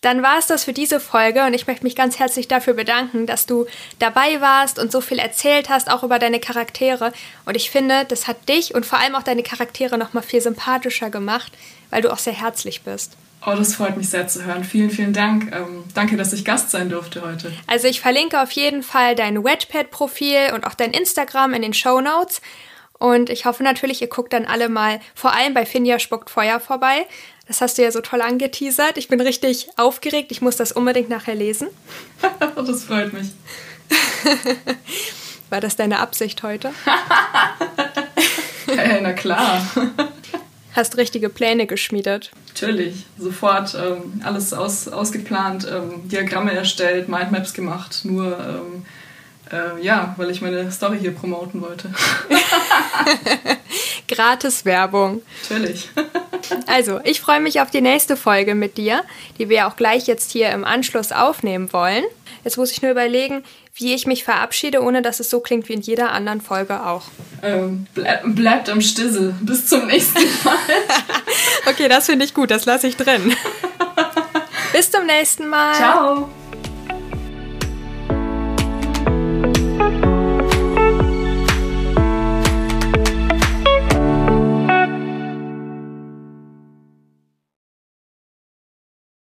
Dann 0.00 0.22
war 0.22 0.38
es 0.38 0.46
das 0.46 0.62
für 0.62 0.72
diese 0.72 1.00
Folge 1.00 1.44
und 1.44 1.54
ich 1.54 1.66
möchte 1.66 1.82
mich 1.82 1.96
ganz 1.96 2.20
herzlich 2.20 2.46
dafür 2.46 2.74
bedanken, 2.74 3.26
dass 3.26 3.46
du 3.46 3.66
dabei 3.98 4.40
warst 4.40 4.78
und 4.78 4.92
so 4.92 5.00
viel 5.00 5.18
erzählt 5.18 5.68
hast, 5.68 5.90
auch 5.90 6.04
über 6.04 6.20
deine 6.20 6.38
Charaktere. 6.38 7.12
Und 7.46 7.56
ich 7.56 7.70
finde, 7.70 8.04
das 8.04 8.28
hat 8.28 8.48
dich 8.48 8.76
und 8.76 8.86
vor 8.86 9.00
allem 9.00 9.16
auch 9.16 9.24
deine 9.24 9.42
Charaktere 9.42 9.98
nochmal 9.98 10.22
viel 10.22 10.40
sympathischer 10.40 11.10
gemacht, 11.10 11.52
weil 11.90 12.00
du 12.00 12.12
auch 12.12 12.18
sehr 12.18 12.32
herzlich 12.32 12.82
bist. 12.82 13.16
Oh, 13.44 13.54
das 13.56 13.74
freut 13.74 13.96
mich 13.96 14.08
sehr 14.08 14.28
zu 14.28 14.44
hören. 14.44 14.62
Vielen, 14.62 14.90
vielen 14.90 15.12
Dank. 15.12 15.52
Ähm, 15.52 15.84
danke, 15.94 16.16
dass 16.16 16.32
ich 16.32 16.44
Gast 16.44 16.70
sein 16.70 16.90
durfte 16.90 17.22
heute. 17.22 17.52
Also 17.66 17.88
ich 17.88 18.00
verlinke 18.00 18.40
auf 18.40 18.52
jeden 18.52 18.84
Fall 18.84 19.16
dein 19.16 19.42
Wedgepad-Profil 19.42 20.52
und 20.54 20.64
auch 20.64 20.74
dein 20.74 20.92
Instagram 20.92 21.54
in 21.54 21.62
den 21.62 21.74
Show 21.74 22.00
Notes. 22.00 22.40
Und 22.98 23.30
ich 23.30 23.44
hoffe 23.44 23.62
natürlich, 23.62 24.02
ihr 24.02 24.08
guckt 24.08 24.32
dann 24.32 24.44
alle 24.44 24.68
mal 24.68 25.00
vor 25.14 25.32
allem 25.32 25.54
bei 25.54 25.64
Finja 25.64 25.98
spuckt 25.98 26.30
Feuer 26.30 26.60
vorbei. 26.60 27.06
Das 27.46 27.60
hast 27.60 27.78
du 27.78 27.82
ja 27.82 27.90
so 27.90 28.00
toll 28.00 28.20
angeteasert. 28.20 28.98
Ich 28.98 29.08
bin 29.08 29.20
richtig 29.20 29.68
aufgeregt. 29.76 30.30
Ich 30.32 30.42
muss 30.42 30.56
das 30.56 30.72
unbedingt 30.72 31.08
nachher 31.08 31.34
lesen. 31.34 31.68
das 32.56 32.84
freut 32.84 33.12
mich. 33.12 33.28
War 35.50 35.60
das 35.60 35.76
deine 35.76 36.00
Absicht 36.00 36.42
heute? 36.42 36.72
hey, 38.66 39.00
na 39.00 39.12
klar. 39.14 39.66
Hast 40.74 40.98
richtige 40.98 41.30
Pläne 41.30 41.66
geschmiedet. 41.66 42.30
Natürlich, 42.48 43.06
sofort 43.18 43.74
ähm, 43.74 44.20
alles 44.22 44.52
aus, 44.52 44.88
ausgeplant, 44.88 45.66
ähm, 45.70 46.06
Diagramme 46.08 46.52
erstellt, 46.52 47.08
Mindmaps 47.08 47.54
gemacht, 47.54 48.00
nur 48.04 48.38
ähm, 48.38 48.84
äh, 49.52 49.82
ja, 49.82 50.14
weil 50.16 50.30
ich 50.30 50.40
meine 50.40 50.70
Story 50.70 50.98
hier 50.98 51.14
promoten 51.14 51.60
wollte. 51.60 51.90
Gratis 54.08 54.64
Werbung. 54.64 55.22
Natürlich. 55.48 55.88
also, 56.66 57.00
ich 57.04 57.20
freue 57.20 57.40
mich 57.40 57.60
auf 57.60 57.70
die 57.70 57.80
nächste 57.80 58.16
Folge 58.16 58.54
mit 58.54 58.78
dir, 58.78 59.02
die 59.38 59.48
wir 59.48 59.66
auch 59.66 59.76
gleich 59.76 60.06
jetzt 60.06 60.32
hier 60.32 60.50
im 60.50 60.64
Anschluss 60.64 61.12
aufnehmen 61.12 61.72
wollen. 61.72 62.04
Jetzt 62.44 62.56
muss 62.56 62.72
ich 62.72 62.82
nur 62.82 62.90
überlegen, 62.90 63.44
wie 63.74 63.94
ich 63.94 64.06
mich 64.06 64.24
verabschiede, 64.24 64.82
ohne 64.82 65.02
dass 65.02 65.20
es 65.20 65.30
so 65.30 65.40
klingt 65.40 65.68
wie 65.68 65.74
in 65.74 65.80
jeder 65.80 66.12
anderen 66.12 66.40
Folge 66.40 66.84
auch. 66.84 67.04
Ähm, 67.42 67.86
bleib, 67.94 68.22
bleibt 68.24 68.70
am 68.70 68.80
Stissel. 68.80 69.34
Bis 69.40 69.66
zum 69.66 69.86
nächsten 69.86 70.18
Mal. 70.44 70.56
okay, 71.66 71.88
das 71.88 72.06
finde 72.06 72.24
ich 72.24 72.34
gut. 72.34 72.50
Das 72.50 72.64
lasse 72.64 72.88
ich 72.88 72.96
drin. 72.96 73.34
Bis 74.72 74.90
zum 74.90 75.06
nächsten 75.06 75.48
Mal. 75.48 75.74
Ciao. 75.74 76.28